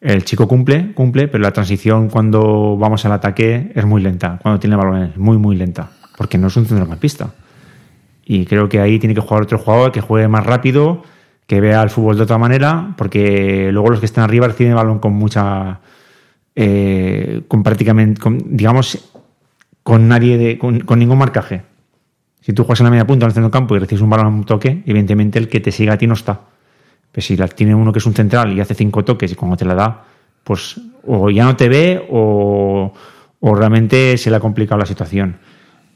El 0.00 0.24
chico 0.24 0.46
cumple, 0.46 0.92
cumple, 0.92 1.28
pero 1.28 1.42
la 1.42 1.52
transición 1.52 2.10
cuando 2.10 2.76
vamos 2.76 3.04
al 3.06 3.12
ataque 3.12 3.72
es 3.74 3.86
muy 3.86 4.02
lenta. 4.02 4.38
Cuando 4.42 4.60
tiene 4.60 4.76
el 4.76 4.82
balón 4.82 5.02
es 5.02 5.16
muy, 5.16 5.38
muy 5.38 5.56
lenta. 5.56 5.90
Porque 6.16 6.36
no 6.36 6.48
es 6.48 6.56
un 6.56 6.66
centrocampista. 6.66 7.30
Y 8.26 8.44
creo 8.44 8.68
que 8.68 8.80
ahí 8.80 8.98
tiene 8.98 9.14
que 9.14 9.20
jugar 9.20 9.42
otro 9.42 9.58
jugador 9.58 9.92
que 9.92 10.00
juegue 10.00 10.28
más 10.28 10.44
rápido, 10.44 11.02
que 11.46 11.60
vea 11.60 11.82
el 11.82 11.90
fútbol 11.90 12.16
de 12.16 12.22
otra 12.22 12.38
manera, 12.38 12.94
porque 12.96 13.70
luego 13.72 13.90
los 13.90 14.00
que 14.00 14.06
están 14.06 14.24
arriba 14.24 14.46
reciben 14.46 14.72
el 14.72 14.76
balón 14.76 14.98
con 14.98 15.14
mucha. 15.14 15.80
eh, 16.54 17.42
con 17.48 17.62
prácticamente. 17.62 18.20
digamos, 18.46 19.10
con 19.82 20.08
nadie 20.08 20.38
de. 20.38 20.58
Con, 20.58 20.98
ningún 20.98 21.18
marcaje. 21.18 21.62
Si 22.40 22.52
tú 22.52 22.64
juegas 22.64 22.80
en 22.80 22.84
la 22.84 22.90
media 22.90 23.06
punta 23.06 23.24
en 23.24 23.30
el 23.30 23.34
centro 23.34 23.50
campo 23.50 23.74
y 23.74 23.78
recibes 23.78 24.02
un 24.02 24.10
balón 24.10 24.26
a 24.26 24.28
un 24.28 24.44
toque, 24.44 24.82
evidentemente 24.84 25.38
el 25.38 25.48
que 25.48 25.60
te 25.60 25.72
siga 25.72 25.94
a 25.94 25.98
ti 25.98 26.06
no 26.06 26.14
está. 26.14 26.42
Pero 27.14 27.24
si 27.24 27.36
la 27.36 27.46
tiene 27.46 27.76
uno 27.76 27.92
que 27.92 28.00
es 28.00 28.06
un 28.06 28.12
central 28.12 28.52
y 28.52 28.60
hace 28.60 28.74
cinco 28.74 29.04
toques 29.04 29.30
y 29.30 29.36
cuando 29.36 29.56
te 29.56 29.64
la 29.64 29.76
da, 29.76 30.04
pues 30.42 30.80
o 31.06 31.30
ya 31.30 31.44
no 31.44 31.54
te 31.54 31.68
ve 31.68 32.04
o, 32.10 32.92
o 33.38 33.54
realmente 33.54 34.18
se 34.18 34.30
le 34.30 34.36
ha 34.36 34.40
complicado 34.40 34.80
la 34.80 34.86
situación. 34.86 35.36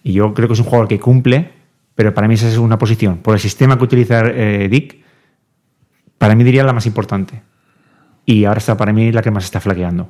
Y 0.05 0.12
yo 0.12 0.33
creo 0.33 0.47
que 0.47 0.55
es 0.55 0.61
un 0.61 0.66
jugador 0.66 0.87
que 0.87 1.01
cumple, 1.01 1.51
pero 1.97 2.14
para 2.14 2.29
mí 2.29 2.35
esa 2.35 2.49
es 2.49 2.57
una 2.57 2.79
posición. 2.79 3.19
Por 3.19 3.35
el 3.35 3.41
sistema 3.41 3.77
que 3.77 3.83
utiliza 3.83 4.21
eh, 4.27 4.69
Dick, 4.71 5.03
para 6.19 6.37
mí 6.37 6.45
diría 6.45 6.62
la 6.62 6.73
más 6.73 6.87
importante. 6.87 7.43
Y 8.25 8.45
ahora 8.45 8.59
está 8.59 8.77
para 8.77 8.93
mí 8.93 9.11
la 9.11 9.21
que 9.21 9.33
más 9.33 9.45
está 9.45 9.59
flaqueando. 9.59 10.09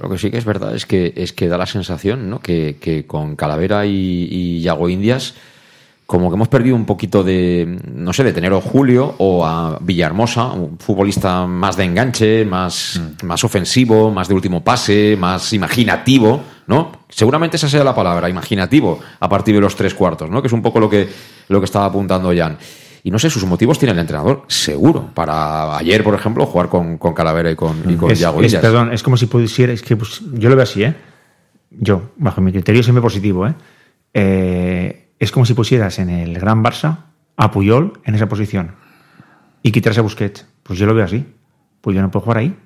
Lo 0.00 0.08
que 0.08 0.16
sí 0.16 0.30
que 0.30 0.38
es 0.38 0.46
verdad 0.46 0.74
es 0.74 0.86
que, 0.86 1.12
es 1.14 1.34
que 1.34 1.48
da 1.48 1.58
la 1.58 1.66
sensación 1.66 2.30
¿no? 2.30 2.40
que, 2.40 3.04
con 3.06 3.36
Calavera 3.36 3.84
y 3.84 4.62
Yago 4.62 4.88
Indias 4.88 5.34
como 6.10 6.28
que 6.28 6.34
hemos 6.34 6.48
perdido 6.48 6.74
un 6.74 6.86
poquito 6.86 7.22
de, 7.22 7.78
no 7.94 8.12
sé, 8.12 8.24
de 8.24 8.32
tener 8.32 8.52
a 8.52 8.60
Julio 8.60 9.14
o 9.18 9.46
a 9.46 9.78
Villahermosa, 9.80 10.46
un 10.48 10.76
futbolista 10.76 11.46
más 11.46 11.76
de 11.76 11.84
enganche, 11.84 12.44
más, 12.44 13.00
más 13.22 13.44
ofensivo, 13.44 14.10
más 14.10 14.26
de 14.26 14.34
último 14.34 14.64
pase, 14.64 15.16
más 15.16 15.52
imaginativo, 15.52 16.40
¿no? 16.66 16.90
Seguramente 17.08 17.58
esa 17.58 17.68
sea 17.68 17.84
la 17.84 17.94
palabra, 17.94 18.28
imaginativo, 18.28 18.98
a 19.20 19.28
partir 19.28 19.54
de 19.54 19.60
los 19.60 19.76
tres 19.76 19.94
cuartos, 19.94 20.28
¿no? 20.28 20.42
Que 20.42 20.48
es 20.48 20.52
un 20.52 20.62
poco 20.62 20.80
lo 20.80 20.90
que, 20.90 21.08
lo 21.46 21.60
que 21.60 21.66
estaba 21.66 21.84
apuntando 21.84 22.32
Jan. 22.36 22.58
Y 23.04 23.12
no 23.12 23.18
sé, 23.20 23.30
sus 23.30 23.44
motivos 23.44 23.78
tiene 23.78 23.92
el 23.92 23.98
entrenador, 24.00 24.42
seguro. 24.48 25.10
Para 25.14 25.76
ayer, 25.76 26.02
por 26.02 26.16
ejemplo, 26.16 26.44
jugar 26.44 26.68
con, 26.68 26.98
con 26.98 27.14
Calavera 27.14 27.52
y 27.52 27.54
con, 27.54 27.88
y 27.88 27.94
con 27.94 28.10
Es, 28.10 28.18
Yago 28.18 28.42
es- 28.42 28.52
perdón, 28.56 28.92
es 28.92 29.04
como 29.04 29.16
si 29.16 29.26
pudiera, 29.26 29.72
es 29.72 29.80
que 29.82 29.96
pues, 29.96 30.22
yo 30.32 30.48
lo 30.50 30.56
veo 30.56 30.64
así, 30.64 30.82
¿eh? 30.82 30.92
Yo, 31.70 32.02
bajo 32.16 32.40
mi 32.40 32.50
criterio 32.50 32.82
siempre 32.82 33.00
positivo, 33.00 33.46
¿eh? 33.46 33.54
Eh, 34.12 34.99
Es 35.20 35.30
como 35.30 35.46
si 35.46 35.54
pusieras 35.54 35.98
en 35.98 36.08
el 36.08 36.38
Gran 36.38 36.64
Barça 36.64 37.04
a 37.36 37.50
Puyol 37.50 38.00
en 38.04 38.14
esa 38.14 38.28
posición 38.28 38.72
y 39.62 39.70
quitarse 39.70 40.00
a 40.00 40.02
Busquets. 40.02 40.46
Pues 40.62 40.78
yo 40.78 40.86
lo 40.86 40.94
veo 40.94 41.04
así. 41.04 41.26
Puyol 41.82 42.02
no 42.02 42.10
puede 42.10 42.24
jugar 42.24 42.38
ahí. 42.38 42.56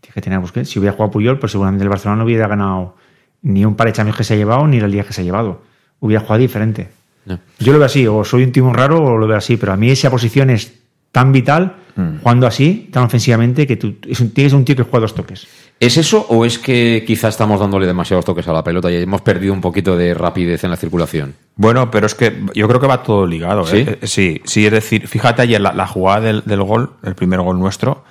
Tiene 0.00 0.14
que 0.14 0.20
tener 0.20 0.36
a 0.36 0.40
Busquets. 0.40 0.68
Si 0.68 0.78
hubiera 0.78 0.94
jugado 0.94 1.10
Puyol, 1.10 1.38
pues 1.38 1.52
seguramente 1.52 1.82
el 1.82 1.88
Barcelona 1.88 2.18
no 2.18 2.24
hubiera 2.24 2.46
ganado 2.46 2.96
ni 3.40 3.64
un 3.64 3.76
par 3.76 3.86
de 3.86 3.94
Champions 3.94 4.18
que 4.18 4.24
se 4.24 4.34
ha 4.34 4.36
llevado 4.36 4.66
ni 4.68 4.78
la 4.78 4.88
liga 4.88 5.04
que 5.04 5.14
se 5.14 5.22
ha 5.22 5.24
llevado. 5.24 5.62
Hubiera 5.98 6.20
jugado 6.20 6.40
diferente. 6.40 6.90
No. 7.24 7.40
Yo 7.58 7.72
lo 7.72 7.78
veo 7.78 7.86
así, 7.86 8.06
o 8.06 8.24
soy 8.24 8.44
un 8.44 8.52
timón 8.52 8.74
raro 8.74 9.02
o 9.02 9.16
lo 9.16 9.26
veo 9.26 9.38
así, 9.38 9.56
pero 9.56 9.72
a 9.72 9.76
mí 9.76 9.90
esa 9.90 10.10
posición 10.10 10.50
es 10.50 10.78
tan 11.16 11.32
vital, 11.32 11.76
jugando 12.20 12.46
así, 12.46 12.90
tan 12.92 13.04
ofensivamente, 13.04 13.66
que 13.66 13.78
tú 13.78 13.96
es 14.06 14.20
un, 14.20 14.34
tienes 14.34 14.52
un 14.52 14.66
tío 14.66 14.76
que 14.76 14.82
juega 14.82 15.00
dos 15.00 15.14
toques. 15.14 15.46
¿Es 15.80 15.96
eso 15.96 16.26
o 16.28 16.44
es 16.44 16.58
que 16.58 17.04
quizá 17.06 17.28
estamos 17.28 17.58
dándole 17.58 17.86
demasiados 17.86 18.26
toques 18.26 18.46
a 18.48 18.52
la 18.52 18.62
pelota 18.62 18.90
y 18.90 18.96
hemos 18.96 19.22
perdido 19.22 19.54
un 19.54 19.62
poquito 19.62 19.96
de 19.96 20.12
rapidez 20.12 20.62
en 20.64 20.70
la 20.72 20.76
circulación? 20.76 21.34
Bueno, 21.54 21.90
pero 21.90 22.04
es 22.04 22.14
que 22.14 22.44
yo 22.54 22.68
creo 22.68 22.80
que 22.80 22.86
va 22.86 23.02
todo 23.02 23.26
ligado. 23.26 23.62
¿eh? 23.62 23.66
¿Sí? 23.66 23.78
Eh, 23.78 23.98
Sí, 24.06 24.42
sí, 24.44 24.66
es 24.66 24.72
decir, 24.72 25.08
fíjate 25.08 25.40
ayer 25.40 25.58
la, 25.58 25.72
la 25.72 25.86
jugada 25.86 26.20
del, 26.20 26.42
del 26.44 26.62
gol, 26.62 26.92
el 27.02 27.14
primer 27.14 27.40
gol 27.40 27.58
nuestro, 27.58 28.04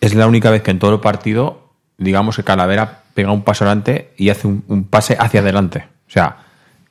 es 0.00 0.16
la 0.16 0.26
única 0.26 0.50
vez 0.50 0.62
que 0.62 0.72
en 0.72 0.80
todo 0.80 0.92
el 0.94 1.00
partido, 1.00 1.74
digamos 1.96 2.34
que 2.34 2.42
Calavera 2.42 3.02
pega 3.14 3.30
un 3.30 3.42
paso 3.42 3.64
adelante 3.64 4.14
y 4.16 4.30
hace 4.30 4.48
un, 4.48 4.64
un 4.66 4.82
pase 4.82 5.16
hacia 5.16 5.38
adelante. 5.42 5.86
O 6.08 6.10
sea, 6.10 6.38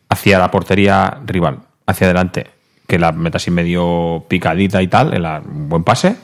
hacia 0.08 0.40
la 0.40 0.50
portería 0.50 1.20
rival, 1.26 1.60
hacia 1.86 2.08
adelante. 2.08 2.57
Que 2.88 2.98
la 2.98 3.12
meta 3.12 3.38
así 3.38 3.52
medio 3.52 4.26
picadita 4.28 4.82
y 4.82 4.88
tal, 4.88 5.14
en 5.14 5.22
la- 5.22 5.42
un 5.46 5.70
buen 5.70 5.84
pase, 5.84 6.16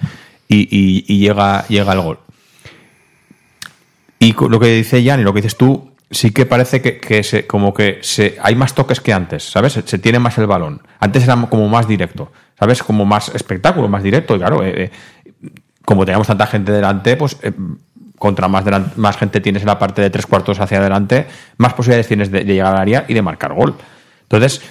y, 0.47 1.17
llega, 1.19 1.67
llega 1.67 1.93
el 1.93 2.01
gol. 2.01 2.19
Y 4.19 4.33
lo 4.33 4.59
que 4.59 4.67
dice 4.67 5.03
Jan 5.03 5.19
y 5.19 5.23
lo 5.23 5.33
que 5.33 5.41
dices 5.41 5.57
tú, 5.57 5.91
sí 6.09 6.31
que 6.31 6.45
parece 6.45 6.81
que, 6.81 7.23
se, 7.23 7.45
como 7.47 7.73
que 7.73 7.99
hay 8.41 8.55
más 8.55 8.73
toques 8.75 9.01
que 9.01 9.11
antes, 9.11 9.43
¿sabes? 9.43 9.73
Se, 9.85 9.97
tiene 9.97 10.19
más 10.19 10.37
el 10.37 10.47
balón. 10.47 10.81
Antes 10.99 11.23
era 11.23 11.35
como 11.47 11.67
más 11.67 11.87
directo, 11.87 12.31
¿sabes? 12.57 12.83
Como 12.83 13.03
más 13.03 13.29
espectáculo, 13.35 13.89
más 13.89 14.03
directo. 14.03 14.35
Y 14.35 14.39
claro, 14.39 14.63
eh, 14.63 14.83
eh, 14.85 14.91
como 15.83 16.05
teníamos 16.05 16.27
tanta 16.27 16.47
gente 16.47 16.71
delante, 16.71 17.17
pues 17.17 17.37
eh, 17.41 17.51
contra 18.17 18.47
más, 18.47 18.63
más 18.95 19.17
gente 19.17 19.41
tienes 19.41 19.63
en 19.63 19.67
la 19.67 19.79
parte 19.79 20.01
de 20.01 20.09
tres 20.09 20.25
cuartos 20.27 20.59
hacia 20.59 20.77
adelante, 20.77 21.25
más 21.57 21.73
posibilidades 21.73 22.07
tienes 22.07 22.31
de, 22.31 22.45
de 22.45 22.53
llegar 22.53 22.75
al 22.75 22.81
área 22.81 23.05
y 23.07 23.13
de 23.13 23.21
marcar 23.21 23.53
gol. 23.53 23.75
Entonces, 24.21 24.61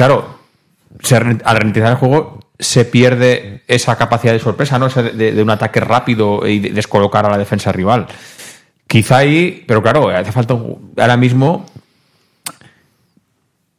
claro, 0.00 0.24
al 1.44 1.56
ralentizar 1.56 1.90
el 1.90 1.96
juego 1.96 2.38
se 2.58 2.86
pierde 2.86 3.64
esa 3.68 3.96
capacidad 3.98 4.32
de 4.32 4.38
sorpresa, 4.38 4.78
¿no? 4.78 4.88
De, 4.88 5.42
un 5.42 5.50
ataque 5.50 5.78
rápido 5.78 6.48
y 6.48 6.58
de 6.58 6.70
descolocar 6.70 7.26
a 7.26 7.30
la 7.30 7.36
defensa 7.36 7.70
rival. 7.70 8.06
Quizá 8.86 9.18
ahí, 9.18 9.62
pero 9.68 9.82
claro, 9.82 10.08
hace 10.08 10.32
falta 10.32 10.54
ahora 10.54 11.18
mismo. 11.18 11.66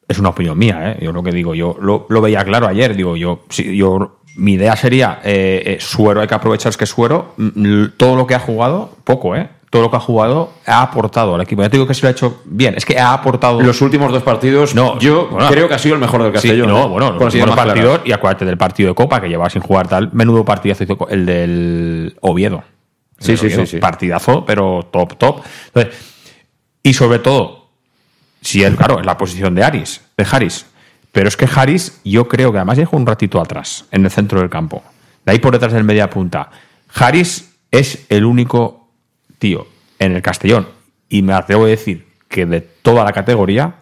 Es 0.08 0.20
una 0.20 0.30
opinión 0.30 0.60
mía, 0.60 0.92
¿eh? 0.92 1.00
Yo 1.04 1.12
lo 1.12 1.24
que 1.24 1.32
digo, 1.32 1.56
yo 1.56 1.76
lo, 1.82 2.22
veía 2.22 2.46
claro 2.46 2.68
ayer. 2.68 2.96
Digo, 2.96 3.16
yo, 3.16 3.46
yo 3.50 4.20
mi 4.36 4.54
idea 4.54 4.76
sería 4.76 5.22
eh, 5.24 5.64
eh, 5.66 5.78
Suero, 5.80 6.22
hay 6.22 6.28
que 6.28 6.36
aprovechar 6.36 6.76
que 6.76 6.86
Suero, 6.86 7.34
mm, 7.38 7.98
todo 7.98 8.16
lo 8.16 8.28
que 8.28 8.36
ha 8.36 8.40
jugado, 8.40 8.96
poco, 9.06 9.36
¿eh? 9.36 9.50
Todo 9.72 9.84
lo 9.84 9.90
que 9.90 9.96
ha 9.96 10.02
jugado 10.02 10.52
ha 10.66 10.82
aportado 10.82 11.34
al 11.34 11.42
equipo. 11.42 11.62
Ya 11.64 11.70
te 11.70 11.78
digo 11.78 11.88
que 11.88 11.94
se 11.94 12.02
lo 12.02 12.10
ha 12.10 12.12
hecho 12.12 12.42
bien, 12.46 12.74
es 12.76 12.86
que 12.86 13.00
ha 13.00 13.14
aportado. 13.14 13.60
Los 13.62 13.82
últimos 13.82 14.12
dos 14.12 14.22
partidos, 14.22 14.76
No, 14.76 15.00
yo 15.00 15.30
bueno, 15.32 15.48
creo 15.48 15.68
que 15.70 15.74
ha 15.74 15.80
sido 15.80 15.96
el 15.96 16.02
mejor 16.02 16.22
del 16.24 16.32
Sí, 16.32 16.50
Castellón. 16.50 16.68
no, 16.68 16.84
¿eh? 16.84 16.88
bueno, 16.90 17.12
los 17.14 17.24
últimos 17.34 17.56
partidos, 17.56 18.02
y 18.04 18.12
acuérdate 18.12 18.44
del 18.46 18.58
partido 18.58 18.90
de 18.90 18.96
Copa 18.96 19.22
que 19.22 19.30
llevaba 19.30 19.50
sin 19.50 19.62
jugar 19.62 19.88
tal, 19.88 20.10
menudo 20.12 20.44
partidazo 20.46 20.84
hizo 20.84 21.08
el 21.10 21.26
del 21.26 22.18
Oviedo. 22.22 22.64
El 23.18 23.24
Sí, 23.26 23.32
del 23.32 23.38
sí, 23.40 23.46
Oviedo, 23.46 23.62
sí, 23.66 23.72
sí. 23.72 23.78
Partidazo, 23.78 24.44
pero 24.46 24.90
top, 24.92 25.16
top. 25.18 25.42
Entonces, 25.68 25.96
y 26.84 26.94
sobre 26.94 27.20
todo, 27.20 27.70
si 28.42 28.64
él, 28.64 28.76
claro, 28.76 29.00
es 29.00 29.06
la 29.06 29.18
posición 29.18 29.56
de 29.56 29.64
Aris, 29.64 30.02
de 30.18 30.28
Haris. 30.30 30.66
Pero 31.14 31.30
es 31.30 31.38
que 31.38 31.48
Haris, 31.54 32.02
yo 32.04 32.28
creo 32.28 32.52
que 32.52 32.58
además 32.58 32.78
dejó 32.78 32.98
un 32.98 33.06
ratito 33.06 33.40
atrás, 33.40 33.86
en 33.92 34.04
el 34.04 34.12
centro 34.12 34.40
del 34.42 34.50
campo. 34.50 34.84
De 35.26 35.32
ahí 35.32 35.40
por 35.40 35.54
detrás 35.54 35.72
del 35.72 35.86
media 35.86 36.10
punta. 36.10 36.50
Haris 36.94 37.54
es 37.72 38.06
el 38.10 38.26
único 38.26 38.81
tío 39.42 39.66
en 39.98 40.16
el 40.16 40.22
Castellón, 40.22 40.68
y 41.10 41.24
me 41.24 41.34
atrevo 41.34 41.66
a 41.66 41.68
decir 41.68 42.08
que 42.30 42.46
de 42.46 42.62
toda 42.62 43.04
la 43.04 43.12
categoría, 43.12 43.74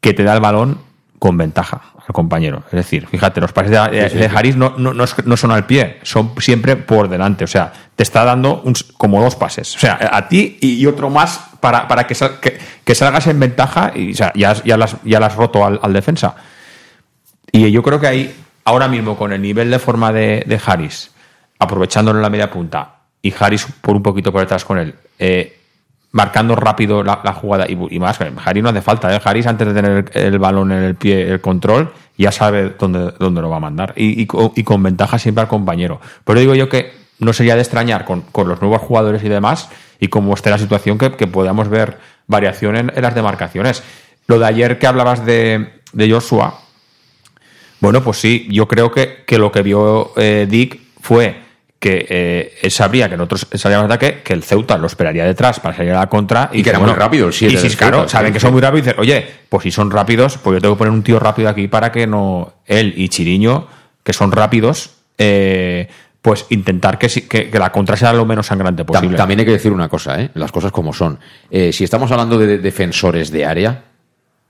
que 0.00 0.14
te 0.14 0.24
da 0.24 0.32
el 0.34 0.40
balón 0.40 0.80
con 1.18 1.36
ventaja 1.36 1.82
al 1.98 2.14
compañero. 2.14 2.62
Es 2.68 2.72
decir, 2.72 3.06
fíjate, 3.06 3.42
los 3.42 3.52
pases 3.52 3.70
de, 3.72 4.08
de 4.08 4.26
Haris 4.26 4.56
no, 4.56 4.74
no, 4.78 4.94
no 4.94 5.36
son 5.36 5.50
al 5.50 5.66
pie, 5.66 5.98
son 6.02 6.32
siempre 6.38 6.76
por 6.76 7.08
delante. 7.10 7.44
O 7.44 7.46
sea, 7.46 7.72
te 7.94 8.02
está 8.02 8.24
dando 8.24 8.62
un 8.62 8.72
como 8.96 9.22
dos 9.22 9.36
pases. 9.36 9.76
O 9.76 9.78
sea, 9.78 9.98
a 10.10 10.26
ti 10.28 10.56
y, 10.62 10.86
otro 10.86 11.10
más 11.10 11.38
para, 11.60 11.86
para 11.86 12.06
que, 12.06 12.14
sal- 12.14 12.40
que, 12.40 12.58
que 12.82 12.94
salgas 12.94 13.26
en 13.26 13.38
ventaja 13.38 13.92
y 13.94 14.12
o 14.12 14.16
sea, 14.16 14.32
ya, 14.34 14.54
ya, 14.64 14.78
las, 14.78 14.96
ya 15.04 15.20
las 15.20 15.36
roto 15.36 15.64
al, 15.64 15.78
al 15.82 15.92
defensa. 15.92 16.34
Y 17.52 17.70
yo 17.70 17.82
creo 17.82 18.00
que 18.00 18.06
ahí, 18.06 18.34
ahora 18.64 18.88
mismo, 18.88 19.18
con 19.18 19.32
el 19.32 19.42
nivel 19.42 19.70
de 19.70 19.78
forma 19.78 20.10
de, 20.12 20.42
de 20.46 20.60
Harris, 20.64 21.10
aprovechándolo 21.58 22.18
en 22.18 22.22
la 22.22 22.30
media 22.30 22.50
punta, 22.50 22.99
y 23.22 23.32
Harris 23.38 23.66
por 23.80 23.96
un 23.96 24.02
poquito 24.02 24.32
por 24.32 24.40
detrás 24.40 24.64
con 24.64 24.78
él, 24.78 24.94
eh, 25.18 25.58
marcando 26.12 26.56
rápido 26.56 27.04
la, 27.04 27.16
jugada 27.34 27.66
y, 27.68 27.76
más, 27.98 28.18
Harris 28.20 28.62
no 28.62 28.70
hace 28.70 28.82
falta, 28.82 29.14
¿eh? 29.14 29.20
Harris 29.22 29.46
antes 29.46 29.68
de 29.68 29.74
tener 29.74 30.10
el, 30.14 30.38
balón 30.38 30.72
en 30.72 30.82
el 30.82 30.94
pie, 30.96 31.30
el 31.30 31.40
control, 31.40 31.92
ya 32.18 32.32
sabe 32.32 32.74
dónde, 32.78 33.12
dónde 33.18 33.40
lo 33.40 33.48
va 33.48 33.58
a 33.58 33.60
mandar. 33.60 33.92
Y, 33.96 34.20
y 34.20 34.26
co- 34.26 34.52
y 34.56 34.64
con 34.64 34.82
ventaja 34.82 35.18
siempre 35.18 35.42
al 35.42 35.48
compañero. 35.48 36.00
Pero 36.24 36.40
digo 36.40 36.54
yo 36.54 36.68
que 36.68 36.92
no 37.20 37.32
sería 37.32 37.54
de 37.54 37.60
extrañar 37.60 38.04
con, 38.04 38.22
con 38.22 38.48
los 38.48 38.60
nuevos 38.60 38.80
jugadores 38.80 39.22
y 39.22 39.28
demás, 39.28 39.68
y 40.00 40.08
como 40.08 40.34
esté 40.34 40.50
la 40.50 40.58
situación, 40.58 40.98
que, 40.98 41.12
que 41.12 41.26
podamos 41.26 41.68
ver 41.68 41.98
variación 42.26 42.76
en, 42.76 42.92
en 42.94 43.02
las 43.02 43.14
demarcaciones. 43.14 43.82
Lo 44.26 44.38
de 44.38 44.46
ayer 44.46 44.78
que 44.78 44.86
hablabas 44.86 45.24
de, 45.24 45.68
de 45.92 46.10
Joshua, 46.10 46.58
bueno, 47.80 48.02
pues 48.02 48.18
sí, 48.18 48.48
yo 48.50 48.66
creo 48.68 48.90
que, 48.90 49.24
que 49.26 49.38
lo 49.38 49.52
que 49.52 49.62
vio 49.62 50.12
eh, 50.16 50.46
Dick 50.48 50.80
fue 51.00 51.40
que 51.80 52.06
eh, 52.10 52.54
él 52.60 52.70
sabría 52.70 53.08
que 53.08 53.16
nosotros 53.16 53.46
salíamos 53.54 53.88
de 53.88 53.94
ataque, 53.94 54.20
que 54.22 54.34
el 54.34 54.42
Ceuta 54.42 54.76
lo 54.76 54.86
esperaría 54.86 55.24
detrás 55.24 55.60
para 55.60 55.74
salir 55.74 55.92
a 55.92 56.00
la 56.00 56.08
contra. 56.08 56.50
Y 56.52 56.62
que 56.62 56.68
era 56.68 56.78
muy 56.78 56.92
rápido 56.92 57.30
Y 57.30 57.32
si 57.32 57.48
claro, 57.74 58.00
Ceuta, 58.00 58.08
saben 58.10 58.28
sí, 58.28 58.32
que 58.34 58.38
sí. 58.38 58.42
son 58.44 58.52
muy 58.52 58.60
rápidos 58.60 58.86
y 58.86 58.90
dicen, 58.90 59.00
oye, 59.00 59.26
pues 59.48 59.62
si 59.62 59.70
son 59.70 59.90
rápidos, 59.90 60.36
pues 60.36 60.56
yo 60.56 60.60
tengo 60.60 60.74
que 60.74 60.78
poner 60.78 60.92
un 60.92 61.02
tío 61.02 61.18
rápido 61.18 61.48
aquí 61.48 61.68
para 61.68 61.90
que 61.90 62.06
no. 62.06 62.52
Él 62.66 62.92
y 62.96 63.08
Chiriño, 63.08 63.66
que 64.04 64.12
son 64.12 64.30
rápidos, 64.30 64.90
eh, 65.16 65.88
pues 66.22 66.46
intentar 66.50 66.98
que, 66.98 67.08
que, 67.08 67.50
que 67.50 67.58
la 67.58 67.72
contra 67.72 67.96
sea 67.96 68.12
lo 68.12 68.26
menos 68.26 68.46
sangrante 68.46 68.84
posible. 68.84 69.16
También 69.16 69.40
hay 69.40 69.46
que 69.46 69.52
decir 69.52 69.72
una 69.72 69.88
cosa, 69.88 70.20
¿eh? 70.20 70.30
las 70.34 70.52
cosas 70.52 70.72
como 70.72 70.92
son. 70.92 71.18
Eh, 71.50 71.72
si 71.72 71.84
estamos 71.84 72.10
hablando 72.10 72.38
de 72.38 72.58
defensores 72.58 73.30
de 73.30 73.46
área, 73.46 73.84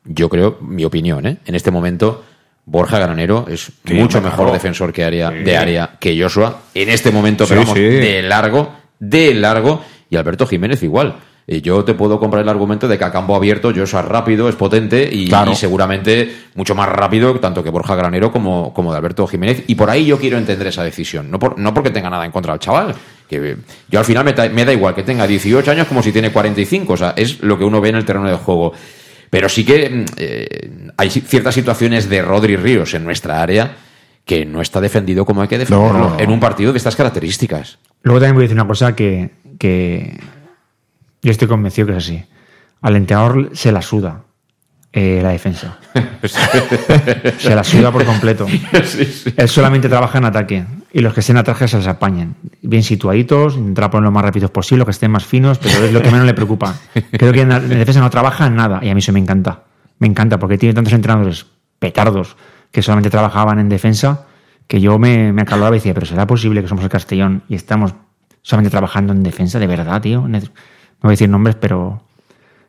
yo 0.05 0.29
creo, 0.29 0.59
mi 0.63 0.85
opinión, 0.85 1.27
¿eh? 1.27 1.39
en 1.47 1.55
este 1.55 1.71
momento, 1.71 2.25
Borja 2.71 2.99
Granero 3.01 3.47
es 3.49 3.73
Sí, 3.85 3.95
mucho 3.95 4.21
mejor 4.21 4.37
claro. 4.47 4.53
defensor 4.53 4.93
que 4.93 5.03
área, 5.05 5.31
Sí. 5.31 5.39
de 5.39 5.57
área 5.57 5.91
que 5.99 6.17
Joshua. 6.21 6.61
En 6.75 6.89
este 6.89 7.11
momento, 7.11 7.45
pero 7.49 7.63
vamos, 7.63 7.75
de 7.75 8.23
largo, 8.23 8.73
de 9.01 9.35
largo. 9.35 9.83
Y 10.09 10.17
Alberto 10.17 10.47
Jiménez 10.47 10.81
igual. 10.85 11.17
Eh, 11.49 11.61
Yo 11.63 11.83
te 11.85 11.95
puedo 11.95 12.21
comprar 12.21 12.43
el 12.45 12.49
argumento 12.49 12.87
de 12.87 12.97
que 12.97 13.03
a 13.05 13.11
campo 13.11 13.35
abierto 13.35 13.73
Joshua 13.75 14.01
es 14.01 14.07
rápido, 14.07 14.49
es 14.49 14.55
potente 14.55 15.09
y, 15.11 15.27
Claro. 15.29 15.51
y 15.51 15.57
seguramente 15.57 16.33
mucho 16.55 16.77
más 16.77 16.89
rápido 16.89 17.35
tanto 17.41 17.65
que 17.65 17.71
Borja 17.71 17.97
Granero 17.97 18.31
como, 18.31 18.73
como 18.73 18.93
de 18.93 18.99
Alberto 18.99 19.27
Jiménez. 19.27 19.65
Y 19.67 19.75
por 19.75 19.91
ahí 19.91 20.07
yo 20.07 20.17
quiero 20.19 20.39
entender 20.39 20.69
esa 20.69 20.85
decisión. 20.85 21.29
No, 21.29 21.41
por- 21.41 21.59
no 21.59 21.75
porque 21.75 21.91
tenga 21.91 22.09
nada 22.09 22.25
en 22.25 22.31
contra 22.31 22.53
del 22.53 22.61
chaval. 22.61 22.95
Que 23.29 23.57
yo 23.89 23.99
al 23.99 24.05
final 24.05 24.25
me, 24.25 24.49
me 24.51 24.65
da 24.65 24.73
igual 24.73 24.95
que 24.95 25.03
tenga 25.03 25.27
18 25.27 25.71
años 25.73 25.89
como 25.89 26.03
si 26.05 26.13
tiene 26.13 26.31
45. 26.31 26.93
O 26.93 26.97
sea, 26.97 27.15
es 27.17 27.41
lo 27.43 27.59
que 27.59 27.65
uno 27.65 27.81
ve 27.81 27.89
en 27.89 27.97
el 27.97 28.05
terreno 28.05 28.29
de 28.29 28.35
juego. 28.37 28.73
Pero 29.31 29.49
sí 29.49 29.65
que 29.65 29.89
mm, 29.89 30.05
eh, 30.17 30.91
hay 30.97 31.09
ci- 31.09 31.23
ciertas 31.23 31.55
situaciones 31.55 32.09
de 32.09 32.21
Rodri 32.23 32.57
Ríos 32.57 32.95
en 32.95 33.05
nuestra 33.05 33.41
área 33.43 33.77
que 34.25 34.45
no 34.45 34.61
está 34.61 34.81
defendido 34.81 35.25
como 35.25 35.43
hay 35.43 35.49
que 35.49 35.59
defenderlo 35.59 35.93
No, 35.93 35.99
no, 36.11 36.11
no. 36.17 36.21
en 36.21 36.31
un 36.31 36.41
partido 36.41 36.73
de 36.73 36.79
estas 36.79 36.97
características. 36.97 37.79
Luego 38.03 38.21
también 38.21 38.35
voy 38.35 38.43
a 38.43 38.45
decir 38.45 38.57
una 38.57 38.67
cosa 38.69 38.95
que, 38.95 39.31
que 39.59 40.19
yo 41.23 41.31
estoy 41.31 41.49
convencido 41.49 41.87
que 41.87 41.93
es 41.93 41.99
así. 41.99 42.23
Al 42.83 42.97
entrenador 42.97 43.51
se 43.55 43.73
la 43.73 43.83
suda 43.83 44.23
eh, 44.93 45.21
la 45.23 45.31
defensa. 45.31 45.79
se 47.39 47.55
la 47.55 47.63
suda 47.65 47.93
por 47.93 48.05
completo. 48.05 48.47
Él 49.37 49.49
solamente 49.49 49.89
trabaja 49.89 50.19
en 50.19 50.25
ataque 50.25 50.65
y 50.93 51.01
los 51.01 51.15
que 51.15 51.21
estén 51.21 51.37
atrás 51.37 51.59
que 51.59 51.69
se 51.69 51.77
les 51.77 51.87
apañen. 51.87 52.35
Bien 52.63 52.83
situaditos, 52.83 53.57
intentar 53.57 53.91
poner 53.91 54.05
lo 54.05 54.11
más 54.11 54.25
rápidos 54.25 54.51
posible, 54.51 54.85
que 54.85 54.91
estén 54.91 55.11
más 55.11 55.25
finos, 55.25 55.59
pero 55.59 55.85
es 55.85 55.93
lo 55.93 56.03
que 56.03 56.11
menos 56.11 56.27
le 56.27 56.35
preocupa. 56.35 56.75
Creo 57.13 57.33
que 57.33 57.43
en 57.43 57.49
la 57.49 57.57
en 57.57 57.69
la 57.71 57.77
defensa 57.77 58.01
no 58.01 58.11
trabaja 58.11 58.47
en 58.47 58.57
nada 58.57 58.81
y 58.83 58.89
a 58.89 58.95
mí 58.95 58.99
eso 58.99 59.13
me 59.13 59.21
encanta. 59.21 59.65
me 59.99 60.07
encanta 60.09 60.39
porque 60.39 60.59
tiene 60.59 60.75
tantos 60.75 60.93
entrenadores 60.93 61.47
petardos 61.79 62.37
que 62.73 62.83
solamente 62.83 63.11
trabajaban 63.11 63.59
en 63.59 63.69
defensa 63.69 64.27
que 64.67 64.81
yo 64.81 64.99
me, 64.99 65.33
me 65.33 65.43
acaloraba 65.43 65.75
y 65.75 65.79
decía, 65.79 65.95
pero 65.95 66.07
¿será 66.07 66.27
posible 66.27 66.63
que 66.63 66.69
somos 66.69 66.85
el 66.85 66.91
Castellón 66.91 67.43
y 67.49 67.57
estamos 67.57 67.95
solamente 68.43 68.71
trabajando 68.71 69.13
en 69.13 69.23
defensa? 69.23 69.59
De 69.59 69.67
verdad, 69.67 70.01
tío. 70.01 70.29
No 70.29 70.39
voy 71.03 71.09
a 71.09 71.11
decir 71.11 71.29
nombres, 71.29 71.57
pero 71.57 72.03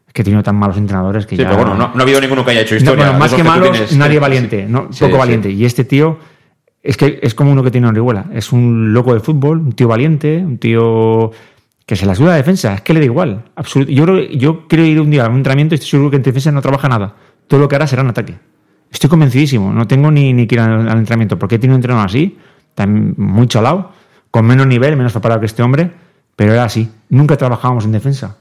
es 0.07 0.13
que 0.13 0.23
he 0.23 0.25
tenido 0.25 0.41
tan 0.41 0.55
malos 0.55 0.77
entrenadores 0.77 1.25
que 1.25 1.35
sí, 1.35 1.41
ya... 1.43 1.49
pero 1.49 1.61
bueno, 1.61 1.75
no, 1.75 1.91
no 1.93 1.99
ha 1.99 2.03
habido 2.03 2.19
ninguno 2.19 2.43
que 2.43 2.51
haya 2.51 2.61
hecho 2.61 2.75
historia. 2.75 3.05
No, 3.05 3.11
bueno, 3.11 3.19
más 3.19 3.33
que 3.33 3.43
malos, 3.43 3.71
tienes. 3.71 3.95
nadie 3.95 4.19
valiente, 4.19 4.65
sí. 4.65 4.71
¿no? 4.71 4.87
Sí, 4.91 4.99
poco 5.01 5.13
sí. 5.13 5.19
valiente. 5.19 5.51
Y 5.51 5.63
este 5.63 5.83
tío 5.83 6.17
es 6.83 6.97
que 6.97 7.19
es 7.21 7.33
como 7.35 7.51
uno 7.51 7.63
que 7.63 7.71
tiene 7.71 7.87
orihuela. 7.87 8.25
Es 8.33 8.51
un 8.51 8.93
loco 8.93 9.13
de 9.13 9.19
fútbol, 9.19 9.59
un 9.59 9.71
tío 9.73 9.87
valiente, 9.87 10.37
un 10.37 10.57
tío 10.57 11.31
que 11.85 11.95
se 11.95 12.05
la 12.05 12.15
suda 12.15 12.31
la 12.31 12.35
defensa. 12.37 12.73
Es 12.75 12.81
que 12.81 12.93
le 12.93 12.99
da 12.99 13.05
igual. 13.05 13.43
Absolut- 13.55 13.87
Yo, 13.89 14.03
creo- 14.05 14.29
yo 14.29 14.67
quiero 14.67 14.85
ir 14.85 14.99
un 15.01 15.09
día 15.11 15.25
a 15.25 15.29
un 15.29 15.37
entrenamiento 15.37 15.75
y 15.75 15.77
estoy 15.77 15.89
seguro 15.91 16.09
que 16.09 16.15
en 16.17 16.23
defensa 16.23 16.51
no 16.51 16.61
trabaja 16.61 16.87
nada. 16.89 17.15
Todo 17.47 17.59
lo 17.59 17.67
que 17.67 17.75
hará 17.75 17.85
será 17.87 18.01
en 18.01 18.07
ataque. 18.09 18.35
Estoy 18.91 19.09
convencidísimo. 19.09 19.71
No 19.73 19.87
tengo 19.87 20.09
ni, 20.11 20.33
ni 20.33 20.47
que 20.47 20.55
ir 20.55 20.61
al, 20.61 20.97
entrenamiento. 20.97 21.37
Porque 21.37 21.59
tenido 21.59 21.75
un 21.75 21.79
entrenador 21.79 22.05
así, 22.07 22.37
tan, 22.75 23.13
muy 23.17 23.47
chalado, 23.47 23.91
con 24.31 24.45
menos 24.45 24.67
nivel, 24.67 24.95
menos 24.97 25.11
preparado 25.11 25.39
que 25.41 25.45
este 25.45 25.61
hombre, 25.63 25.91
pero 26.35 26.53
era 26.53 26.63
así. 26.63 26.89
Nunca 27.09 27.37
trabajábamos 27.37 27.85
en 27.85 27.91
defensa. 27.91 28.37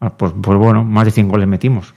Ah, 0.00 0.10
Pues, 0.16 0.32
pues 0.40 0.58
bueno, 0.58 0.84
más 0.84 1.04
de 1.04 1.10
100 1.10 1.28
goles 1.28 1.46
metimos. 1.48 1.94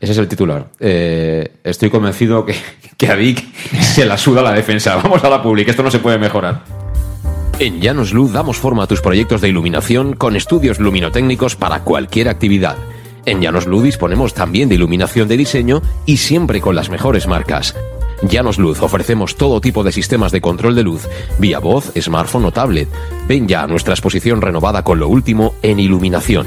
Ese 0.00 0.12
es 0.12 0.18
el 0.18 0.28
titular. 0.28 0.68
Eh, 0.78 1.58
estoy 1.64 1.90
convencido 1.90 2.44
que, 2.44 2.54
que 2.96 3.08
a 3.08 3.14
Vic 3.14 3.44
se 3.80 4.04
la 4.06 4.16
suda 4.16 4.42
la 4.42 4.52
defensa. 4.52 4.96
Vamos 4.96 5.22
a 5.24 5.30
la 5.30 5.42
pública, 5.42 5.70
esto 5.70 5.82
no 5.82 5.90
se 5.90 5.98
puede 5.98 6.18
mejorar. 6.18 6.62
En 7.58 7.80
Llanos 7.80 8.12
Luz 8.12 8.32
damos 8.32 8.56
forma 8.58 8.84
a 8.84 8.86
tus 8.86 9.00
proyectos 9.00 9.40
de 9.40 9.48
iluminación 9.48 10.14
con 10.14 10.36
estudios 10.36 10.78
luminotécnicos 10.78 11.56
para 11.56 11.80
cualquier 11.80 12.28
actividad. 12.28 12.76
En 13.26 13.40
Llanos 13.40 13.66
Luz 13.66 13.82
disponemos 13.82 14.32
también 14.32 14.68
de 14.68 14.76
iluminación 14.76 15.26
de 15.26 15.36
diseño 15.36 15.82
y 16.06 16.18
siempre 16.18 16.60
con 16.60 16.76
las 16.76 16.88
mejores 16.88 17.26
marcas. 17.26 17.74
Llanos 18.22 18.58
Luz 18.58 18.80
ofrecemos 18.80 19.36
todo 19.36 19.60
tipo 19.60 19.82
de 19.82 19.92
sistemas 19.92 20.30
de 20.30 20.40
control 20.40 20.76
de 20.76 20.84
luz, 20.84 21.08
vía 21.38 21.58
voz, 21.58 21.92
smartphone 22.00 22.44
o 22.44 22.52
tablet. 22.52 22.88
Ven 23.26 23.48
ya 23.48 23.64
a 23.64 23.66
nuestra 23.66 23.94
exposición 23.94 24.40
renovada 24.40 24.84
con 24.84 25.00
lo 25.00 25.08
último 25.08 25.54
en 25.62 25.80
iluminación. 25.80 26.46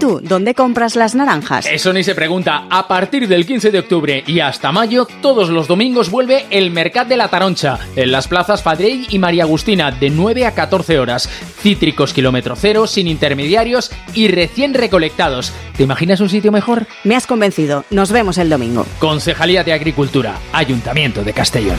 Tú, 0.00 0.20
dónde 0.20 0.54
compras 0.54 0.96
las 0.96 1.14
naranjas? 1.14 1.66
Eso 1.66 1.92
ni 1.92 2.02
se 2.02 2.16
pregunta. 2.16 2.64
A 2.68 2.88
partir 2.88 3.28
del 3.28 3.46
15 3.46 3.70
de 3.70 3.78
octubre 3.78 4.24
y 4.26 4.40
hasta 4.40 4.72
mayo, 4.72 5.06
todos 5.20 5.50
los 5.50 5.68
domingos 5.68 6.10
vuelve 6.10 6.46
el 6.50 6.72
Mercat 6.72 7.06
de 7.06 7.16
la 7.16 7.28
Taroncha, 7.28 7.78
en 7.94 8.10
las 8.10 8.26
plazas 8.26 8.62
Fadrell 8.62 9.06
y 9.10 9.18
María 9.20 9.44
Agustina, 9.44 9.92
de 9.92 10.10
9 10.10 10.46
a 10.46 10.54
14 10.54 10.98
horas. 10.98 11.28
Cítricos 11.60 12.12
kilómetro 12.12 12.56
cero, 12.56 12.86
sin 12.86 13.06
intermediarios 13.06 13.92
y 14.14 14.28
recién 14.28 14.74
recolectados. 14.74 15.52
¿Te 15.76 15.84
imaginas 15.84 16.20
un 16.20 16.30
sitio 16.30 16.50
mejor? 16.50 16.86
Me 17.04 17.14
has 17.14 17.26
convencido. 17.26 17.84
Nos 17.90 18.10
vemos 18.10 18.38
el 18.38 18.48
domingo. 18.48 18.86
Concejalía 18.98 19.62
de 19.62 19.74
Agricultura, 19.74 20.34
Ayuntamiento 20.52 21.22
de 21.22 21.32
Castellón. 21.34 21.78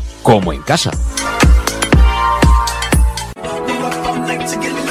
como 0.21 0.53
en 0.53 0.61
casa. 0.61 0.91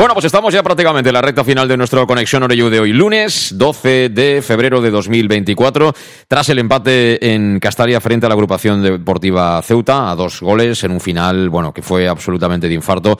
Bueno, 0.00 0.14
pues 0.14 0.24
estamos 0.24 0.54
ya 0.54 0.62
prácticamente 0.62 1.10
en 1.10 1.12
la 1.12 1.20
recta 1.20 1.44
final 1.44 1.68
de 1.68 1.76
nuestro 1.76 2.06
Conexión 2.06 2.42
Orellu 2.42 2.70
de 2.70 2.80
hoy, 2.80 2.90
lunes 2.94 3.52
12 3.54 4.08
de 4.08 4.40
febrero 4.40 4.80
de 4.80 4.90
2024, 4.90 5.92
tras 6.26 6.48
el 6.48 6.58
empate 6.58 7.34
en 7.34 7.60
Castalia 7.60 8.00
frente 8.00 8.24
a 8.24 8.30
la 8.30 8.34
agrupación 8.34 8.82
deportiva 8.82 9.60
Ceuta, 9.60 10.10
a 10.10 10.14
dos 10.14 10.40
goles 10.40 10.82
en 10.84 10.92
un 10.92 11.00
final, 11.00 11.50
bueno, 11.50 11.74
que 11.74 11.82
fue 11.82 12.08
absolutamente 12.08 12.66
de 12.66 12.72
infarto. 12.72 13.18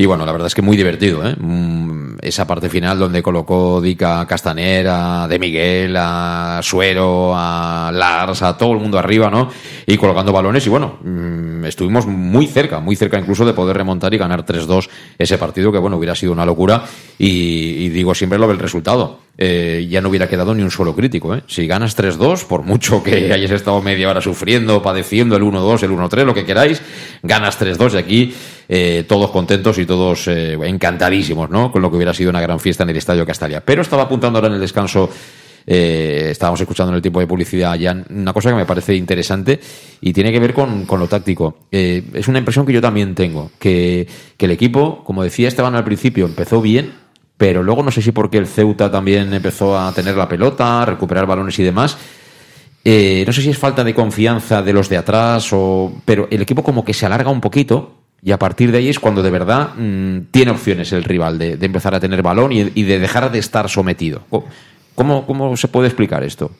Y 0.00 0.06
bueno, 0.06 0.24
la 0.24 0.30
verdad 0.30 0.46
es 0.46 0.54
que 0.54 0.62
muy 0.62 0.76
divertido, 0.76 1.28
¿eh? 1.28 1.34
Mm, 1.36 2.18
Esa 2.22 2.46
parte 2.46 2.68
final 2.68 3.00
donde 3.00 3.20
colocó 3.20 3.80
Dica 3.80 4.24
Castanera, 4.28 5.26
De 5.26 5.40
Miguel, 5.40 5.96
a 5.98 6.60
Suero, 6.62 7.32
a 7.34 7.90
Lars, 7.92 8.42
a 8.42 8.56
todo 8.56 8.74
el 8.74 8.78
mundo 8.78 8.96
arriba, 8.96 9.28
¿no? 9.28 9.50
Y 9.86 9.96
colocando 9.96 10.30
balones. 10.30 10.64
Y 10.64 10.68
bueno, 10.70 10.98
mm, 11.02 11.64
estuvimos 11.64 12.06
muy 12.06 12.46
cerca, 12.46 12.78
muy 12.78 12.94
cerca 12.94 13.18
incluso 13.18 13.44
de 13.44 13.54
poder 13.54 13.76
remontar 13.76 14.14
y 14.14 14.18
ganar 14.18 14.46
3-2 14.46 14.88
ese 15.18 15.36
partido, 15.36 15.72
que 15.72 15.78
bueno, 15.78 15.96
hubiera 15.96 16.14
sido 16.14 16.30
una 16.30 16.46
locura. 16.46 16.84
Y, 17.18 17.26
y 17.26 17.88
digo 17.88 18.14
siempre 18.14 18.38
lo 18.38 18.46
del 18.46 18.60
resultado. 18.60 19.18
Eh, 19.36 19.86
ya 19.88 20.00
no 20.00 20.10
hubiera 20.10 20.28
quedado 20.28 20.54
ni 20.54 20.62
un 20.62 20.70
solo 20.70 20.94
crítico, 20.94 21.34
¿eh? 21.34 21.42
Si 21.48 21.66
ganas 21.66 21.96
3-2, 21.96 22.44
por 22.44 22.62
mucho 22.62 23.02
que 23.02 23.32
hayas 23.32 23.50
estado 23.52 23.80
media 23.82 24.10
hora 24.10 24.20
sufriendo, 24.20 24.80
padeciendo 24.80 25.36
el 25.36 25.42
1-2, 25.42 25.82
el 25.82 25.90
1-3, 25.90 26.24
lo 26.24 26.34
que 26.34 26.44
queráis, 26.44 26.82
ganas 27.22 27.60
3-2 27.60 27.94
y 27.94 27.96
aquí 27.96 28.34
eh, 28.68 29.04
todos 29.08 29.30
contentos 29.30 29.78
y 29.78 29.86
todos 29.86 30.28
eh, 30.28 30.58
encantadísimos, 30.62 31.48
¿no? 31.48 31.72
Con 31.72 31.82
lo 31.82 31.90
que 31.90 31.96
hubiera 31.96 32.12
sido 32.12 32.30
una 32.30 32.40
gran 32.40 32.60
fiesta 32.60 32.82
en 32.82 32.90
el 32.90 32.96
Estadio 32.96 33.24
Castalia. 33.24 33.64
Pero 33.64 33.82
estaba 33.82 34.02
apuntando 34.04 34.38
ahora 34.38 34.48
en 34.48 34.54
el 34.54 34.60
descanso, 34.60 35.08
eh, 35.66 36.28
estábamos 36.30 36.60
escuchando 36.60 36.92
en 36.92 36.96
el 36.96 37.02
tiempo 37.02 37.20
de 37.20 37.26
publicidad 37.26 37.74
ya 37.76 37.96
una 38.10 38.32
cosa 38.32 38.50
que 38.50 38.56
me 38.56 38.64
parece 38.64 38.94
interesante 38.94 39.60
y 40.00 40.12
tiene 40.12 40.32
que 40.32 40.40
ver 40.40 40.54
con, 40.54 40.86
con 40.86 41.00
lo 41.00 41.08
táctico. 41.08 41.66
Eh, 41.70 42.02
es 42.14 42.28
una 42.28 42.38
impresión 42.38 42.66
que 42.66 42.72
yo 42.72 42.80
también 42.80 43.14
tengo, 43.14 43.50
que, 43.58 44.06
que 44.36 44.46
el 44.46 44.52
equipo, 44.52 45.02
como 45.04 45.22
decía 45.22 45.48
Esteban 45.48 45.74
al 45.74 45.84
principio, 45.84 46.26
empezó 46.26 46.60
bien, 46.60 46.92
pero 47.36 47.62
luego 47.62 47.82
no 47.82 47.90
sé 47.90 48.02
si 48.02 48.12
porque 48.12 48.38
el 48.38 48.46
Ceuta 48.46 48.90
también 48.90 49.32
empezó 49.32 49.78
a 49.78 49.92
tener 49.92 50.16
la 50.16 50.28
pelota, 50.28 50.82
a 50.82 50.84
recuperar 50.86 51.26
balones 51.26 51.58
y 51.58 51.62
demás. 51.62 51.96
Eh, 52.84 53.24
no 53.26 53.32
sé 53.32 53.42
si 53.42 53.50
es 53.50 53.58
falta 53.58 53.84
de 53.84 53.94
confianza 53.94 54.62
de 54.62 54.72
los 54.72 54.88
de 54.88 54.96
atrás, 54.96 55.48
o, 55.52 55.92
pero 56.04 56.28
el 56.30 56.40
equipo 56.42 56.62
como 56.62 56.84
que 56.84 56.94
se 56.94 57.06
alarga 57.06 57.30
un 57.30 57.40
poquito 57.40 57.98
y 58.22 58.32
a 58.32 58.38
partir 58.38 58.72
de 58.72 58.78
ahí 58.78 58.88
es 58.88 58.98
cuando 58.98 59.22
de 59.22 59.30
verdad 59.30 59.74
mm, 59.76 60.30
tiene 60.30 60.50
opciones 60.50 60.92
el 60.92 61.04
rival 61.04 61.38
de, 61.38 61.52
empezar 61.60 61.94
a 61.94 62.00
tener 62.00 62.22
balón 62.22 62.52
y, 62.52 62.64
de 62.64 62.98
dejar 62.98 63.30
de 63.30 63.38
estar 63.38 63.68
sometido. 63.68 64.22
¿Cómo, 64.94 65.26
¿Cómo 65.26 65.56
se 65.56 65.68
puede 65.68 65.88
explicar 65.88 66.24
esto? 66.24 66.50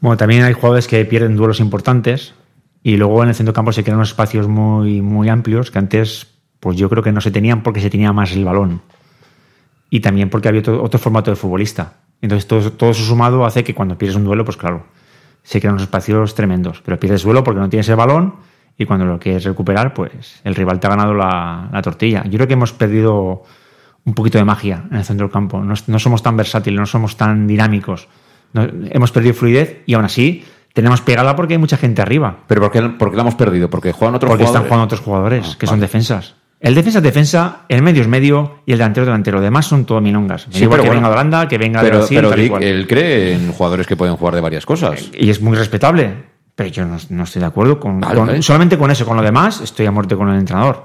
Bueno, 0.00 0.16
también 0.16 0.42
hay 0.42 0.52
jugadores 0.52 0.88
que 0.88 1.04
pierden 1.04 1.36
duelos 1.36 1.60
importantes 1.60 2.34
y 2.82 2.96
luego 2.96 3.22
en 3.22 3.28
el 3.28 3.34
centro 3.34 3.54
campo 3.54 3.72
se 3.72 3.84
crean 3.84 3.98
unos 3.98 4.10
espacios 4.10 4.48
muy, 4.48 5.00
muy 5.00 5.28
amplios 5.28 5.70
que 5.70 5.78
antes, 5.78 6.26
pues 6.58 6.76
yo 6.76 6.90
creo 6.90 7.02
que 7.02 7.12
no 7.12 7.20
se 7.20 7.30
tenían 7.30 7.62
porque 7.62 7.80
se 7.80 7.88
tenía 7.88 8.12
más 8.12 8.32
el 8.32 8.44
balón. 8.44 8.82
Y 9.90 10.00
también 10.00 10.28
porque 10.28 10.48
había 10.48 10.60
otro, 10.60 10.82
otro 10.82 10.98
formato 10.98 11.30
de 11.30 11.36
futbolista. 11.36 11.94
Entonces 12.20 12.48
todo, 12.48 12.72
todo 12.72 12.90
eso 12.90 13.04
sumado 13.04 13.46
hace 13.46 13.62
que 13.62 13.74
cuando 13.74 13.96
pierdes 13.96 14.16
un 14.16 14.24
duelo, 14.24 14.44
pues 14.44 14.56
claro, 14.56 14.86
se 15.44 15.60
crean 15.60 15.74
unos 15.74 15.84
espacios 15.84 16.34
tremendos. 16.34 16.82
Pero 16.84 16.98
pierdes 16.98 17.22
duelo 17.22 17.44
porque 17.44 17.60
no 17.60 17.68
tienes 17.68 17.88
el 17.88 17.96
balón 17.96 18.34
y 18.76 18.84
cuando 18.86 19.04
lo 19.04 19.18
quieres 19.18 19.44
recuperar, 19.44 19.94
pues 19.94 20.40
el 20.44 20.54
rival 20.54 20.80
te 20.80 20.86
ha 20.86 20.90
ganado 20.90 21.14
la, 21.14 21.68
la 21.72 21.82
tortilla. 21.82 22.24
Yo 22.24 22.32
creo 22.38 22.46
que 22.48 22.54
hemos 22.54 22.72
perdido 22.72 23.42
un 24.04 24.14
poquito 24.14 24.38
de 24.38 24.44
magia 24.44 24.84
en 24.90 24.96
el 24.98 25.04
centro 25.04 25.26
del 25.26 25.32
campo. 25.32 25.60
No, 25.62 25.74
no 25.86 25.98
somos 25.98 26.22
tan 26.22 26.36
versátiles, 26.36 26.78
no 26.78 26.86
somos 26.86 27.16
tan 27.16 27.46
dinámicos. 27.46 28.08
No- 28.52 28.68
hemos 28.90 29.10
perdido 29.12 29.34
fluidez 29.34 29.82
y 29.86 29.94
aún 29.94 30.04
así 30.04 30.44
tenemos 30.72 31.00
pegada 31.00 31.36
porque 31.36 31.54
hay 31.54 31.58
mucha 31.58 31.76
gente 31.76 32.02
arriba. 32.02 32.38
¿Pero 32.48 32.60
por 32.62 32.70
qué, 32.72 32.82
por 32.82 33.10
qué 33.10 33.16
la 33.16 33.22
hemos 33.22 33.36
perdido? 33.36 33.70
Porque 33.70 33.92
juegan 33.92 34.16
otros 34.16 34.28
Porque 34.28 34.44
están 34.44 34.62
jugadores. 34.64 34.68
jugando 34.68 34.84
otros 34.84 35.00
jugadores, 35.00 35.50
Ah, 35.52 35.56
que 35.58 35.66
son 35.66 35.80
defensas. 35.80 36.34
El 36.60 36.74
defensa 36.74 36.98
es 37.00 37.02
defensa, 37.04 37.60
el 37.68 37.82
medio 37.82 38.00
es 38.00 38.08
medio 38.08 38.60
y 38.64 38.72
el 38.72 38.78
delantero 38.78 39.02
es 39.04 39.08
delantero. 39.08 39.40
Demás 39.42 39.66
son 39.66 39.84
todo 39.84 40.00
milongas. 40.00 40.46
Sí, 40.50 40.66
pero 40.66 40.82
que 40.82 40.88
bueno. 40.88 40.92
venga 40.94 41.08
de 41.08 41.12
Holanda, 41.12 41.46
que 41.48 41.58
venga 41.58 41.82
de 41.82 41.90
Brasil, 41.90 42.16
pero 42.16 42.30
tal 42.30 42.40
Dick, 42.40 42.52
él 42.62 42.86
cree 42.88 43.34
en 43.34 43.52
jugadores 43.52 43.86
que 43.86 43.96
pueden 43.96 44.16
jugar 44.16 44.34
de 44.34 44.40
varias 44.40 44.64
cosas. 44.64 45.10
Y 45.12 45.28
es 45.28 45.42
muy 45.42 45.56
respetable. 45.58 46.32
Pero 46.54 46.68
yo 46.70 46.84
no, 46.86 46.96
no 47.10 47.24
estoy 47.24 47.40
de 47.40 47.46
acuerdo 47.46 47.80
con, 47.80 48.00
Vale, 48.00 48.14
con- 48.14 48.26
vale. 48.28 48.42
solamente 48.42 48.78
con 48.78 48.90
eso. 48.90 49.04
Con 49.04 49.16
lo 49.16 49.22
demás, 49.22 49.60
estoy 49.60 49.86
a 49.86 49.90
muerte 49.90 50.16
con 50.16 50.28
el 50.28 50.38
entrenador. 50.38 50.84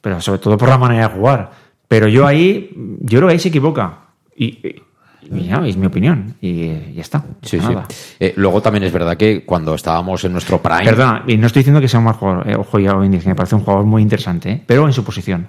Pero 0.00 0.20
sobre 0.20 0.38
todo 0.40 0.56
por 0.58 0.68
la 0.68 0.78
manera 0.78 1.08
de 1.08 1.14
jugar. 1.14 1.50
Pero 1.86 2.08
yo 2.08 2.26
ahí, 2.26 2.70
yo 3.00 3.18
creo 3.18 3.28
que 3.28 3.32
ahí 3.34 3.38
se 3.38 3.48
equivoca. 3.48 3.98
Y, 4.36 4.44
y- 4.46 4.82
y 5.30 5.44
ya, 5.46 5.56
es 5.66 5.76
mi 5.76 5.86
opinión. 5.86 6.34
Y 6.40 6.94
ya 6.94 7.02
está. 7.02 7.22
Sí, 7.42 7.58
Nada. 7.58 7.84
sí. 7.88 8.14
Eh, 8.18 8.32
luego 8.36 8.62
también 8.62 8.84
es 8.84 8.92
verdad 8.92 9.16
que 9.16 9.44
cuando 9.44 9.74
estábamos 9.74 10.24
en 10.24 10.32
nuestro 10.32 10.62
prime. 10.62 10.84
Perdona, 10.84 11.24
y 11.26 11.36
no 11.36 11.46
estoy 11.46 11.60
diciendo 11.60 11.80
que 11.80 11.88
sea 11.88 11.98
un 11.98 12.04
mal 12.06 12.14
jugador. 12.14 12.48
eh, 12.48 12.56
ojo, 12.56 12.78
ya 12.78 12.96
hoy 12.96 13.08
me 13.08 13.34
parece 13.34 13.54
un 13.54 13.62
jugador 13.62 13.84
muy 13.84 14.00
interesante, 14.02 14.50
eh, 14.52 14.62
pero 14.66 14.86
en 14.86 14.92
su 14.92 15.04
posición. 15.04 15.48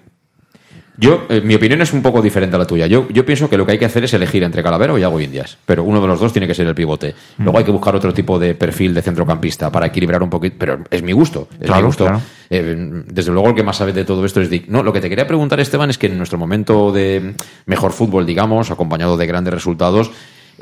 Yo, 0.99 1.25
eh, 1.29 1.39
mi 1.41 1.55
opinión 1.55 1.81
es 1.81 1.93
un 1.93 2.01
poco 2.01 2.21
diferente 2.21 2.57
a 2.57 2.59
la 2.59 2.67
tuya. 2.67 2.85
Yo, 2.85 3.07
yo 3.09 3.25
pienso 3.25 3.49
que 3.49 3.55
lo 3.55 3.65
que 3.65 3.71
hay 3.71 3.77
que 3.79 3.85
hacer 3.85 4.03
es 4.03 4.13
elegir 4.13 4.43
entre 4.43 4.61
Calavero 4.61 4.97
y 4.97 5.01
Yago 5.01 5.19
Indias. 5.21 5.57
Pero 5.65 5.83
uno 5.85 6.01
de 6.01 6.07
los 6.07 6.19
dos 6.19 6.33
tiene 6.33 6.45
que 6.45 6.53
ser 6.53 6.67
el 6.67 6.75
pivote. 6.75 7.15
Luego 7.37 7.57
hay 7.57 7.63
que 7.63 7.71
buscar 7.71 7.95
otro 7.95 8.13
tipo 8.13 8.37
de 8.37 8.53
perfil 8.53 8.93
de 8.93 9.01
centrocampista 9.01 9.71
para 9.71 9.85
equilibrar 9.85 10.21
un 10.21 10.29
poquito. 10.29 10.57
Pero 10.59 10.79
es 10.91 11.01
mi 11.01 11.13
gusto. 11.13 11.47
Es 11.59 11.67
Claro, 11.67 11.81
mi 11.81 11.85
gusto. 11.87 12.03
claro. 12.05 12.21
Eh, 12.49 13.03
desde 13.05 13.31
luego 13.31 13.49
el 13.49 13.55
que 13.55 13.63
más 13.63 13.77
sabe 13.77 13.93
de 13.93 14.03
todo 14.03 14.25
esto 14.25 14.41
es 14.41 14.49
Dick. 14.49 14.67
No, 14.67 14.83
lo 14.83 14.91
que 14.91 14.99
te 14.99 15.07
quería 15.07 15.25
preguntar, 15.25 15.59
Esteban, 15.61 15.89
es 15.89 15.97
que 15.97 16.07
en 16.07 16.17
nuestro 16.17 16.37
momento 16.37 16.91
de 16.91 17.33
mejor 17.65 17.93
fútbol, 17.93 18.25
digamos, 18.25 18.69
acompañado 18.69 19.15
de 19.15 19.25
grandes 19.25 19.53
resultados, 19.53 20.11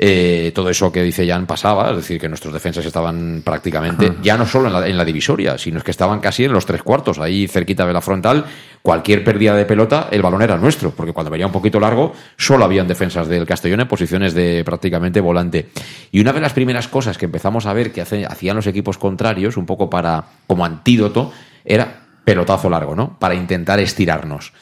eh, 0.00 0.52
todo 0.54 0.70
eso 0.70 0.92
que 0.92 1.02
dice 1.02 1.26
Jan 1.26 1.46
pasaba, 1.46 1.90
es 1.90 1.96
decir, 1.96 2.20
que 2.20 2.28
nuestros 2.28 2.54
defensas 2.54 2.86
estaban 2.86 3.42
prácticamente, 3.44 4.12
ya 4.22 4.36
no 4.36 4.46
solo 4.46 4.68
en 4.68 4.72
la, 4.72 4.86
en 4.88 4.96
la 4.96 5.04
divisoria, 5.04 5.58
sino 5.58 5.78
es 5.78 5.84
que 5.84 5.90
estaban 5.90 6.20
casi 6.20 6.44
en 6.44 6.52
los 6.52 6.64
tres 6.66 6.82
cuartos, 6.84 7.18
ahí 7.18 7.48
cerquita 7.48 7.84
de 7.84 7.92
la 7.92 8.00
frontal, 8.00 8.44
cualquier 8.80 9.24
pérdida 9.24 9.56
de 9.56 9.64
pelota, 9.64 10.08
el 10.12 10.22
balón 10.22 10.42
era 10.42 10.56
nuestro, 10.56 10.92
porque 10.92 11.12
cuando 11.12 11.30
venía 11.30 11.46
un 11.46 11.52
poquito 11.52 11.80
largo, 11.80 12.12
solo 12.36 12.64
habían 12.64 12.86
defensas 12.86 13.26
del 13.26 13.44
Castellón 13.44 13.80
en 13.80 13.88
posiciones 13.88 14.34
de 14.34 14.62
prácticamente 14.64 15.20
volante. 15.20 15.68
Y 16.12 16.20
una 16.20 16.32
de 16.32 16.40
las 16.40 16.52
primeras 16.52 16.86
cosas 16.86 17.18
que 17.18 17.24
empezamos 17.26 17.66
a 17.66 17.72
ver 17.72 17.90
que 17.92 18.00
hace- 18.00 18.24
hacían 18.24 18.54
los 18.56 18.66
equipos 18.68 18.98
contrarios, 18.98 19.56
un 19.56 19.66
poco 19.66 19.90
para, 19.90 20.24
como 20.46 20.64
antídoto, 20.64 21.32
era 21.64 22.02
pelotazo 22.24 22.70
largo, 22.70 22.94
¿no? 22.94 23.18
Para 23.18 23.34
intentar 23.34 23.80
estirarnos. 23.80 24.52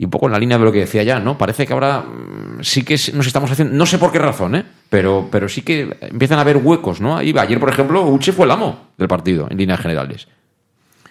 Y 0.00 0.04
un 0.04 0.10
poco 0.10 0.24
en 0.24 0.32
la 0.32 0.38
línea 0.38 0.56
de 0.56 0.64
lo 0.64 0.72
que 0.72 0.78
decía 0.78 1.02
ya, 1.02 1.20
¿no? 1.20 1.36
Parece 1.36 1.66
que 1.66 1.74
ahora 1.74 2.00
mm, 2.00 2.62
sí 2.62 2.84
que 2.84 2.98
nos 3.12 3.26
estamos 3.26 3.50
haciendo, 3.50 3.74
no 3.74 3.84
sé 3.84 3.98
por 3.98 4.10
qué 4.10 4.18
razón, 4.18 4.54
¿eh? 4.54 4.64
Pero, 4.88 5.28
pero 5.30 5.46
sí 5.46 5.60
que 5.60 5.94
empiezan 6.00 6.38
a 6.38 6.40
haber 6.40 6.56
huecos, 6.56 7.02
¿no? 7.02 7.18
Ahí, 7.18 7.34
ayer, 7.36 7.60
por 7.60 7.68
ejemplo, 7.68 8.02
Uche 8.06 8.32
fue 8.32 8.46
el 8.46 8.50
amo 8.50 8.92
del 8.96 9.08
partido, 9.08 9.46
en 9.50 9.58
líneas 9.58 9.78
generales. 9.78 10.26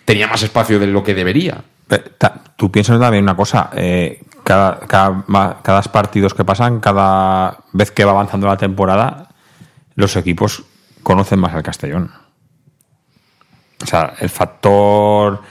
Tenía 0.06 0.26
más 0.26 0.42
espacio 0.42 0.80
de 0.80 0.88
lo 0.88 1.04
que 1.04 1.14
debería. 1.14 1.64
Tú 2.56 2.72
piensas 2.72 3.00
también 3.00 3.26
una 3.26 3.36
cosa, 3.36 3.70
eh, 3.76 4.24
cada, 4.44 4.80
cada, 4.80 5.24
cada 5.62 5.82
partidos 5.84 6.34
que 6.34 6.44
pasan, 6.44 6.80
cada 6.80 7.60
vez 7.74 7.92
que 7.92 8.06
va 8.06 8.12
avanzando 8.14 8.48
la 8.48 8.58
temporada, 8.58 9.28
los 9.94 10.16
equipos 10.16 10.64
conocen 11.04 11.38
más 11.38 11.54
al 11.54 11.62
Castellón. 11.62 12.12
O 13.84 13.86
sea, 13.86 14.16
el 14.20 14.30
factor 14.30 15.44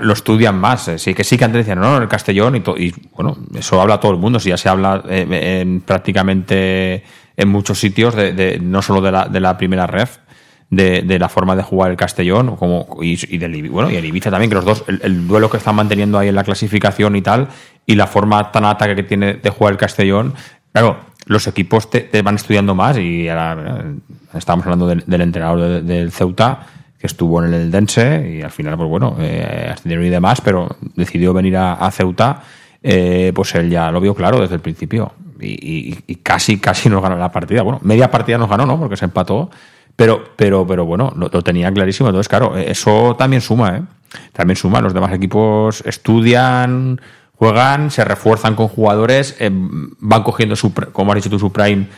lo 0.00 0.12
estudian 0.12 0.58
más. 0.58 0.88
eh, 0.88 0.98
Sí 0.98 1.14
que 1.14 1.24
sí 1.24 1.36
que 1.36 1.44
antes 1.44 1.60
decían, 1.60 1.80
no, 1.80 1.96
no, 1.96 2.02
el 2.02 2.08
Castellón 2.08 2.56
y, 2.56 2.62
y 2.84 2.94
bueno, 3.14 3.36
eso 3.54 3.80
habla 3.80 3.98
todo 4.00 4.12
el 4.12 4.18
mundo. 4.18 4.38
Si 4.40 4.48
ya 4.50 4.56
se 4.56 4.68
habla 4.68 5.02
eh, 5.08 5.60
en 5.62 5.80
prácticamente 5.80 7.02
en 7.36 7.48
muchos 7.48 7.78
sitios, 7.78 8.14
de, 8.14 8.32
de- 8.32 8.58
no 8.60 8.82
solo 8.82 9.00
de 9.00 9.10
la, 9.12 9.26
de 9.26 9.40
la 9.40 9.56
primera 9.56 9.86
ref, 9.86 10.18
de, 10.70 11.02
de 11.02 11.18
la 11.18 11.28
forma 11.28 11.54
de 11.56 11.62
jugar 11.62 11.90
el 11.90 11.96
Castellón 11.96 12.56
como, 12.56 12.86
y, 13.02 13.18
y 13.34 13.38
del 13.38 13.68
bueno, 13.70 13.90
y 13.90 13.96
el 13.96 14.04
Ibiza 14.04 14.30
también, 14.30 14.48
que 14.50 14.54
los 14.54 14.64
dos, 14.64 14.84
el, 14.86 15.00
el 15.02 15.26
duelo 15.28 15.50
que 15.50 15.56
están 15.58 15.74
manteniendo 15.74 16.18
ahí 16.18 16.28
en 16.28 16.34
la 16.34 16.44
clasificación 16.44 17.16
y 17.16 17.22
tal, 17.22 17.48
y 17.86 17.94
la 17.94 18.06
forma 18.06 18.52
tan 18.52 18.64
ataque 18.64 18.94
que 18.94 19.02
tiene 19.02 19.34
de 19.34 19.50
jugar 19.50 19.72
el 19.72 19.78
Castellón, 19.78 20.34
claro, 20.72 20.98
los 21.26 21.46
equipos 21.46 21.90
te, 21.90 22.22
van 22.22 22.36
estudiando 22.36 22.74
más 22.74 22.96
y 22.98 23.28
ahora 23.28 23.84
estamos 24.34 24.64
hablando 24.64 24.86
del, 24.86 25.04
del 25.06 25.20
entrenador 25.20 25.60
de- 25.60 25.82
del 25.82 26.10
Ceuta 26.12 26.66
que 27.02 27.08
estuvo 27.08 27.42
en 27.42 27.52
el 27.52 27.68
Dense 27.68 28.36
y 28.38 28.42
al 28.42 28.52
final, 28.52 28.76
pues 28.76 28.88
bueno, 28.88 29.16
eh, 29.18 29.70
ascendieron 29.72 30.06
y 30.06 30.08
demás, 30.08 30.40
pero 30.40 30.68
decidió 30.94 31.34
venir 31.34 31.56
a, 31.56 31.90
Ceuta, 31.90 32.44
eh, 32.80 33.32
pues 33.34 33.56
él 33.56 33.70
ya 33.70 33.90
lo 33.90 34.00
vio 34.00 34.14
claro 34.14 34.40
desde 34.40 34.54
el 34.54 34.60
principio 34.60 35.12
y, 35.40 36.14
casi, 36.22 36.60
casi 36.60 36.88
nos 36.88 37.02
ganó 37.02 37.16
la 37.16 37.32
partida. 37.32 37.62
Bueno, 37.62 37.80
media 37.82 38.08
partida 38.08 38.38
nos 38.38 38.48
ganó, 38.48 38.66
¿no? 38.66 38.78
Porque 38.78 38.96
se 38.96 39.04
empató, 39.04 39.50
pero, 39.96 40.22
pero, 40.36 40.64
pero 40.64 40.86
bueno, 40.86 41.12
lo, 41.16 41.28
tenía 41.42 41.72
clarísimo. 41.72 42.08
Entonces, 42.08 42.28
claro, 42.28 42.56
eh, 42.56 42.70
eso 42.70 43.16
también 43.18 43.42
suma, 43.42 43.78
¿eh? 43.78 43.82
También 44.32 44.56
suma. 44.56 44.80
Los 44.80 44.94
demás 44.94 45.12
equipos 45.12 45.82
estudian, 45.84 47.00
juegan, 47.34 47.90
se 47.90 48.04
refuerzan 48.04 48.54
con 48.54 48.68
jugadores, 48.68 49.34
eh, 49.40 49.50
van 49.52 50.22
cogiendo 50.22 50.54
su, 50.54 50.72
como 50.72 51.10
has 51.10 51.16
dicho 51.16 51.30
tú, 51.30 51.40
su 51.40 51.50
prime. 51.50 51.88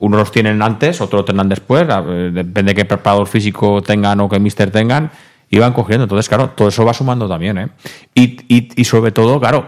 Unos 0.00 0.18
los 0.18 0.32
tienen 0.32 0.60
antes, 0.60 1.00
otros 1.00 1.20
lo 1.20 1.24
tendrán 1.24 1.48
después, 1.48 1.86
eh, 1.88 2.30
depende 2.32 2.72
de 2.72 2.74
qué 2.74 2.84
preparador 2.84 3.26
físico 3.28 3.80
tengan 3.82 4.20
o 4.20 4.28
qué 4.28 4.40
mister 4.40 4.70
tengan, 4.70 5.10
y 5.50 5.58
van 5.58 5.72
cogiendo. 5.72 6.04
Entonces, 6.04 6.28
claro, 6.28 6.50
todo 6.50 6.68
eso 6.68 6.84
va 6.84 6.92
sumando 6.94 7.28
también, 7.28 7.58
¿eh? 7.58 7.68
Y, 8.14 8.40
y, 8.48 8.68
y 8.74 8.84
sobre 8.84 9.12
todo, 9.12 9.38
claro, 9.38 9.66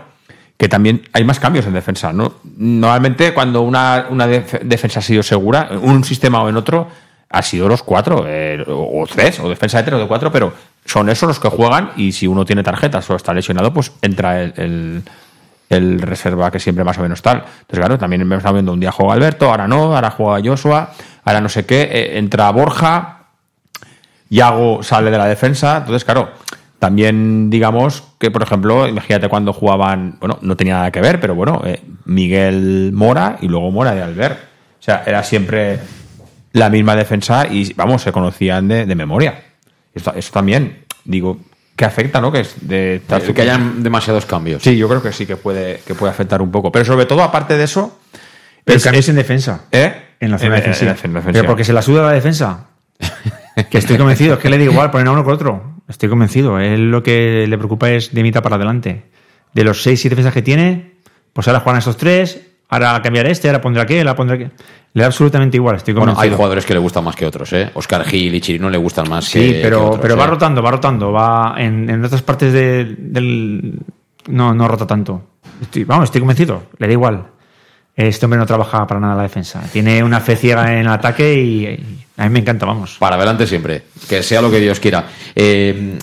que 0.59 0.69
también 0.69 1.03
hay 1.13 1.23
más 1.23 1.39
cambios 1.39 1.67
en 1.67 1.75
defensa, 1.75 2.13
¿no? 2.13 2.35
Normalmente 2.57 3.33
cuando 3.35 3.61
una, 3.63 4.07
una 4.11 4.27
def- 4.27 4.63
defensa 4.63 4.99
ha 5.01 5.03
sido 5.03 5.23
segura, 5.23 5.69
un 5.81 6.03
sistema 6.03 6.43
o 6.43 6.49
en 6.49 6.57
otro, 6.57 6.89
ha 7.31 7.43
sido 7.43 7.69
los 7.69 7.83
cuatro, 7.83 8.25
eh, 8.27 8.65
o 8.67 9.05
tres, 9.07 9.39
o 9.41 9.49
defensa 9.49 9.79
de 9.79 9.85
tres 9.85 9.95
o 9.97 9.99
de 10.01 10.07
cuatro, 10.09 10.33
pero 10.33 10.53
son 10.85 11.09
esos 11.09 11.29
los 11.29 11.39
que 11.41 11.49
juegan 11.49 11.91
y 11.97 12.13
si 12.13 12.27
uno 12.27 12.45
tiene 12.45 12.63
tarjetas 12.63 13.09
o 13.11 13.17
está 13.17 13.35
lesionado, 13.35 13.73
pues 13.73 13.93
entra 14.03 14.43
el- 14.43 15.03
el 15.69 16.01
reserva 16.01 16.51
que 16.51 16.61
siempre 16.61 16.85
más 16.85 16.99
o 16.99 17.03
menos 17.03 17.23
tal. 17.23 17.39
Entonces, 17.39 17.79
claro, 17.79 17.99
también 17.99 18.23
estamos 18.33 18.55
viendo 18.55 18.73
un 18.73 18.81
día 18.81 18.93
juega 18.93 19.15
Alberto, 19.15 19.51
ahora 19.51 19.67
no, 19.67 19.95
ahora 19.95 20.11
juega 20.11 20.41
Joshua, 20.49 20.93
ahora 21.25 21.41
no 21.41 21.49
sé 21.49 21.67
qué, 21.67 21.83
eh, 21.83 22.19
entra 22.19 22.51
Borja, 22.51 23.25
Yago 24.29 24.83
sale 24.83 25.11
de 25.11 25.19
la 25.19 25.27
defensa, 25.27 25.79
entonces, 25.79 26.05
claro, 26.05 26.31
también 26.79 27.49
digamos 27.49 28.03
que, 28.19 28.31
por 28.31 28.43
ejemplo, 28.43 28.87
imagínate 28.89 29.29
cuando 29.29 29.53
jugaban, 29.53 30.17
bueno, 30.21 30.39
no 30.43 30.57
tenía 30.57 30.75
nada 30.75 30.91
que 30.91 31.01
ver, 31.01 31.21
pero 31.21 31.35
bueno, 31.35 31.63
eh, 31.65 31.81
Miguel 32.05 32.91
Mora 32.93 33.39
y 33.41 33.49
luego 33.49 33.71
Mora 33.71 33.95
de 33.95 34.03
Albert. 34.03 34.39
O 34.79 34.83
sea, 34.87 35.03
era 35.07 35.23
siempre 35.23 35.81
la 36.53 36.69
misma 36.71 36.95
defensa 36.95 37.47
y, 37.49 37.73
vamos, 37.75 38.03
se 38.03 38.13
conocían 38.13 38.69
de, 38.69 38.85
de 38.87 38.95
memoria. 38.95 39.43
Esto- 39.95 40.13
eso 40.15 40.33
también, 40.33 40.85
digo, 41.05 41.39
que 41.77 41.85
afecta, 41.85 42.21
¿no? 42.21 42.33
Que 42.33 42.41
es 42.41 42.55
de 42.63 43.03
El 43.09 43.35
que 43.35 43.43
hayan 43.43 43.83
demasiados 43.83 44.25
cambios. 44.27 44.63
Sí, 44.63 44.77
yo 44.77 44.89
creo 44.89 45.03
que 45.03 45.13
sí 45.13 45.27
que 45.27 45.37
puede, 45.37 45.81
que 45.87 45.95
puede 45.95 46.11
afectar 46.11 46.41
un 46.43 46.51
poco. 46.51 46.73
Pero 46.73 46.85
sobre 46.85 47.07
todo, 47.07 47.23
aparte 47.23 47.57
de 47.57 47.65
eso. 47.65 47.99
Pero 48.65 48.79
es- 48.79 48.83
cambios 48.85 49.09
en 49.09 49.17
defensa. 49.17 49.67
¿Eh? 49.71 49.93
En 50.19 50.31
la 50.31 50.39
zona 50.39 50.49
En- 50.49 50.55
en- 50.55 50.61
defensiva. 50.71 50.91
en 50.91 50.97
la 50.97 51.01
zona 51.03 51.15
defensiva. 51.21 51.33
Pero 51.43 51.47
porque 51.47 51.65
se 51.65 51.73
la 51.73 51.83
suda 51.83 52.03
la 52.03 52.13
defensa. 52.13 52.67
que 53.71 53.79
estoy 53.79 53.99
convencido, 53.99 54.35
es 54.35 54.41
que 54.41 54.49
le 54.49 54.59
da 54.59 54.65
igual 54.65 54.91
poner 54.91 55.07
a 55.09 55.11
uno 55.13 55.23
con 55.25 55.35
otro. 55.35 55.75
Estoy 55.89 56.09
convencido. 56.09 56.59
Él 56.59 56.91
lo 56.91 57.03
que 57.03 57.47
le 57.47 57.59
preocupa 57.59 57.91
es 57.91 58.13
de 58.15 58.23
mitad 58.23 58.43
para 58.43 58.57
adelante. 58.57 59.05
De 59.53 59.63
los 59.65 59.83
seis, 59.83 60.01
siete 60.01 60.15
defensas 60.17 60.35
que 60.35 60.43
tiene, 60.43 60.95
pues 61.33 61.47
ahora 61.49 61.61
juegan 61.61 61.79
estos 61.79 61.97
tres, 61.97 62.41
ahora 62.69 63.01
cambiar 63.03 63.27
este, 63.27 63.49
ahora 63.49 63.61
pondrá 63.61 63.83
aquel, 63.85 64.07
ahora 64.07 64.17
pondrá 64.17 64.35
aquel. 64.37 64.51
Le 64.95 65.03
da 65.03 65.07
absolutamente 65.09 65.57
igual, 65.59 65.77
estoy 65.77 65.93
Bueno, 65.93 66.13
convencido. 66.15 66.33
hay 66.33 66.37
jugadores 66.37 66.65
que 66.65 66.73
le 66.73 66.81
gustan 66.81 67.05
más 67.05 67.15
que 67.17 67.27
otros, 67.27 67.53
¿eh? 67.53 67.71
Oscar 67.75 68.05
Gil 68.07 68.35
y 68.35 68.41
Chirino 68.41 68.71
le 68.71 68.79
gustan 68.79 69.09
más 69.11 69.27
Sí, 69.27 69.39
que, 69.41 69.53
que 69.55 69.61
pero, 69.63 69.87
otros, 69.89 70.01
pero 70.01 70.15
¿eh? 70.15 70.17
va 70.17 70.27
rotando, 70.27 70.63
va 70.63 70.71
rotando. 70.71 71.13
Va 71.13 71.55
en, 71.59 71.91
en 71.91 72.03
otras 72.05 72.23
partes 72.23 72.53
de- 72.53 72.97
del. 72.99 73.79
No, 74.29 74.55
no 74.55 74.67
rota 74.69 74.87
tanto. 74.87 75.23
Estoy, 75.61 75.85
vamos, 75.85 76.05
estoy 76.05 76.21
convencido. 76.23 76.63
Le 76.79 76.87
da 76.87 76.93
igual. 76.93 77.27
Este 77.95 78.27
hombre 78.27 78.39
no 78.39 78.47
trabaja 78.47 78.87
para 78.87 79.01
nada 79.01 79.13
en 79.13 79.17
la 79.19 79.23
defensa. 79.23 79.63
Tiene 79.73 80.03
una 80.03 80.21
fe 80.21 80.37
ciega 80.37 80.73
en 80.73 80.81
el 80.81 80.89
ataque 80.89 81.35
y, 81.35 81.65
y 81.67 81.99
a 82.19 82.25
mí 82.25 82.31
me 82.31 82.39
encanta, 82.41 82.67
vamos. 82.67 82.97
Para 82.99 83.17
adelante 83.17 83.47
siempre, 83.47 83.85
que 84.09 84.23
sea 84.23 84.43
lo 84.43 84.51
que 84.51 84.61
Dios 84.61 84.81
quiera. 84.81 85.07
Eh, 85.35 85.99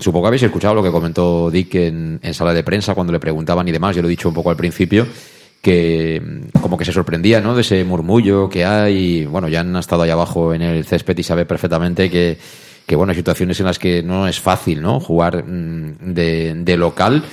supongo 0.00 0.24
que 0.24 0.28
habéis 0.28 0.42
escuchado 0.44 0.74
lo 0.74 0.82
que 0.82 0.90
comentó 0.90 1.48
Dick 1.50 1.74
en, 1.76 2.18
en 2.22 2.34
sala 2.34 2.52
de 2.52 2.64
prensa 2.64 2.94
cuando 2.94 3.12
le 3.12 3.20
preguntaban 3.20 3.66
y 3.68 3.72
demás, 3.72 3.94
yo 3.94 4.02
lo 4.02 4.08
he 4.08 4.10
dicho 4.10 4.28
un 4.28 4.34
poco 4.34 4.50
al 4.50 4.56
principio, 4.56 5.06
que 5.66 6.22
mm, 6.24 6.60
como 6.60 6.78
que 6.78 6.84
se 6.84 6.92
sorprendía 6.92 7.40
¿no? 7.40 7.56
de 7.56 7.62
ese 7.62 7.82
murmullo 7.82 8.48
que 8.48 8.64
hay. 8.64 9.26
Bueno, 9.26 9.48
ya 9.48 9.60
han 9.60 9.74
estado 9.74 10.02
ahí 10.02 10.10
abajo 10.10 10.54
en 10.54 10.62
el 10.62 10.84
césped 10.84 11.18
y 11.18 11.24
sabe 11.24 11.44
perfectamente 11.44 12.08
que, 12.08 12.38
que 12.86 12.94
bueno, 12.94 13.10
hay 13.10 13.16
situaciones 13.16 13.58
en 13.58 13.66
las 13.66 13.80
que 13.80 14.00
no 14.00 14.28
es 14.28 14.38
fácil 14.38 14.80
¿no? 14.80 15.00
jugar 15.00 15.44
mm, 15.44 16.14
de, 16.14 16.54
de 16.54 16.76
local. 16.76 17.24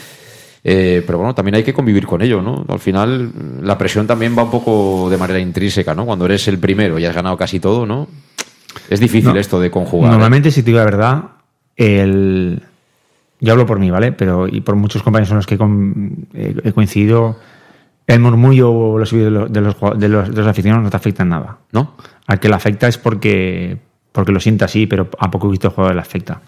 Eh, 0.63 1.03
pero 1.05 1.19
bueno, 1.19 1.35
también 1.35 1.55
hay 1.55 1.63
que 1.63 1.73
convivir 1.75 2.07
con 2.07 2.23
ello, 2.23 2.41
¿no? 2.41 2.65
Al 2.69 2.79
final, 2.79 3.31
la 3.61 3.77
presión 3.77 4.07
también 4.07 4.35
va 4.35 4.43
un 4.45 4.49
poco 4.49 5.09
de 5.11 5.17
manera 5.17 5.37
intrínseca, 5.39 5.93
¿no? 5.93 6.05
Cuando 6.05 6.25
eres 6.25 6.47
el 6.47 6.57
primero 6.57 6.97
y 6.97 7.05
has 7.05 7.13
ganado 7.13 7.37
casi 7.37 7.59
todo, 7.59 7.85
¿no? 7.85 8.07
Es 8.89 8.99
difícil 8.99 9.33
No. 9.33 9.39
esto 9.39 9.59
de 9.59 9.69
conjugar. 9.69 10.09
¿eh? 10.09 10.11
Normalmente, 10.13 10.49
si 10.49 10.63
te 10.63 10.67
digo 10.67 10.79
la 10.79 10.85
verdad, 10.85 11.23
el. 11.75 12.63
Yo 13.41 13.51
hablo 13.51 13.65
por 13.65 13.77
mí, 13.77 13.91
¿vale? 13.91 14.13
Pero 14.13 14.47
y 14.47 14.61
por 14.61 14.75
muchos 14.75 15.03
compañeros 15.03 15.29
con 15.29 15.35
los 15.37 15.45
que 15.45 15.59
he, 16.33 16.69
he 16.69 16.71
coincidido, 16.71 17.35
el 18.07 18.19
murmullo 18.19 18.71
o 18.71 18.97
los 18.99 19.11
de 19.11 19.29
los, 19.29 19.51
de 19.51 19.61
los, 19.61 19.99
de 19.99 20.07
los- 20.09 20.47
aficionados 20.47 20.83
no 20.83 20.89
te 20.89 20.97
afecta 20.97 21.23
en 21.23 21.29
nada. 21.29 21.57
¿No? 21.71 21.95
Al 22.27 22.39
que 22.39 22.49
le 22.49 22.55
afecta 22.55 22.87
es 22.87 22.97
porque, 22.97 23.77
porque 24.11 24.31
lo 24.31 24.39
siente 24.39 24.65
así, 24.65 24.87
pero 24.87 25.09
a 25.19 25.29
poco 25.31 25.49
visto 25.49 25.67
el 25.67 25.73
jugador 25.73 25.95
le 25.95 26.01
afecta. 26.01 26.41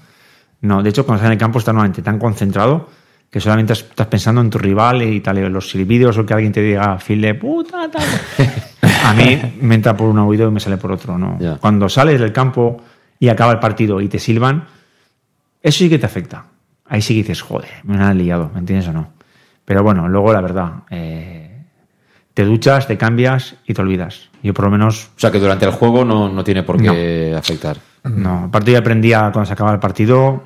No, 0.61 0.81
de 0.81 0.89
hecho, 0.89 1.05
cuando 1.05 1.17
estás 1.17 1.27
en 1.27 1.33
el 1.33 1.37
campo 1.39 1.59
estás 1.59 1.73
normalmente 1.73 2.01
tan 2.01 2.17
concentrado 2.19 2.89
que 3.29 3.39
solamente 3.39 3.73
estás 3.73 4.07
pensando 4.07 4.39
en 4.41 4.49
tu 4.49 4.57
rival 4.57 5.01
y 5.01 5.19
tal, 5.19 5.37
los 5.51 5.69
silbidos 5.69 6.17
o 6.17 6.25
que 6.25 6.33
alguien 6.33 6.53
te 6.53 6.61
diga, 6.61 6.97
fil 6.99 7.21
de 7.21 7.35
puta, 7.35 7.89
tal. 7.91 8.03
A 9.05 9.13
mí 9.13 9.39
me 9.61 9.75
entra 9.75 9.95
por 9.95 10.07
un 10.09 10.17
oído 10.19 10.47
y 10.47 10.51
me 10.51 10.59
sale 10.59 10.77
por 10.77 10.91
otro, 10.91 11.17
¿no? 11.17 11.37
Ya. 11.39 11.57
Cuando 11.57 11.89
sales 11.89 12.19
del 12.19 12.31
campo 12.31 12.81
y 13.19 13.27
acaba 13.29 13.51
el 13.51 13.59
partido 13.59 13.99
y 14.01 14.07
te 14.07 14.19
silban, 14.19 14.65
eso 15.61 15.79
sí 15.79 15.89
que 15.89 15.99
te 15.99 16.05
afecta. 16.05 16.45
Ahí 16.87 17.01
sí 17.01 17.13
que 17.13 17.19
dices, 17.21 17.41
joder, 17.41 17.69
me 17.83 17.97
han 18.01 18.17
liado, 18.17 18.49
¿me 18.53 18.59
entiendes 18.59 18.87
o 18.87 18.93
no? 18.93 19.09
Pero 19.65 19.83
bueno, 19.83 20.07
luego 20.07 20.31
la 20.31 20.41
verdad, 20.41 20.71
eh, 20.89 21.44
te 22.35 22.43
duchas, 22.45 22.85
te 22.85 22.97
cambias 22.97 23.55
y 23.65 23.73
te 23.73 23.81
olvidas. 23.81 24.29
Yo 24.43 24.53
por 24.53 24.65
lo 24.65 24.71
menos 24.71 25.09
O 25.15 25.19
sea 25.19 25.31
que 25.31 25.39
durante 25.39 25.65
el 25.65 25.71
juego 25.71 26.05
no, 26.05 26.29
no 26.29 26.43
tiene 26.43 26.61
por 26.61 26.79
qué 26.79 27.33
afectar. 27.35 27.77
no, 28.03 28.43
aparte 28.45 28.71
yo 28.71 28.77
aprendía 28.77 29.31
cuando 29.33 29.45
se 29.45 29.53
acababa 29.53 29.73
el 29.73 29.79
partido, 29.79 30.43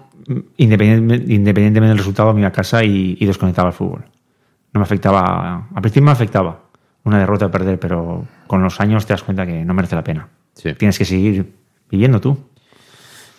independientemente, 0.56 1.34
independientemente 1.34 1.90
del 1.90 1.98
resultado, 1.98 2.34
me 2.34 2.42
iba 2.42 2.50
a 2.50 2.54
casa 2.54 2.84
y, 2.84 3.18
y 3.20 3.26
desconectaba 3.26 3.70
el 3.70 3.74
fútbol. 3.74 4.06
No 4.72 4.80
me 4.80 4.84
afectaba, 4.84 5.68
al 5.74 5.82
principio 5.82 6.06
me 6.06 6.12
afectaba 6.12 6.62
una 7.04 7.18
derrota 7.18 7.46
de 7.46 7.52
perder, 7.52 7.80
pero 7.80 8.26
con 8.46 8.62
los 8.62 8.80
años 8.80 9.08
te 9.08 9.14
das 9.14 9.24
cuenta 9.24 9.48
que 9.48 9.66
no 9.66 9.74
merece 9.74 9.96
la 9.96 10.04
pena. 10.04 10.28
Sí. 10.54 10.74
Tienes 10.76 10.98
que 10.98 11.06
seguir 11.06 11.52
viviendo 11.90 12.22
tú. 12.22 12.38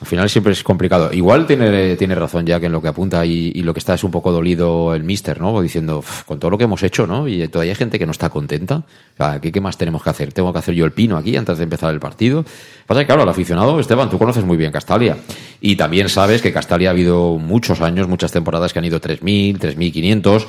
Al 0.01 0.07
final 0.07 0.31
siempre 0.31 0.55
es 0.55 0.63
complicado. 0.63 1.13
Igual 1.13 1.47
tiene, 1.47 1.95
tiene 1.97 2.15
razón 2.15 2.47
Jack 2.47 2.63
en 2.63 2.73
lo 2.73 2.81
que 2.81 2.89
apunta 2.89 3.27
y, 3.27 3.53
y 3.55 3.63
lo 3.63 3.75
que 3.75 3.81
está 3.81 3.95
es 3.95 4.03
un 4.03 4.11
poco 4.11 4.33
dolido 4.33 4.95
el 4.95 5.05
mister, 5.05 5.39
¿no? 5.41 5.61
Diciendo, 5.61 5.99
"Uf, 5.99 6.25
con 6.25 6.39
todo 6.39 6.51
lo 6.51 6.57
que 6.57 6.65
hemos 6.65 6.83
hecho, 6.83 7.07
¿no? 7.07 7.29
Y 7.29 7.47
todavía 7.49 7.73
hay 7.73 7.77
gente 7.77 7.99
que 7.99 8.07
no 8.07 8.13
está 8.13 8.31
contenta. 8.31 8.77
O 8.77 9.17
sea, 9.17 9.41
¿qué, 9.41 9.61
más 9.61 9.77
tenemos 9.77 10.03
que 10.03 10.09
hacer? 10.09 10.33
¿Tengo 10.33 10.55
que 10.55 10.59
hacer 10.59 10.75
yo 10.75 10.87
el 10.87 10.93
pino 10.93 11.19
aquí 11.19 11.37
antes 11.37 11.59
de 11.59 11.65
empezar 11.65 11.93
el 11.93 12.01
partido? 12.01 12.47
Pasa 12.87 13.01
que, 13.01 13.07
claro, 13.07 13.25
el 13.25 13.29
aficionado, 13.29 13.79
Esteban, 13.79 14.09
tú 14.09 14.19
conoces 14.19 14.43
muy 14.43 14.57
bien 14.57 14.73
Castalia. 14.73 15.19
Y 15.61 15.77
también 15.77 16.09
sabes 16.09 16.41
que 16.41 16.51
Castalia 16.51 16.89
ha 16.89 16.93
habido 16.93 17.37
muchos 17.37 17.83
años, 17.83 18.09
muchas 18.09 18.33
temporadas 18.33 18.73
que 18.73 18.79
han 18.79 18.87
ido 18.87 19.01
3.000, 19.01 19.59
3.500. 19.59 20.47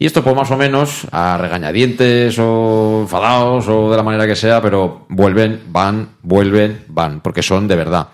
Y 0.00 0.06
esto, 0.06 0.22
pues 0.22 0.34
más 0.34 0.50
o 0.50 0.56
menos, 0.56 1.06
a 1.10 1.38
regañadientes 1.38 2.36
o 2.38 3.00
enfadados 3.02 3.68
o 3.68 3.90
de 3.90 3.96
la 3.96 4.02
manera 4.02 4.26
que 4.26 4.36
sea, 4.36 4.60
pero 4.60 5.06
vuelven, 5.08 5.60
van, 5.68 6.10
vuelven, 6.22 6.84
van, 6.88 7.20
porque 7.20 7.42
son 7.42 7.66
de 7.66 7.76
verdad. 7.76 8.08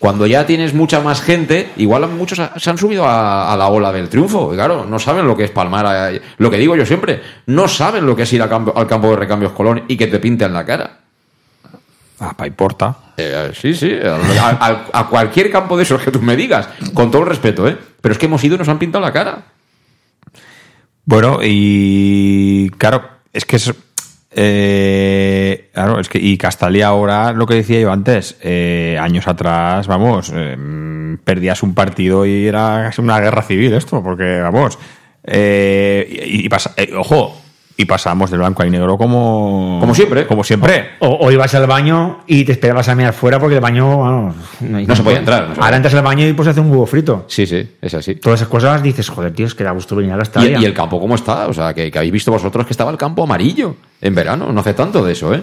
Cuando 0.00 0.26
ya 0.26 0.46
tienes 0.46 0.72
mucha 0.74 1.00
más 1.00 1.20
gente, 1.20 1.70
igual 1.76 2.08
muchos 2.08 2.40
se 2.56 2.70
han 2.70 2.78
subido 2.78 3.04
a, 3.04 3.52
a 3.52 3.56
la 3.56 3.68
ola 3.68 3.92
del 3.92 4.08
triunfo. 4.08 4.52
Y 4.52 4.56
claro, 4.56 4.84
no 4.86 4.98
saben 4.98 5.26
lo 5.26 5.36
que 5.36 5.44
es 5.44 5.50
palmar. 5.50 5.84
a- 5.86 6.10
lo 6.38 6.50
que 6.50 6.56
digo 6.56 6.74
yo 6.74 6.84
siempre, 6.86 7.20
no 7.46 7.68
saben 7.68 8.06
lo 8.06 8.16
que 8.16 8.22
es 8.22 8.32
ir 8.32 8.40
campo- 8.48 8.72
al 8.74 8.86
campo 8.86 9.10
de 9.10 9.16
recambios 9.16 9.52
Colón 9.52 9.84
y 9.88 9.96
que 9.98 10.06
te 10.06 10.18
pinten 10.18 10.54
la 10.54 10.64
cara. 10.64 10.96
Ah, 12.18 12.34
pa' 12.34 12.46
importa. 12.46 12.96
Eh, 13.18 13.52
sí, 13.54 13.74
sí, 13.74 13.92
a, 14.02 14.48
a- 14.48 15.00
a 15.00 15.06
cualquier 15.08 15.50
campo 15.50 15.76
de 15.76 15.82
esos 15.82 16.00
que 16.02 16.10
tú 16.10 16.20
me 16.22 16.34
digas, 16.34 16.68
con 16.94 17.10
todo 17.10 17.22
el 17.22 17.28
respeto, 17.28 17.68
¿eh? 17.68 17.76
Pero 18.00 18.12
es 18.12 18.18
que 18.18 18.24
hemos 18.26 18.42
ido 18.42 18.54
y 18.54 18.58
nos 18.58 18.68
han 18.70 18.78
pintado 18.78 19.04
la 19.04 19.12
cara. 19.12 19.42
Bueno, 21.04 21.40
y 21.42 22.70
claro, 22.78 23.02
es 23.32 23.44
que 23.44 23.56
es. 23.56 23.72
Eh, 24.32 25.70
claro, 25.72 26.00
es 26.00 26.08
que. 26.08 26.18
Y 26.18 26.36
Castalia 26.38 26.88
ahora, 26.88 27.32
lo 27.32 27.46
que 27.46 27.54
decía 27.54 27.80
yo 27.80 27.92
antes, 27.92 28.36
eh, 28.42 28.98
años 29.00 29.26
atrás, 29.28 29.86
vamos, 29.86 30.32
eh, 30.34 30.56
perdías 31.24 31.62
un 31.62 31.74
partido 31.74 32.24
y 32.26 32.46
era 32.46 32.90
una 32.98 33.20
guerra 33.20 33.42
civil 33.42 33.72
esto, 33.74 34.02
porque, 34.02 34.40
vamos. 34.40 34.78
eh, 35.24 36.06
y, 36.26 36.46
y 36.46 36.48
pasa- 36.48 36.72
eh, 36.76 36.92
ojo, 36.96 37.39
y 37.80 37.86
pasamos 37.86 38.30
del 38.30 38.40
blanco 38.40 38.62
al 38.62 38.70
negro 38.70 38.98
como. 38.98 39.78
Como 39.80 39.94
siempre. 39.94 40.26
Como 40.26 40.44
siempre. 40.44 40.90
O, 40.98 41.08
o 41.08 41.30
ibas 41.30 41.54
al 41.54 41.66
baño 41.66 42.20
y 42.26 42.44
te 42.44 42.52
esperabas 42.52 42.90
a 42.90 42.94
mirar 42.94 43.14
fuera 43.14 43.38
porque 43.40 43.54
el 43.54 43.62
baño. 43.62 44.00
vamos, 44.00 44.34
No 44.60 44.94
se 44.94 45.02
podía 45.02 45.18
entrar, 45.18 45.42
no 45.42 45.48
se 45.48 45.54
podía. 45.54 45.64
Ahora 45.64 45.76
entras 45.76 45.94
al 45.94 46.02
baño 46.02 46.28
y 46.28 46.34
pues 46.34 46.46
hace 46.48 46.60
un 46.60 46.70
huevo 46.70 46.84
frito. 46.84 47.24
Sí, 47.26 47.46
sí, 47.46 47.66
es 47.80 47.94
así. 47.94 48.16
Todas 48.16 48.40
esas 48.40 48.50
cosas 48.50 48.82
dices, 48.82 49.08
joder, 49.08 49.32
tío, 49.32 49.46
es 49.46 49.54
que 49.54 49.64
da 49.64 49.70
gusto 49.70 49.96
venir 49.96 50.12
a 50.12 50.16
la 50.18 50.24
¿Y, 50.42 50.64
el 50.64 50.74
campo 50.74 51.00
cómo 51.00 51.14
está? 51.14 51.48
O 51.48 51.54
sea, 51.54 51.72
que, 51.72 51.90
que 51.90 51.98
habéis 51.98 52.12
visto 52.12 52.30
vosotros 52.30 52.66
que 52.66 52.74
estaba 52.74 52.90
el 52.90 52.98
campo 52.98 53.22
amarillo 53.22 53.76
en 54.02 54.14
verano, 54.14 54.52
no 54.52 54.60
hace 54.60 54.74
tanto 54.74 55.02
de 55.02 55.12
eso, 55.12 55.32
¿eh? 55.34 55.42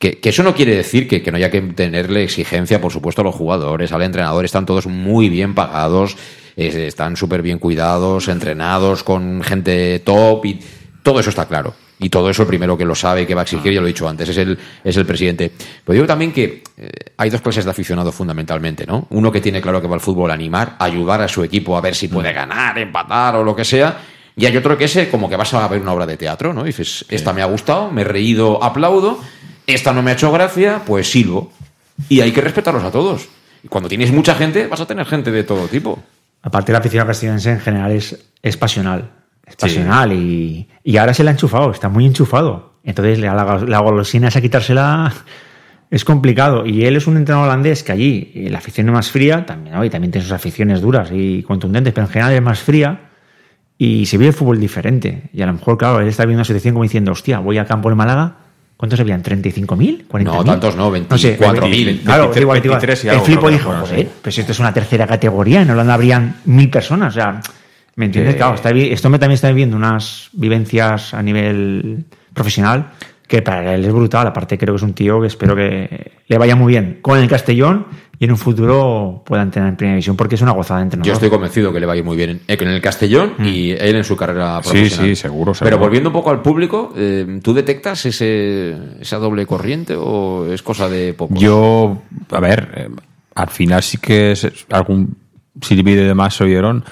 Que, 0.00 0.18
que 0.18 0.30
eso 0.30 0.42
no 0.42 0.54
quiere 0.54 0.74
decir 0.74 1.06
que, 1.06 1.22
que 1.22 1.30
no 1.30 1.36
haya 1.36 1.50
que 1.50 1.60
tenerle 1.62 2.24
exigencia, 2.24 2.80
por 2.80 2.92
supuesto, 2.92 3.22
a 3.22 3.24
los 3.24 3.34
jugadores, 3.34 3.92
al 3.92 4.02
entrenador, 4.02 4.44
están 4.44 4.66
todos 4.66 4.86
muy 4.86 5.30
bien 5.30 5.54
pagados, 5.54 6.16
están 6.56 7.16
súper 7.16 7.42
bien 7.42 7.58
cuidados, 7.58 8.28
entrenados 8.28 9.02
con 9.02 9.42
gente 9.42 9.98
top 10.00 10.44
y 10.46 10.60
todo 11.06 11.20
eso 11.20 11.30
está 11.30 11.46
claro. 11.46 11.72
Y 12.00 12.08
todo 12.10 12.28
eso 12.28 12.42
el 12.42 12.48
primero 12.48 12.76
que 12.76 12.84
lo 12.84 12.96
sabe, 12.96 13.28
que 13.28 13.34
va 13.36 13.42
a 13.42 13.44
exigir, 13.44 13.72
ya 13.72 13.80
lo 13.80 13.86
he 13.86 13.90
dicho 13.90 14.08
antes, 14.08 14.28
es 14.28 14.36
el, 14.38 14.58
es 14.82 14.96
el 14.96 15.06
presidente. 15.06 15.52
Pero 15.84 15.94
digo 15.94 16.04
también 16.04 16.32
que 16.32 16.64
eh, 16.76 16.90
hay 17.16 17.30
dos 17.30 17.40
clases 17.42 17.64
de 17.64 17.70
aficionados 17.70 18.12
fundamentalmente, 18.12 18.84
¿no? 18.84 19.06
Uno 19.10 19.30
que 19.30 19.40
tiene 19.40 19.62
claro 19.62 19.80
que 19.80 19.86
va 19.86 19.94
al 19.94 20.00
fútbol 20.00 20.32
a 20.32 20.34
animar, 20.34 20.74
a 20.80 20.84
ayudar 20.84 21.22
a 21.22 21.28
su 21.28 21.44
equipo 21.44 21.76
a 21.76 21.80
ver 21.80 21.94
si 21.94 22.08
puede 22.08 22.32
ganar, 22.32 22.76
empatar 22.76 23.36
o 23.36 23.44
lo 23.44 23.54
que 23.54 23.64
sea. 23.64 24.00
Y 24.34 24.46
hay 24.46 24.56
otro 24.56 24.76
que 24.76 24.86
ese 24.86 25.08
como 25.08 25.28
que 25.28 25.36
vas 25.36 25.54
a 25.54 25.68
ver 25.68 25.80
una 25.80 25.92
obra 25.92 26.06
de 26.06 26.16
teatro, 26.16 26.52
¿no? 26.52 26.62
Y 26.62 26.66
dices, 26.66 27.04
esta 27.08 27.32
me 27.32 27.40
ha 27.40 27.46
gustado, 27.46 27.92
me 27.92 28.00
he 28.00 28.04
reído, 28.04 28.64
aplaudo, 28.64 29.20
esta 29.64 29.92
no 29.92 30.02
me 30.02 30.10
ha 30.10 30.14
hecho 30.14 30.32
gracia, 30.32 30.82
pues 30.84 31.08
silbo. 31.08 31.52
Y 32.08 32.20
hay 32.20 32.32
que 32.32 32.40
respetarlos 32.40 32.82
a 32.82 32.90
todos. 32.90 33.28
Y 33.62 33.68
cuando 33.68 33.88
tienes 33.88 34.10
mucha 34.10 34.34
gente, 34.34 34.66
vas 34.66 34.80
a 34.80 34.86
tener 34.86 35.06
gente 35.06 35.30
de 35.30 35.44
todo 35.44 35.68
tipo. 35.68 36.02
Aparte, 36.42 36.72
la 36.72 36.78
afición 36.78 37.06
castellonense 37.06 37.52
en 37.52 37.60
general 37.60 37.92
es, 37.92 38.18
es 38.42 38.56
pasional. 38.56 39.25
Es 39.46 39.56
pasional 39.56 40.12
y, 40.12 40.68
y 40.82 40.96
ahora 40.96 41.14
se 41.14 41.22
la 41.22 41.30
ha 41.30 41.34
enchufado, 41.34 41.70
está 41.70 41.88
muy 41.88 42.04
enchufado. 42.04 42.74
Entonces, 42.82 43.18
la, 43.18 43.34
la, 43.34 43.58
la 43.58 43.78
golosina 43.78 44.28
esa 44.28 44.40
quitársela 44.40 45.12
es 45.90 46.04
complicado. 46.04 46.66
Y 46.66 46.84
él 46.84 46.96
es 46.96 47.06
un 47.06 47.16
entrenador 47.16 47.48
holandés 47.48 47.82
que 47.82 47.92
allí 47.92 48.32
eh, 48.34 48.50
la 48.50 48.58
afición 48.58 48.88
es 48.88 48.92
más 48.92 49.10
fría, 49.10 49.46
también, 49.46 49.74
¿no? 49.74 49.84
y 49.84 49.90
también 49.90 50.10
tiene 50.10 50.24
sus 50.24 50.32
aficiones 50.32 50.80
duras 50.80 51.10
y 51.12 51.42
contundentes, 51.42 51.92
pero 51.92 52.06
en 52.06 52.12
general 52.12 52.32
es 52.34 52.42
más 52.42 52.60
fría 52.60 53.00
y 53.78 54.06
se 54.06 54.16
vive 54.16 54.28
el 54.28 54.34
fútbol 54.34 54.58
diferente. 54.58 55.24
Y 55.32 55.42
a 55.42 55.46
lo 55.46 55.52
mejor, 55.52 55.76
claro, 55.76 56.00
él 56.00 56.08
está 56.08 56.24
viendo 56.24 56.38
una 56.38 56.44
situación 56.44 56.74
como 56.74 56.84
diciendo, 56.84 57.12
hostia, 57.12 57.38
voy 57.40 57.58
al 57.58 57.66
campo 57.66 57.88
de 57.88 57.94
Málaga. 57.94 58.36
¿Cuántos 58.76 59.00
habían? 59.00 59.22
¿35.000? 59.22 60.06
¿40.000? 60.06 60.24
No, 60.24 60.44
tantos 60.44 60.76
no, 60.76 60.92
sé, 61.16 61.38
24.000. 61.38 62.02
Claro, 62.02 62.24
23, 62.24 62.42
igual, 62.42 62.58
igual. 62.58 62.60
23 62.60 63.04
y 63.04 63.08
El 63.08 63.20
flipo 63.20 63.50
dijo, 63.50 63.72
pues 64.22 64.38
esto 64.38 64.52
es 64.52 64.58
una 64.60 64.72
tercera 64.72 65.06
categoría, 65.06 65.62
en 65.62 65.70
Holanda 65.70 65.94
habrían 65.94 66.36
mil 66.44 66.68
personas. 66.68 67.14
O 67.14 67.18
sea, 67.18 67.40
¿me 67.96 68.06
entiendes? 68.06 68.34
Eh, 68.34 68.36
Claro, 68.38 68.54
está, 68.54 68.72
vi- 68.72 68.90
esto 68.92 69.10
me 69.10 69.18
también 69.18 69.34
está 69.34 69.48
viviendo 69.48 69.76
unas 69.76 70.28
vivencias 70.32 71.12
a 71.14 71.22
nivel 71.22 72.04
profesional 72.32 72.92
que 73.26 73.42
para 73.42 73.74
él 73.74 73.84
es 73.84 73.92
brutal. 73.92 74.26
Aparte, 74.28 74.56
creo 74.56 74.74
que 74.74 74.76
es 74.76 74.82
un 74.82 74.92
tío 74.94 75.20
que 75.20 75.26
espero 75.26 75.56
que 75.56 76.12
le 76.28 76.38
vaya 76.38 76.54
muy 76.54 76.72
bien 76.72 76.98
con 77.02 77.18
el 77.18 77.28
Castellón 77.28 77.86
y 78.18 78.24
en 78.24 78.30
un 78.30 78.38
futuro 78.38 79.22
pueda 79.26 79.42
entrenar 79.42 79.70
en 79.70 79.76
primera 79.76 79.94
división 79.96 80.16
porque 80.16 80.36
es 80.36 80.40
una 80.42 80.52
gozada 80.52 80.78
de 80.80 80.84
entrenador. 80.84 81.06
Yo 81.08 81.12
estoy 81.14 81.28
convencido 81.28 81.72
que 81.72 81.80
le 81.80 81.86
va 81.86 81.94
a 81.94 81.96
ir 81.96 82.04
muy 82.04 82.16
bien 82.16 82.40
en, 82.46 82.68
el 82.68 82.80
Castellón 82.80 83.34
y 83.44 83.72
él 83.72 83.96
en 83.96 84.04
su 84.04 84.16
carrera 84.16 84.60
Sí, 84.62 84.70
profesional. 84.70 85.08
sí, 85.08 85.16
seguro, 85.16 85.54
seguro. 85.54 85.64
Pero 85.64 85.78
volviendo 85.78 86.08
un 86.10 86.12
poco 86.12 86.30
al 86.30 86.40
público, 86.40 86.92
eh, 86.96 87.40
¿tú 87.42 87.52
detectas 87.52 88.06
ese, 88.06 88.76
esa 89.00 89.16
doble 89.18 89.44
corriente 89.44 89.94
o 89.98 90.46
es 90.52 90.62
cosa 90.62 90.88
de 90.88 91.12
poco? 91.12 91.34
Yo, 91.34 92.02
a 92.30 92.40
ver, 92.40 92.68
eh, 92.76 92.88
al 93.34 93.48
final 93.48 93.82
sí 93.82 93.98
que 93.98 94.32
es 94.32 94.44
es 94.44 94.66
algún 94.70 95.16
silbido 95.60 96.02
y 96.02 96.06
demás 96.06 96.34
se 96.36 96.44
oyeron, 96.44 96.84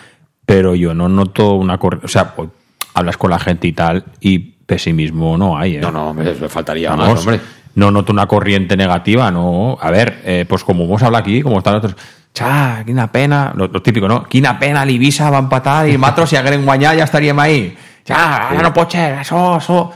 pero 0.46 0.74
yo 0.74 0.94
no 0.94 1.08
noto 1.08 1.54
una 1.54 1.78
corriente. 1.78 2.06
O 2.06 2.08
sea, 2.08 2.34
pues, 2.34 2.50
hablas 2.94 3.16
con 3.16 3.30
la 3.30 3.38
gente 3.38 3.66
y 3.66 3.72
tal, 3.72 4.04
y 4.20 4.38
pesimismo 4.38 5.36
no 5.36 5.58
hay. 5.58 5.76
¿eh? 5.76 5.80
No, 5.80 5.90
no, 5.90 6.10
hombre, 6.10 6.34
le 6.34 6.48
faltaría 6.48 6.90
Vamos, 6.90 7.08
más, 7.08 7.18
hombre. 7.20 7.40
No 7.74 7.90
noto 7.90 8.12
una 8.12 8.26
corriente 8.26 8.76
negativa, 8.76 9.30
no. 9.30 9.76
A 9.80 9.90
ver, 9.90 10.22
eh, 10.24 10.44
pues 10.48 10.62
como 10.62 10.84
hemos 10.84 11.02
hablado 11.02 11.22
aquí, 11.22 11.42
como 11.42 11.58
están 11.58 11.74
otros. 11.74 11.96
Cha, 12.32 12.82
quina 12.84 13.10
pena. 13.10 13.52
Lo, 13.56 13.68
lo 13.68 13.82
típico, 13.82 14.08
¿no? 14.08 14.24
Quina 14.24 14.58
pena, 14.58 14.84
l'Ibissa 14.84 15.30
va 15.30 15.38
a 15.38 15.40
empatar 15.40 15.88
y 15.88 15.98
Matros 15.98 16.30
si 16.30 16.36
hagueren 16.36 16.64
guanyar 16.64 16.96
ya 16.96 17.04
estaríem 17.04 17.38
ahí. 17.38 17.76
Ya, 18.04 18.48
ara 18.48 18.62
no 18.62 18.72
pot 18.72 18.90
ser, 18.90 19.18
eso, 19.20 19.56
eso. 19.56 19.92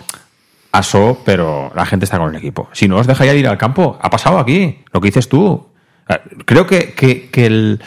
Eso, 0.72 1.18
pero 1.24 1.70
la 1.74 1.84
gente 1.84 2.04
está 2.04 2.18
con 2.18 2.30
el 2.30 2.36
equipo. 2.36 2.68
Si 2.72 2.88
no 2.88 2.96
os 2.96 3.06
dejaría 3.06 3.32
de 3.32 3.38
ir 3.40 3.48
al 3.48 3.58
campo, 3.58 3.98
ha 4.00 4.08
pasado 4.10 4.38
aquí, 4.38 4.84
lo 4.92 5.00
que 5.00 5.08
dices 5.08 5.28
tú. 5.28 5.68
Eh, 6.08 6.18
Creo 6.44 6.66
que, 6.66 6.94
que, 6.94 7.28
que 7.30 7.46
el 7.46 7.80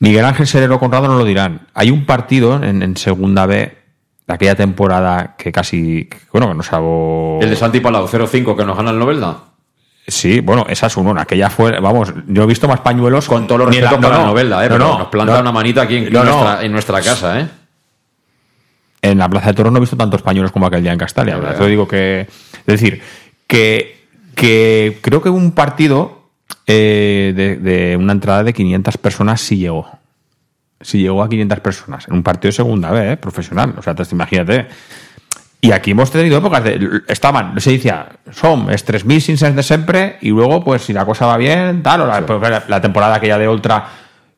Miguel 0.00 0.24
Ángel 0.24 0.46
Serero 0.46 0.78
Conrado 0.78 1.06
no 1.08 1.16
lo 1.18 1.24
dirán. 1.24 1.68
Hay 1.74 1.90
un 1.90 2.04
partido 2.06 2.62
en, 2.62 2.82
en 2.82 2.96
segunda 2.96 3.46
B 3.46 3.76
de 4.26 4.34
aquella 4.34 4.54
temporada 4.54 5.34
que 5.36 5.52
casi, 5.52 6.06
que, 6.06 6.16
bueno, 6.32 6.48
que 6.48 6.54
no 6.54 6.62
salvo... 6.62 7.38
El 7.42 7.50
de 7.50 7.56
Santi 7.56 7.80
Palau 7.80 8.06
0-5 8.08 8.56
que 8.56 8.64
nos 8.64 8.76
gana 8.76 8.90
el 8.90 8.98
Novelda. 8.98 9.36
Sí, 10.06 10.40
bueno, 10.40 10.64
esa 10.68 10.86
es 10.86 10.96
uno. 10.96 11.14
Aquella 11.20 11.50
fue, 11.50 11.78
vamos, 11.78 12.12
yo 12.26 12.42
he 12.44 12.46
visto 12.46 12.66
más 12.66 12.80
pañuelos. 12.80 13.28
Con 13.28 13.46
todos 13.46 13.60
los 13.60 13.70
ni 13.70 13.76
en 13.76 13.84
la- 13.84 13.90
respetos 13.90 14.10
para 14.10 14.14
no, 14.16 14.20
la 14.20 14.24
no, 14.26 14.30
Novelda, 14.32 14.64
¿eh? 14.66 14.68
no, 14.70 14.98
nos 14.98 15.08
planta 15.08 15.34
no. 15.34 15.40
una 15.40 15.52
manita 15.52 15.82
aquí 15.82 15.96
en, 15.98 16.12
nuestra, 16.12 16.64
en 16.64 16.72
nuestra 16.72 17.00
casa, 17.02 17.40
¿eh? 17.40 17.48
en 19.02 19.18
la 19.18 19.28
Plaza 19.28 19.48
de 19.48 19.54
Toros 19.54 19.72
no 19.72 19.78
he 19.78 19.80
visto 19.80 19.96
tantos 19.96 20.22
pañuelos 20.22 20.50
como 20.52 20.66
aquel 20.66 20.82
día 20.82 20.92
en 20.92 20.98
Castalia. 20.98 21.38
Eso 21.54 21.66
digo 21.66 21.86
que. 21.86 22.20
Es 22.22 22.66
decir, 22.66 23.02
que, 23.46 24.06
que 24.34 24.98
creo 25.02 25.22
que 25.22 25.28
un 25.30 25.52
partido 25.52 26.19
eh, 26.66 27.32
de, 27.34 27.56
de 27.56 27.96
una 27.96 28.12
entrada 28.12 28.42
de 28.44 28.52
500 28.52 28.96
personas 28.98 29.40
sí 29.40 29.56
llegó. 29.56 29.88
Sí 30.80 30.98
llegó 31.00 31.22
a 31.22 31.28
500 31.28 31.60
personas. 31.60 32.08
En 32.08 32.14
un 32.14 32.22
partido 32.22 32.48
de 32.48 32.52
segunda 32.56 32.90
vez, 32.90 33.18
profesional. 33.18 33.74
O 33.76 33.82
sea, 33.82 33.94
te- 33.94 34.04
imagínate. 34.12 34.66
Y 35.60 35.72
aquí 35.72 35.90
hemos 35.90 36.10
tenido 36.10 36.38
épocas 36.38 36.64
de. 36.64 37.02
Estaban, 37.06 37.60
se 37.60 37.72
decía, 37.72 38.08
son 38.32 38.70
es 38.70 38.86
3.000 38.86 39.54
de 39.54 39.62
siempre, 39.62 40.16
y 40.22 40.30
luego, 40.30 40.64
pues, 40.64 40.82
si 40.82 40.94
la 40.94 41.04
cosa 41.04 41.26
va 41.26 41.36
bien, 41.36 41.82
tal, 41.82 42.00
o 42.00 42.06
la, 42.06 42.24
pues, 42.24 42.40
la- 42.40 42.64
la 42.66 42.80
temporada 42.80 43.16
aquella 43.16 43.36
de 43.36 43.46
Ultra 43.46 43.84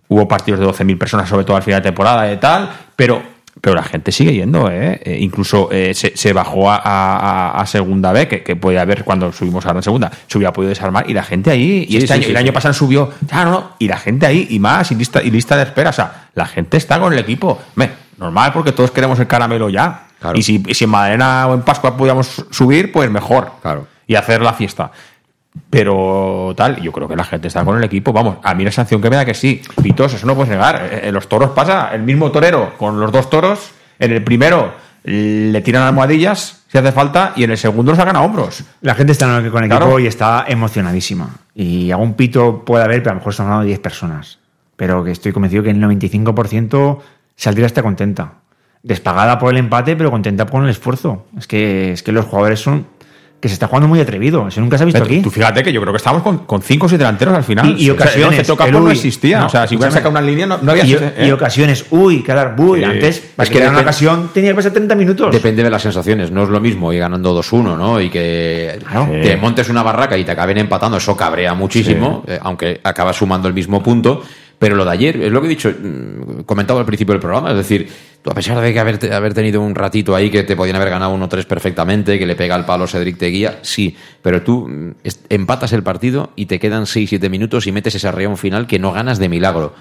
hubo 0.09 0.27
partidos 0.27 0.59
de 0.59 0.67
12.000 0.67 0.99
personas, 0.99 1.29
sobre 1.29 1.45
todo 1.45 1.57
al 1.57 1.63
final 1.63 1.81
de 1.81 1.89
temporada 1.89 2.31
y 2.33 2.37
tal, 2.39 2.69
pero, 2.97 3.23
pero 3.61 3.77
la 3.77 3.83
gente 3.83 4.11
sigue 4.13 4.33
yendo, 4.33 4.71
¿eh? 4.71 5.01
Eh, 5.05 5.19
incluso 5.21 5.69
eh, 5.71 5.95
se, 5.95 6.17
se 6.17 6.33
bajó 6.33 6.71
a, 6.71 6.77
a- 6.77 7.61
a 7.61 7.67
segunda 7.67 8.11
B, 8.13 8.27
que, 8.27 8.43
que 8.43 8.57
puede 8.57 8.79
haber 8.79 9.05
cuando 9.05 9.31
subimos 9.33 9.65
ahora 9.67 9.79
en 9.79 9.83
segunda, 9.85 10.11
se 10.27 10.39
hubiera 10.39 10.53
podido 10.53 10.71
desarmar, 10.71 11.09
y 11.09 11.15
la 11.15 11.23
gente 11.23 11.51
ahí, 11.51 11.85
y 11.89 11.93
Sí, 11.93 11.97
este 11.99 12.07
sí, 12.09 12.13
año, 12.15 12.23
sí, 12.25 12.31
el 12.31 12.37
año 12.37 12.53
pasado 12.53 12.75
subió, 12.75 13.11
ya 13.31 13.45
no, 13.45 13.51
no, 13.51 13.71
y 13.79 13.89
la 13.89 13.99
gente 13.99 14.27
ahí, 14.27 14.47
y 14.51 14.59
más, 14.59 14.91
y 14.91 14.95
lista, 14.95 15.23
y 15.23 15.31
lista 15.31 15.57
de 15.57 15.65
espera, 15.65 15.91
o 15.91 15.93
sea, 15.93 16.29
la 16.35 16.47
gente 16.47 16.77
está 16.77 16.99
con 16.99 17.13
el 17.13 17.19
equipo. 17.19 17.61
Hombre, 17.77 17.91
normal, 18.19 18.53
porque 18.53 18.73
todos 18.73 18.91
queremos 18.91 19.19
el 19.21 19.27
caramelo 19.27 19.69
ya. 19.69 20.07
Claro. 20.21 20.39
Y 20.39 20.43
si, 20.43 20.63
si 20.73 20.85
en 20.85 20.91
Madalena 20.91 21.47
o 21.49 21.55
en 21.55 21.63
Pascua 21.63 21.97
pudiéramos 21.97 22.45
subir, 22.51 22.91
pues 22.93 23.11
mejor. 23.11 23.53
Claro. 23.61 23.87
Y 24.07 24.15
hacer 24.15 24.41
la 24.41 24.53
fiesta. 24.53 24.91
Pero 25.71 26.55
tal, 26.57 26.81
yo 26.81 26.93
creo 26.93 27.09
que 27.09 27.17
la 27.17 27.25
gente 27.25 27.49
está 27.49 27.65
con 27.65 27.77
el 27.77 27.85
equipo. 27.85 28.13
Vamos, 28.13 28.39
a 28.43 28.55
mí 28.55 28.65
la 28.65 28.71
sensación 28.71 29.01
que 29.01 29.11
me 29.11 29.17
da 29.17 29.25
que 29.25 29.35
sí. 29.35 29.63
Pitos, 29.83 30.15
eso 30.15 30.27
no 30.27 30.35
puedes 30.35 30.51
negar. 30.51 30.89
Eh, 30.91 31.09
En 31.09 31.15
los 31.15 31.29
toros 31.29 31.51
pasa, 31.51 31.91
el 31.95 32.03
mismo 32.03 32.31
torero 32.31 32.75
con 32.79 32.99
los 33.01 33.13
dos 33.13 33.29
toros. 33.31 33.71
En 33.99 34.13
el 34.13 34.23
primero 34.25 34.73
le 35.05 35.61
tiran 35.63 35.83
almohadillas 35.83 36.63
si 36.69 36.79
hace 36.79 36.93
falta 36.93 37.33
y 37.37 37.45
en 37.45 37.51
el 37.51 37.59
segundo 37.59 37.93
los 37.93 37.99
sacan 37.99 38.17
a 38.17 38.23
hombros. 38.23 38.65
La 38.81 38.95
gente 38.95 39.13
está 39.13 39.27
con 39.51 39.65
el 39.65 39.71
equipo 39.73 39.99
y 39.99 40.07
está 40.07 40.45
emocionadísima. 40.49 41.29
Y 41.55 41.91
algún 41.91 42.15
pito 42.15 42.65
puede 42.65 42.85
haber, 42.85 43.03
pero 43.03 43.11
a 43.11 43.15
lo 43.15 43.21
mejor 43.21 43.33
estamos 43.33 43.49
hablando 43.51 43.63
de 43.65 43.69
10 43.69 43.81
personas. 43.81 44.39
Pero 44.77 45.05
que 45.05 45.11
estoy 45.11 45.33
convencido 45.33 45.63
que 45.63 45.71
el 45.71 45.81
95% 45.81 46.99
saldría 47.37 47.67
hasta 47.67 47.83
contenta. 47.83 48.35
Despagada 48.83 49.39
por 49.39 49.53
el 49.53 49.59
empate, 49.59 49.97
pero 49.97 50.11
contenta 50.11 50.47
con 50.47 50.65
el 50.65 50.71
esfuerzo. 50.71 51.27
Es 51.39 51.47
que, 51.47 51.93
es 51.93 52.03
que 52.03 52.11
los 52.13 52.25
jugadores 52.25 52.61
son. 52.61 52.87
Que 53.43 53.49
se 53.49 53.55
está 53.55 53.67
jugando 53.67 53.89
muy 53.89 53.99
atrevido. 53.99 54.47
Eso 54.47 54.61
nunca 54.61 54.79
se 54.79 54.85
ha 54.85 54.87
visto 54.87 55.03
aquí. 55.03 55.21
Tú 55.21 55.29
fíjate 55.29 55.65
que 55.65 55.73
yo 55.73 55.81
creo 55.81 55.93
que 55.93 55.97
estábamos 55.97 56.23
con, 56.23 56.39
con 56.47 56.63
cinco 56.63 56.87
o 56.87 56.89
seis 56.89 57.01
delanteros 57.01 57.35
al 57.35 57.43
final. 57.43 57.67
Y- 57.77 57.87
y 57.87 57.91
O 57.91 57.97
sea, 57.97 58.05
ocasiones, 58.07 58.39
el 58.39 58.47
toca 58.47 58.65
el 58.67 58.73
no 58.73 58.89
existía. 58.89 59.41
No, 59.41 59.47
o 59.47 59.49
sea, 59.49 59.67
si 59.67 59.75
hubiera 59.75 59.89
escúchame. 59.89 59.93
sacado 59.93 60.11
una 60.13 60.21
línea, 60.23 60.47
no, 60.47 60.59
no 60.63 60.71
había 60.71 60.85
y, 60.85 60.93
¿eh? 60.95 61.27
y 61.27 61.31
ocasiones, 61.33 61.87
uy, 61.91 62.23
quedar, 62.23 62.55
uy, 62.57 62.79
Sí. 62.79 62.85
antes, 62.85 63.19
para 63.35 63.43
Es 63.45 63.49
que 63.51 63.55
que 63.55 63.59
era 63.63 63.71
una 63.71 63.81
depende- 63.81 63.83
ocasión 63.83 64.31
tenía 64.33 64.51
que 64.51 64.55
pasar 64.55 64.71
30 64.73 64.95
minutos. 64.95 65.33
Depende 65.33 65.65
de 65.65 65.71
las 65.71 65.83
sensaciones, 65.83 66.31
no 66.31 66.45
es 66.45 66.51
lo 66.51 66.61
mismo 66.61 66.93
ir 66.93 67.01
ganando 67.01 67.35
2-1, 67.35 67.77
¿no? 67.77 68.01
Y 68.01 68.11
que 68.11 68.79
Claro. 68.89 69.09
te 69.11 69.37
montes 69.37 69.69
una 69.69 69.83
barraca 69.83 70.17
y 70.17 70.25
te 70.25 70.31
acaben 70.31 70.59
empatando, 70.59 70.99
eso 70.99 71.17
cabrea 71.17 71.53
muchísimo, 71.55 72.23
eh, 72.29 72.39
aunque 72.41 72.81
acabas 72.85 73.17
sumando 73.17 73.49
el 73.49 73.55
mismo 73.55 73.83
punto. 73.83 74.23
Pero 74.63 74.77
lo 74.77 74.85
de 74.85 74.93
ayer, 74.93 75.21
es 75.21 75.33
lo 75.33 75.41
que 75.41 75.49
he 75.49 75.51
dicho, 75.51 75.71
mm, 75.71 76.43
comentado 76.43 76.79
al 76.79 76.87
principio 76.87 77.15
del 77.15 77.21
programa, 77.21 77.51
es 77.51 77.57
decir, 77.57 77.89
tú 78.23 78.31
a 78.31 78.35
pesar 78.35 78.61
de 78.61 78.73
que 78.73 78.79
haber, 78.79 79.13
haber 79.13 79.35
tenido 79.35 79.61
un 79.61 79.75
ratito 79.75 80.15
ahí 80.15 80.31
que 80.31 80.45
te 80.45 80.55
podían 80.55 80.77
haber 80.77 80.89
ganado 80.91 81.13
1-3 81.13 81.47
perfectamente, 81.47 82.17
que 82.17 82.27
le 82.27 82.37
pega 82.37 82.55
al 82.55 82.65
palo 82.65 82.87
Cedric 82.87 83.19
te 83.19 83.27
guía, 83.27 83.59
sí, 83.63 83.97
pero 84.23 84.43
tú 84.43 84.69
mm, 84.69 84.93
empatas 85.31 85.73
el 85.73 85.83
partido 85.83 86.31
y 86.37 86.47
te 86.47 86.61
quedan 86.61 86.85
6-7 86.85 87.29
minutos 87.29 87.67
y 87.67 87.73
metes 87.73 87.97
ese 87.97 88.07
arreón 88.07 88.37
final 88.37 88.69
que 88.69 88.79
no 88.79 88.93
ganas 88.93 89.19
de 89.19 89.29
milagro. 89.29 89.75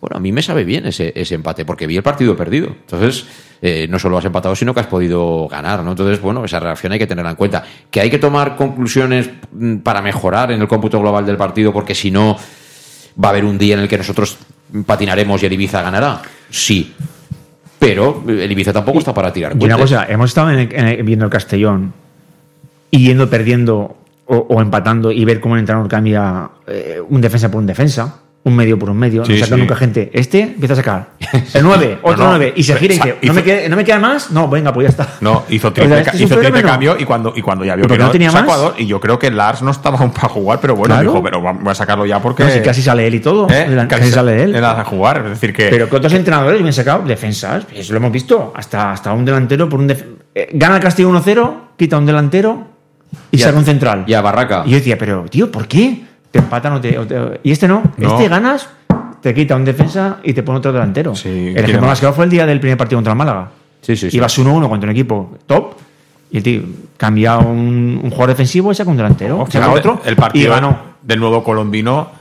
bueno, 0.00 0.16
a 0.16 0.20
mí 0.20 0.30
me 0.30 0.42
sabe 0.42 0.62
bien 0.62 0.86
ese, 0.86 1.12
ese 1.16 1.34
empate, 1.34 1.64
porque 1.64 1.88
vi 1.88 1.96
el 1.96 2.04
partido 2.04 2.36
perdido. 2.36 2.68
Entonces, 2.68 3.26
eh, 3.60 3.88
no 3.90 3.98
solo 3.98 4.16
has 4.16 4.24
empatado, 4.24 4.54
sino 4.54 4.72
que 4.74 4.78
has 4.78 4.86
podido 4.86 5.48
ganar, 5.48 5.82
¿no? 5.82 5.90
Entonces, 5.90 6.20
bueno, 6.20 6.44
esa 6.44 6.60
reacción 6.60 6.92
hay 6.92 7.00
que 7.00 7.08
tenerla 7.08 7.30
en 7.30 7.36
cuenta. 7.36 7.64
Que 7.90 8.00
hay 8.00 8.10
que 8.10 8.20
tomar 8.20 8.54
conclusiones 8.54 9.28
mm, 9.50 9.78
para 9.78 10.00
mejorar 10.00 10.52
en 10.52 10.60
el 10.60 10.68
cómputo 10.68 11.00
global 11.00 11.26
del 11.26 11.36
partido, 11.36 11.72
porque 11.72 11.96
si 11.96 12.12
no, 12.12 12.36
va 13.22 13.28
a 13.28 13.30
haber 13.30 13.44
un 13.44 13.58
día 13.58 13.74
en 13.74 13.80
el 13.80 13.88
que 13.88 13.98
nosotros 13.98 14.38
patinaremos 14.86 15.42
y 15.42 15.46
el 15.46 15.52
Ibiza 15.52 15.82
ganará. 15.82 16.22
Sí. 16.50 16.94
Pero 17.78 18.22
el 18.28 18.50
Ibiza 18.52 18.72
tampoco 18.72 18.98
está 18.98 19.14
para 19.14 19.32
tirar. 19.32 19.54
Y 19.58 19.64
una 19.64 19.76
cosa, 19.78 20.04
hemos 20.08 20.30
estado 20.30 20.50
en 20.50 20.58
el- 20.60 20.74
en 20.74 20.86
el- 20.88 21.02
viendo 21.02 21.24
el 21.24 21.30
Castellón 21.30 21.92
y 22.90 23.04
yendo 23.06 23.30
perdiendo 23.30 23.96
o, 24.26 24.36
o 24.36 24.60
empatando 24.60 25.10
y 25.10 25.24
ver 25.24 25.40
cómo 25.40 25.54
el 25.56 25.60
entrenador 25.60 25.88
cambia 25.88 26.50
eh, 26.66 27.00
un 27.08 27.20
defensa 27.20 27.50
por 27.50 27.60
un 27.60 27.66
defensa, 27.66 28.20
un 28.42 28.56
medio 28.56 28.78
por 28.78 28.88
un 28.88 28.96
medio, 28.96 29.22
Sí, 29.26 29.34
no 29.34 29.38
saca 29.40 29.54
sí. 29.54 29.60
nunca 29.60 29.76
gente. 29.76 30.10
Este 30.14 30.40
empieza 30.40 30.72
a 30.72 30.76
sacar 30.76 31.08
el 31.54 31.62
9, 31.62 31.98
otro 32.02 32.16
No, 32.24 32.30
no. 32.32 32.36
9 32.38 32.54
y 32.56 32.62
se 32.62 32.74
gira 32.76 32.94
y 32.94 32.96
dice, 32.96 33.16
¿no 33.22 33.34
me, 33.34 33.42
queda, 33.42 33.68
¿no 33.68 33.76
me 33.76 33.84
queda 33.84 33.98
más? 33.98 34.30
No, 34.30 34.48
venga, 34.48 34.72
pues 34.72 34.86
ya 34.86 34.88
está. 34.90 35.08
No, 35.20 35.44
hizo 35.50 35.68
O 35.68 35.74
sea, 35.74 35.84
triple, 35.84 36.00
este 36.00 36.16
hizo 36.16 36.26
triple 36.28 36.44
fenómeno. 36.46 36.68
cambio 36.68 36.96
y 36.98 37.04
cuando, 37.04 37.34
y 37.36 37.42
cuando 37.42 37.66
ya 37.66 37.76
vio 37.76 37.84
¿Y 37.84 37.88
por 37.88 37.98
que 37.98 38.02
no 38.02 38.10
tenía 38.10 38.32
más? 38.32 38.46
dos, 38.46 38.74
y 38.78 38.86
yo 38.86 38.98
creo 38.98 39.18
que 39.18 39.30
Lars 39.30 39.60
no 39.60 39.70
estaba 39.70 39.98
aún 39.98 40.10
para 40.10 40.28
jugar, 40.30 40.58
pero 40.58 40.74
bueno, 40.74 40.94
Claro. 40.94 41.10
dijo, 41.10 41.22
pero 41.22 41.40
voy 41.42 41.70
a 41.70 41.74
sacarlo 41.74 42.06
ya 42.06 42.18
porque. 42.22 42.50
Si 42.50 42.60
casi 42.60 42.80
sale 42.80 43.06
él 43.06 43.14
y 43.16 43.20
todo. 43.20 43.46
¿Eh? 43.50 43.66
Casi, 43.88 44.00
Casi 44.00 44.10
sale 44.10 44.42
él. 44.42 44.54
Él 44.54 44.64
a 44.64 44.84
jugar, 44.84 45.22
es 45.26 45.30
decir, 45.32 45.52
que. 45.52 45.68
Pero 45.68 45.90
que 45.90 45.96
otros 45.96 46.12
entrenadores 46.14 46.60
bien 46.62 46.72
sacado 46.72 47.02
defensas, 47.06 47.66
eso 47.74 47.92
lo 47.92 47.98
hemos 47.98 48.10
visto, 48.12 48.54
hasta, 48.56 48.92
hasta 48.92 49.12
un 49.12 49.26
delantero 49.26 49.68
por 49.68 49.78
un 49.80 49.86
def- 49.88 50.04
eh, 50.34 50.48
gana 50.54 50.76
el 50.76 50.82
Castillo 50.82 51.10
1-0, 51.10 51.54
quita 51.76 51.98
un 51.98 52.06
delantero 52.06 52.68
y 53.30 53.38
saca 53.38 53.58
un 53.58 53.64
central. 53.66 54.04
Y 54.06 54.14
a 54.14 54.22
Barraca. 54.22 54.62
Y 54.64 54.70
yo 54.70 54.76
decía, 54.78 54.96
pero 54.96 55.24
tío, 55.28 55.50
¿por 55.52 55.68
qué? 55.68 56.04
Te 56.30 56.38
empatan 56.38 56.74
o 56.74 56.80
te, 56.80 56.96
o 56.98 57.06
te- 57.06 57.40
y 57.42 57.50
este 57.52 57.66
no, 57.66 57.82
No. 57.96 58.08
este 58.12 58.28
ganas, 58.28 58.68
te 59.20 59.34
quita 59.34 59.56
un 59.56 59.64
defensa 59.64 60.18
y 60.22 60.32
te 60.32 60.42
pone 60.42 60.58
otro 60.58 60.72
delantero. 60.72 61.14
Sí, 61.14 61.28
el 61.54 61.64
ejemplo 61.64 61.86
más. 61.88 61.98
claro 62.00 62.14
fue 62.14 62.24
el 62.24 62.30
día 62.30 62.46
del 62.46 62.60
primer 62.60 62.78
partido 62.78 62.98
contra 62.98 63.12
el 63.12 63.18
Málaga. 63.18 63.50
Sí, 63.82 63.96
sí. 63.96 64.08
Ibas 64.12 64.38
1-1 64.38 64.68
contra 64.68 64.88
un 64.88 64.92
equipo 64.92 65.36
top 65.46 65.72
y 66.30 66.36
el 66.36 66.42
tío 66.42 66.62
cambia 66.96 67.38
un, 67.38 68.00
un 68.02 68.10
jugador 68.10 68.28
defensivo 68.30 68.70
y 68.70 68.74
saca 68.74 68.90
un 68.90 68.96
delantero, 68.96 69.38
saca 69.50 69.66
Fíjate, 69.66 69.78
otro 69.78 70.00
el 70.04 70.16
partido 70.16 70.46
y 70.46 70.48
ganó. 70.50 70.78
del 71.02 71.18
nuevo 71.18 71.42
colombino 71.42 72.18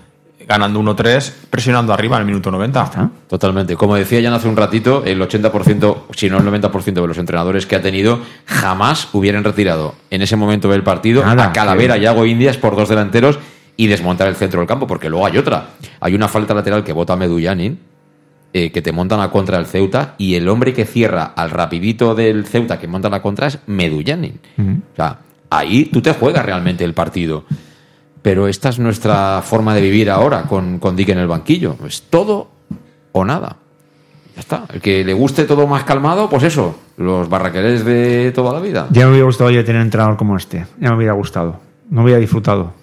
ganando 0.47 0.79
1-3, 0.81 1.31
presionando 1.51 1.93
arriba 1.93 2.15
en 2.15 2.21
el 2.21 2.25
minuto 2.25 2.49
90. 2.49 2.83
¿Está? 2.83 3.09
Totalmente. 3.27 3.75
Como 3.75 3.93
decía 3.95 4.19
Jan 4.23 4.33
hace 4.33 4.47
un 4.47 4.57
ratito, 4.57 5.03
el 5.05 5.21
80%, 5.21 5.97
si 6.15 6.27
no 6.27 6.37
el 6.39 6.43
90% 6.45 6.83
de 7.01 7.07
los 7.07 7.17
entrenadores 7.19 7.67
que 7.67 7.75
ha 7.75 7.81
tenido 7.83 8.19
jamás 8.45 9.09
hubieran 9.13 9.43
retirado 9.43 9.93
en 10.09 10.23
ese 10.23 10.35
momento 10.35 10.67
del 10.69 10.81
partido 10.81 11.23
Nada, 11.23 11.45
a 11.49 11.53
Calavera 11.53 11.95
sí. 11.95 12.01
y 12.01 12.05
Hago 12.07 12.25
Indias 12.25 12.57
por 12.57 12.75
dos 12.75 12.89
delanteros 12.89 13.37
y 13.79 13.87
desmontar 13.87 14.27
el 14.27 14.35
centro 14.35 14.59
del 14.59 14.67
campo, 14.67 14.87
porque 14.87 15.09
luego 15.09 15.25
hay 15.25 15.37
otra. 15.37 15.67
Hay 16.01 16.13
una 16.13 16.27
falta 16.27 16.53
lateral 16.53 16.83
que 16.83 16.91
vota 16.91 17.15
Medullanin, 17.15 17.79
eh, 18.51 18.73
que 18.73 18.81
te 18.81 18.91
montan 18.91 19.21
a 19.21 19.31
contra 19.31 19.55
del 19.55 19.67
Ceuta, 19.67 20.15
y 20.17 20.35
el 20.35 20.49
hombre 20.49 20.73
que 20.73 20.83
cierra 20.83 21.23
al 21.23 21.49
rapidito 21.49 22.13
del 22.13 22.45
Ceuta 22.45 22.77
que 22.77 22.89
monta 22.89 23.07
la 23.07 23.21
contra 23.21 23.47
es 23.47 23.59
Medullanin. 23.67 24.37
O 24.91 24.95
sea, 24.97 25.19
ahí 25.49 25.85
tú 25.85 26.01
te 26.01 26.11
juegas 26.11 26.45
realmente 26.45 26.83
el 26.83 26.93
partido. 26.93 27.45
Pero 28.21 28.49
esta 28.49 28.67
es 28.67 28.79
nuestra 28.79 29.41
forma 29.45 29.73
de 29.73 29.79
vivir 29.79 30.09
ahora 30.09 30.41
con, 30.41 30.79
con 30.79 30.97
Dick 30.97 31.07
en 31.07 31.19
el 31.19 31.27
banquillo. 31.29 31.77
Es 31.87 32.01
todo 32.09 32.49
o 33.13 33.23
nada. 33.23 33.55
Ya 34.35 34.41
está. 34.41 34.65
El 34.73 34.81
que 34.81 35.05
le 35.05 35.13
guste 35.13 35.45
todo 35.45 35.67
más 35.67 35.85
calmado, 35.85 36.29
pues 36.29 36.43
eso, 36.43 36.77
los 36.97 37.29
barraqueres 37.29 37.85
de 37.85 38.33
toda 38.35 38.51
la 38.51 38.59
vida. 38.59 38.89
Ya 38.91 39.05
me 39.05 39.11
hubiera 39.11 39.25
gustado 39.25 39.51
yo 39.51 39.63
tener 39.63 39.79
un 39.79 39.85
entrenador 39.85 40.17
como 40.17 40.35
este. 40.35 40.65
Ya 40.81 40.89
me 40.89 40.97
hubiera 40.97 41.13
gustado. 41.13 41.61
No 41.89 42.03
hubiera 42.03 42.19
disfrutado. 42.19 42.73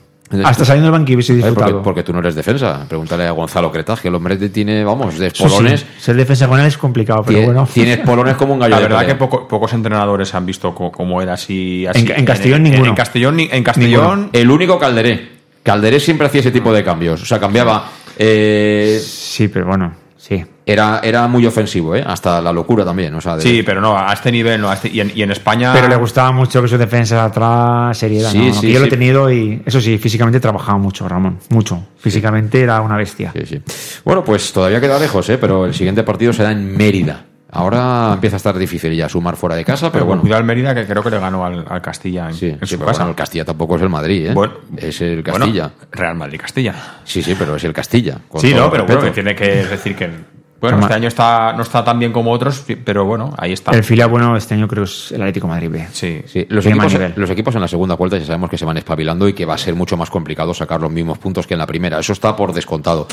Hasta 0.45 0.65
saliendo 0.65 0.91
del 0.91 0.99
banquillo 0.99 1.17
hubiese 1.19 1.33
Ay, 1.35 1.39
porque, 1.39 1.51
disfrutado. 1.51 1.83
porque 1.83 2.03
tú 2.03 2.13
no 2.13 2.19
eres 2.19 2.35
defensa. 2.35 2.85
Pregúntale 2.89 3.27
a 3.27 3.31
Gonzalo 3.31 3.71
Cretas, 3.71 4.01
que 4.01 4.09
el 4.09 4.15
hombre 4.17 4.37
te 4.37 4.49
tiene, 4.49 4.83
vamos, 4.85 5.19
de 5.19 5.29
Eso 5.29 5.49
sí, 5.49 5.55
polones. 5.55 5.87
ser 5.99 6.17
defensa 6.17 6.49
con 6.49 6.59
él 6.59 6.67
es 6.67 6.77
complicado, 6.77 7.23
pero 7.25 7.43
bueno. 7.43 7.69
Tienes 7.73 7.99
polones 7.99 8.35
como 8.35 8.55
un 8.55 8.59
gallo 8.61 8.71
La 8.75 8.81
de 8.81 8.89
verdad 8.89 9.07
que 9.07 9.15
poco- 9.15 9.47
pocos 9.47 9.73
entrenadores 9.73 10.35
han 10.35 10.45
visto 10.45 10.75
cómo 10.75 11.23
era 11.23 11.35
así. 11.35 11.87
así. 11.87 12.01
En- 12.01 12.19
en 12.19 12.25
Castellón 12.25 12.67
en, 12.67 12.73
ninguno. 12.73 12.91
En 12.91 12.97
Castellón, 12.97 13.39
en 13.41 13.63
Castellón 13.63 14.31
El 14.33 14.51
único 14.51 14.79
Calderé. 14.79 15.29
Calderé 15.63 16.01
siempre 16.01 16.27
hacía 16.27 16.41
ese 16.41 16.51
tipo 16.51 16.73
de 16.73 16.83
cambios. 16.83 17.23
O 17.23 17.27
sea, 17.27 17.39
cambiaba. 17.39 17.89
eh, 18.19 19.01
Sí, 19.01 19.49
pero 19.49 19.67
bueno, 19.67 19.93
sí. 20.27 20.45
era, 20.65 21.01
era 21.03 21.27
muy 21.29 21.47
ofensivo, 21.47 21.95
¿eh? 21.95 22.03
Hasta 22.07 22.41
la 22.41 22.53
locura 22.53 22.85
también. 22.85 23.15
O 23.15 23.21
sea, 23.21 23.37
de- 23.37 23.43
Sí, 23.43 23.63
pero 23.63 23.81
no, 23.81 23.97
a 23.99 24.13
este 24.13 24.33
nivel 24.33 24.61
no. 24.61 24.71
a 24.71 24.75
este- 24.75 24.89
y, 24.89 25.01
en, 25.01 25.13
y 25.15 25.23
en 25.23 25.31
España. 25.31 25.73
Pero 25.73 25.89
le 25.89 25.97
gustaba 25.97 26.33
mucho 26.33 26.61
que 26.63 26.69
su 26.69 26.77
defensa 26.79 27.25
atrás, 27.25 27.97
seriedad. 27.99 28.31
Sí, 28.31 28.49
¿no? 28.49 28.55
sí, 28.55 28.73
yo 28.73 28.81
lo 28.81 28.87
he 28.87 28.91
tenido 28.91 29.31
y 29.31 29.63
eso 29.65 29.81
sí, 29.81 29.99
físicamente 29.99 30.41
trabajaba 30.41 30.79
mucho, 30.79 31.09
Ramón. 31.09 31.39
Mucho. 31.51 31.83
Físicamente 31.99 32.61
era 32.61 32.81
una 32.81 32.97
bestia. 32.97 33.33
Sí, 33.35 33.47
sí. 33.47 33.63
Bueno, 34.05 34.25
pues 34.25 34.53
todavía 34.53 34.81
queda 34.81 34.99
lejos, 34.99 35.29
¿eh? 35.31 35.39
pero 35.39 35.67
el 35.67 35.75
siguiente 35.75 36.03
partido 36.03 36.33
será 36.33 36.51
en 36.53 36.77
Mérida. 36.77 37.25
Ahora 37.57 38.11
empieza 38.15 38.37
a 38.37 38.39
estar 38.39 38.57
difícil 38.59 38.95
ya 38.95 39.09
sumar 39.09 39.37
fuera 39.37 39.57
de 39.57 39.65
casa, 39.65 39.91
pero 39.91 40.05
bueno. 40.05 40.21
Cuidado 40.21 40.41
al 40.41 40.45
Mérida, 40.47 40.75
que 40.75 40.85
creo 40.87 41.03
que 41.03 41.11
le 41.11 41.19
ganó 41.19 41.45
al, 41.45 41.65
al 41.69 41.81
Castilla 41.81 42.29
en, 42.29 42.35
Sí, 42.35 42.49
en 42.51 42.61
sí, 42.61 42.67
su 42.67 42.77
pero 42.79 42.87
casa. 42.89 42.99
bueno, 43.01 43.11
el 43.11 43.17
Castilla 43.17 43.45
tampoco 43.45 43.77
es 43.77 43.83
el 43.83 43.89
Madrid, 43.89 44.27
¿eh? 44.27 44.35
Bueno, 44.35 44.55
es 44.77 45.01
el 45.01 45.23
Bueno, 45.23 45.39
Castilla. 45.47 45.71
Real 45.93 46.15
Madrid 46.17 46.39
Castilla. 46.41 46.75
Sí, 47.05 47.23
sí, 47.23 47.35
pero 47.39 47.57
es 47.57 47.65
el 47.65 47.73
Castilla. 47.73 48.19
Sí, 48.37 48.53
no, 48.55 48.71
pero 48.71 48.85
bueno, 48.87 49.01
que 49.03 49.11
tiene 49.11 49.35
que 49.35 49.47
decir 49.65 49.97
que. 49.97 50.36
Bueno, 50.61 50.79
Toma. 50.79 50.87
este 50.87 50.95
año 50.95 51.09
está, 51.09 51.53
no 51.55 51.63
está 51.63 51.85
tan 51.85 51.99
bien 51.99 52.13
como 52.13 52.33
otros, 52.33 52.65
pero 52.85 53.05
bueno, 53.05 53.35
ahí 53.37 53.53
está. 53.53 53.73
El 53.73 53.85
filial 53.85 54.09
bueno 54.09 54.37
este 54.37 54.55
año 54.55 54.67
creo 54.67 54.85
que 54.85 54.91
es 54.91 55.13
el 55.13 55.21
Atlético 55.21 55.47
de 55.47 55.53
Madrid 55.53 55.71
B. 55.71 55.87
Sí. 55.93 56.23
Sí, 56.27 56.47
los, 56.49 56.65
equipos, 56.65 56.95
los 57.15 57.31
equipos 57.31 57.55
en 57.55 57.61
la 57.61 57.69
segunda 57.69 57.95
vuelta 57.95 58.17
ya 58.19 58.25
sabemos 58.25 58.49
que 58.49 58.57
se 58.57 58.65
van 58.65 58.77
espabilando 58.79 59.29
y 59.29 59.35
que 59.35 59.45
va 59.45 59.55
a 59.55 59.59
ser 59.59 59.75
mucho 59.75 59.97
más 59.97 60.09
complicado 60.09 60.55
sacar 60.55 60.81
los 60.81 60.91
mismos 60.91 61.19
puntos 61.19 61.47
que 61.47 61.55
en 61.55 61.59
la 61.59 61.67
primera. 61.67 61.99
Eso 61.99 62.13
está 62.15 62.35
por 62.35 62.53
descontado. 62.55 63.07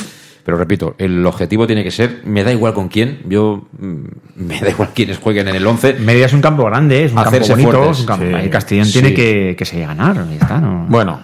Pero 0.45 0.57
repito, 0.57 0.95
el 0.97 1.25
objetivo 1.25 1.65
tiene 1.67 1.83
que 1.85 1.91
ser, 1.91 2.21
me 2.25 2.43
da 2.43 2.51
igual 2.51 2.73
con 2.73 2.89
quién, 2.89 3.21
yo 3.29 3.63
mm, 3.79 3.95
me 4.35 4.59
da 4.59 4.69
igual 4.69 4.89
quiénes 4.93 5.17
jueguen 5.17 5.47
en 5.47 5.55
el 5.55 5.65
11. 5.65 5.93
Mérida 5.99 6.25
es 6.25 6.33
un 6.33 6.41
campo 6.41 6.65
grande, 6.65 7.05
es 7.05 7.11
un 7.13 7.19
Hacerse 7.19 7.53
campo 7.53 7.63
bonito. 7.63 7.71
fuertes, 7.77 7.95
es 7.97 8.01
un 8.01 8.07
campo- 8.07 8.25
sí. 8.25 8.33
ahí 8.33 8.49
Castellón 8.49 8.85
Sí. 8.85 8.91
tiene 8.93 9.13
que, 9.13 9.55
que 9.57 9.65
seguir 9.65 9.87
ganar. 9.87 10.17
está, 10.33 10.59
¿no? 10.59 10.85
Bueno, 10.89 11.19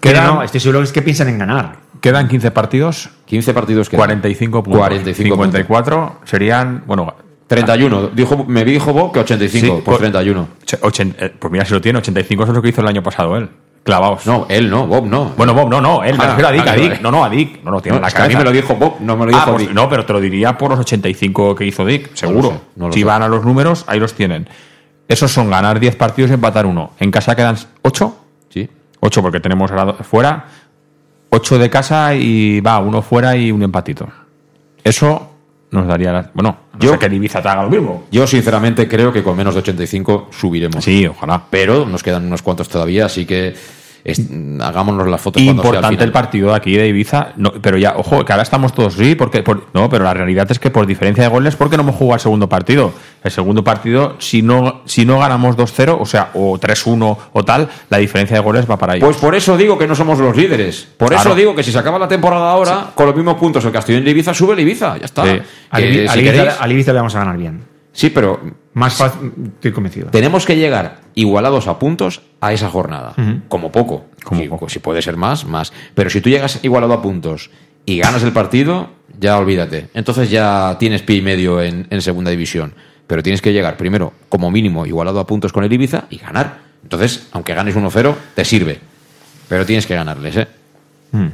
quedan, 0.00 0.26
no, 0.34 0.42
estoy 0.42 0.60
seguro 0.60 0.80
que 0.80 0.84
es 0.84 0.92
que 0.92 1.02
piensan 1.02 1.28
en 1.28 1.38
ganar. 1.38 1.76
Quedan 2.00 2.28
15 2.28 2.50
partidos, 2.50 3.10
15 3.26 3.54
partidos 3.54 3.88
que 3.88 3.96
45 3.96 4.62
puntos. 4.62 4.78
45 4.80 5.36
puntos. 5.36 5.52
54 5.54 6.20
serían, 6.24 6.84
bueno, 6.86 7.14
31. 7.46 8.08
Dijo, 8.08 8.44
me 8.46 8.64
dijo 8.64 8.92
Bob 8.92 9.12
que 9.12 9.20
85, 9.20 9.66
Sí, 9.66 9.70
pues 9.72 9.82
por- 9.84 9.98
31. 9.98 10.42
och- 10.42 10.80
ochen- 10.82 11.14
eh, 11.18 11.32
pues 11.38 11.50
mira 11.50 11.64
si 11.64 11.72
lo 11.74 11.80
tiene, 11.80 11.98
85 11.98 12.42
es 12.44 12.48
lo 12.50 12.60
que 12.62 12.68
hizo 12.68 12.80
el 12.82 12.88
año 12.88 13.02
pasado 13.02 13.36
él. 13.36 13.48
Clavaos. 13.84 14.26
No, 14.26 14.44
él 14.50 14.68
no, 14.68 14.86
Bob 14.86 15.06
no. 15.06 15.32
Bueno, 15.36 15.54
Bob, 15.54 15.70
no, 15.70 15.80
no, 15.80 16.04
él, 16.04 16.18
me 16.18 16.24
Ah, 16.24 16.26
refiero 16.28 16.48
a 16.48 16.52
Dick, 16.52 16.60
a 16.62 16.64
vale, 16.72 16.82
Dick. 16.90 17.00
No, 17.00 17.10
no, 17.10 17.24
a 17.24 17.30
Dick. 17.30 17.62
No 17.64 17.70
lo 17.70 17.80
tiene 17.80 17.96
No, 17.98 18.06
la 18.06 18.08
a 18.24 18.28
mí 18.28 18.34
me 18.36 18.44
lo 18.44 18.52
dijo 18.52 18.74
Bob, 18.74 18.96
no 19.00 19.16
me 19.16 19.24
lo 19.24 19.30
dijo 19.30 19.42
Ah, 19.42 19.46
pues 19.50 19.60
Dick. 19.60 19.70
no, 19.72 19.88
pero 19.88 20.04
te 20.04 20.12
lo 20.12 20.20
diría 20.20 20.58
por 20.58 20.70
los 20.70 20.80
85 20.80 21.54
que 21.54 21.64
hizo 21.64 21.86
Dick, 21.86 22.10
seguro. 22.14 22.50
sé, 22.50 22.60
no 22.76 22.92
si 22.92 22.98
sé. 23.00 23.04
van 23.06 23.22
a 23.22 23.28
los 23.28 23.44
números, 23.46 23.84
ahí 23.86 23.98
los 23.98 24.12
tienen. 24.12 24.46
Esos 25.06 25.32
son 25.32 25.48
ganar 25.48 25.80
10 25.80 25.96
partidos 25.96 26.30
y 26.30 26.34
empatar 26.34 26.66
uno. 26.66 26.90
En 27.00 27.10
casa 27.10 27.34
quedan 27.34 27.56
8. 27.80 28.14
Sí. 28.50 28.68
8 29.00 29.22
porque 29.22 29.40
tenemos 29.40 29.70
fuera. 30.02 30.44
8 31.30 31.58
de 31.58 31.70
casa 31.70 32.14
y 32.14 32.60
va, 32.60 32.78
uno 32.78 33.02
fuera 33.02 33.36
y 33.36 33.50
un 33.52 33.62
empatito. 33.62 34.08
Eso 34.82 35.30
nos 35.70 35.86
daría 35.86 36.12
la... 36.12 36.30
Bueno, 36.32 36.56
no 36.72 36.78
Yo- 36.78 36.92
sé 36.92 36.98
que 36.98 37.06
el 37.06 37.14
Ibiza 37.14 37.42
te 37.42 37.48
haga 37.48 37.62
lo 37.64 37.70
mismo. 37.70 38.04
Yo 38.10 38.26
sinceramente 38.26 38.88
creo 38.88 39.12
que 39.12 39.22
con 39.22 39.36
menos 39.36 39.54
de 39.54 39.60
85 39.60 40.28
subiremos. 40.30 40.82
Sí, 40.82 41.06
ojalá. 41.06 41.42
Pero 41.50 41.84
nos 41.84 42.02
quedan 42.02 42.26
unos 42.26 42.40
cuantos 42.42 42.68
todavía, 42.68 43.06
así 43.06 43.26
que 43.26 43.54
es- 44.04 44.22
hagámonos 44.60 45.06
las 45.08 45.20
fotos 45.20 45.42
cuando 45.42 45.62
sea 45.62 45.68
al 45.70 45.74
Importante 45.76 45.88
final. 45.96 46.06
el 46.06 46.12
partido 46.12 46.48
de 46.50 46.56
aquí 46.56 46.76
de 46.76 46.88
Ibiza, 46.88 47.28
no, 47.36 47.52
pero 47.52 47.76
ya, 47.78 47.94
ojo, 47.96 48.24
que 48.24 48.32
ahora 48.32 48.42
estamos 48.42 48.72
todos, 48.72 48.94
sí, 48.94 49.14
porque, 49.14 49.42
por- 49.42 49.66
no, 49.74 49.88
pero 49.88 50.04
la 50.04 50.14
realidad 50.14 50.50
es 50.50 50.58
que 50.58 50.70
por 50.70 50.86
diferencia 50.86 51.24
de 51.24 51.28
goles, 51.30 51.56
¿por 51.56 51.68
qué 51.70 51.76
no 51.76 51.82
hemos 51.82 51.94
jugado 51.96 52.14
el 52.16 52.20
segundo 52.20 52.48
partido? 52.48 52.92
El 53.24 53.30
segundo 53.30 53.64
partido, 53.64 54.14
si 54.18 54.42
no, 54.42 54.82
si 54.84 55.04
no 55.04 55.18
ganamos 55.18 55.56
2-0, 55.56 55.98
o 56.00 56.06
sea, 56.06 56.30
o 56.34 56.58
3-1 56.58 57.18
o 57.32 57.44
tal, 57.44 57.68
la 57.90 57.98
diferencia 57.98 58.36
de 58.36 58.42
goles 58.42 58.70
va 58.70 58.76
para 58.78 58.94
ellos. 58.94 59.06
Pues 59.06 59.16
por 59.18 59.34
eso 59.34 59.56
digo 59.56 59.76
que 59.76 59.86
no 59.86 59.94
somos 59.94 60.18
los 60.18 60.36
líderes. 60.36 60.88
Por 60.96 61.08
Claro. 61.08 61.30
eso 61.30 61.34
digo 61.36 61.54
que 61.54 61.62
si 61.62 61.72
se 61.72 61.78
acaba 61.78 61.98
la 61.98 62.08
temporada 62.08 62.50
ahora, 62.50 62.90
con 62.94 63.06
los 63.06 63.16
mismos 63.16 63.34
puntos 63.34 63.64
el 63.64 63.72
Castellón 63.72 64.02
el 64.02 64.08
Ibiza, 64.08 64.32
sube 64.34 64.54
el 64.54 64.60
Ibiza. 64.60 64.96
Ya 64.98 65.04
está. 65.06 65.24
Sí. 65.24 65.30
Si 65.74 66.22
queréis- 66.22 66.56
al 66.60 66.72
Ibiza 66.72 66.92
le 66.92 66.98
vamos 66.98 67.14
a 67.14 67.18
ganar 67.18 67.36
bien. 67.36 67.64
Sí, 67.92 68.10
pero 68.10 68.40
Más 68.78 68.94
fácil, 68.94 69.32
estoy 69.54 69.72
convencido. 69.72 70.10
tenemos 70.10 70.46
que 70.46 70.56
llegar 70.56 71.00
igualados 71.14 71.66
a 71.66 71.78
puntos 71.78 72.22
a 72.40 72.52
esa 72.52 72.70
jornada. 72.70 73.14
Como 73.48 73.72
poco. 73.72 74.06
Como 74.22 74.40
si, 74.40 74.48
poco. 74.48 74.68
si 74.68 74.78
puede 74.78 75.02
ser 75.02 75.16
más, 75.16 75.44
más. 75.44 75.72
Pero 75.94 76.10
si 76.10 76.20
tú 76.20 76.30
llegas 76.30 76.60
igualado 76.62 76.92
a 76.92 77.02
puntos 77.02 77.50
y 77.84 77.98
ganas 77.98 78.22
el 78.22 78.32
partido, 78.32 78.90
ya 79.18 79.36
olvídate. 79.38 79.88
Entonces 79.94 80.30
ya 80.30 80.76
tienes 80.78 81.02
pie 81.02 81.16
y 81.16 81.22
medio 81.22 81.60
en, 81.60 81.86
en 81.90 82.02
segunda 82.02 82.30
división. 82.30 82.74
Pero 83.08 83.22
tienes 83.22 83.40
que 83.40 83.52
llegar 83.52 83.76
primero, 83.76 84.12
como 84.28 84.50
mínimo, 84.50 84.86
igualado 84.86 85.18
a 85.18 85.26
puntos 85.26 85.52
con 85.52 85.64
el 85.64 85.72
Ibiza 85.72 86.04
y 86.10 86.18
ganar. 86.18 86.58
Entonces, 86.82 87.26
aunque 87.32 87.54
ganes 87.54 87.74
1-0, 87.74 88.14
te 88.34 88.44
sirve. 88.44 88.78
Pero 89.48 89.64
tienes 89.66 89.86
que 89.86 89.94
ganarles, 89.94 90.36
¿eh? 90.36 90.48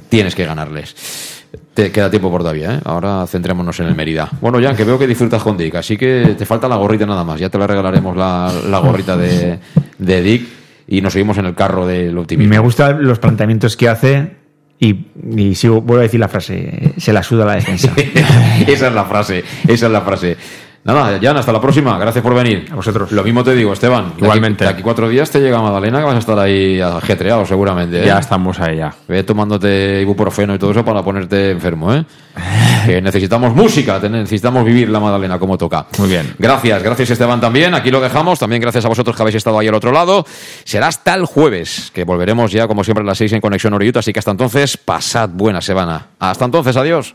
Tienes 0.08 0.34
que 0.34 0.46
ganarles. 0.46 1.43
Te 1.74 1.90
queda 1.92 2.10
tiempo 2.10 2.30
por 2.30 2.42
todavía, 2.42 2.74
¿eh? 2.74 2.80
Ahora 2.84 3.26
centrémonos 3.26 3.78
en 3.80 3.86
el 3.86 3.94
Mérida. 3.94 4.28
Bueno, 4.40 4.60
Jan, 4.60 4.76
que 4.76 4.84
veo 4.84 4.98
que 4.98 5.06
disfrutas 5.06 5.42
con 5.42 5.56
Dick, 5.56 5.74
así 5.76 5.96
que 5.96 6.34
te 6.36 6.46
falta 6.46 6.68
la 6.68 6.76
gorrita 6.76 7.06
nada 7.06 7.24
más. 7.24 7.40
Ya 7.40 7.48
te 7.48 7.58
la 7.58 7.66
regalaremos 7.66 8.16
la, 8.16 8.52
la 8.68 8.78
gorrita 8.78 9.16
de, 9.16 9.58
de 9.98 10.22
Dick 10.22 10.46
y 10.86 11.00
nos 11.00 11.12
seguimos 11.12 11.38
en 11.38 11.46
el 11.46 11.54
carro 11.54 11.86
del 11.86 12.16
optimismo. 12.18 12.50
Me 12.50 12.58
gustan 12.58 13.02
los 13.04 13.18
planteamientos 13.18 13.76
que 13.76 13.88
hace 13.88 14.36
Y, 14.78 15.06
y 15.36 15.54
sigo, 15.54 15.80
vuelvo 15.80 16.00
a 16.00 16.02
decir 16.02 16.20
la 16.20 16.28
frase, 16.28 16.92
se 16.98 17.12
la 17.12 17.22
suda 17.22 17.46
la 17.46 17.54
defensa. 17.54 17.92
esa 18.66 18.88
es 18.88 18.92
la 18.92 19.04
frase, 19.04 19.44
esa 19.66 19.86
es 19.86 19.92
la 19.92 20.00
frase. 20.02 20.36
Nada, 20.84 21.18
Jan, 21.20 21.36
hasta 21.38 21.50
la 21.50 21.60
próxima. 21.62 21.98
Gracias 21.98 22.22
por 22.22 22.34
venir. 22.34 22.68
A 22.70 22.74
vosotros. 22.74 23.10
Lo 23.10 23.24
mismo 23.24 23.42
te 23.42 23.54
digo, 23.54 23.72
Esteban. 23.72 24.04
De 24.04 24.10
aquí- 24.12 24.22
Igualmente. 24.24 24.64
De 24.64 24.70
aquí, 24.70 24.82
cuatro 24.82 25.08
días 25.08 25.30
te 25.30 25.40
llega 25.40 25.60
Madalena, 25.62 25.98
que 26.00 26.04
vas 26.04 26.14
a 26.16 26.18
estar 26.18 26.38
ahí 26.38 26.78
ajetreado 26.80 27.46
seguramente. 27.46 28.02
¿eh? 28.02 28.06
Ya 28.06 28.18
estamos 28.18 28.60
ahí 28.60 28.76
ya. 28.76 28.94
Ve 29.08 29.22
tomándote 29.22 30.00
ibuprofeno 30.02 30.54
y 30.54 30.58
todo 30.58 30.72
eso 30.72 30.84
para 30.84 31.02
ponerte 31.02 31.50
enfermo, 31.52 31.94
¿eh? 31.94 32.04
que 32.86 33.00
necesitamos 33.00 33.54
música, 33.54 33.98
necesitamos 33.98 34.62
vivir 34.64 34.90
la 34.90 35.00
Madalena 35.00 35.38
como 35.38 35.56
toca. 35.56 35.86
Muy 35.98 36.08
bien. 36.10 36.34
Gracias, 36.38 36.82
gracias 36.82 37.08
Esteban 37.10 37.40
también. 37.40 37.74
Aquí 37.74 37.90
lo 37.90 38.00
dejamos. 38.00 38.38
También 38.38 38.60
gracias 38.60 38.84
a 38.84 38.88
vosotros 38.88 39.16
que 39.16 39.22
habéis 39.22 39.36
estado 39.36 39.58
ahí 39.58 39.68
al 39.68 39.74
otro 39.74 39.90
lado. 39.90 40.26
Será 40.64 40.88
hasta 40.88 41.14
el 41.14 41.24
jueves, 41.24 41.90
que 41.94 42.04
volveremos 42.04 42.52
ya 42.52 42.68
como 42.68 42.84
siempre 42.84 43.02
a 43.02 43.06
las 43.06 43.16
seis 43.16 43.32
en 43.32 43.40
Conexión 43.40 43.72
Oreyuta. 43.72 44.00
Así 44.00 44.12
que 44.12 44.18
hasta 44.18 44.32
entonces, 44.32 44.76
pasad 44.76 45.30
buena 45.32 45.62
semana. 45.62 46.08
Hasta 46.18 46.44
entonces, 46.44 46.76
adiós. 46.76 47.14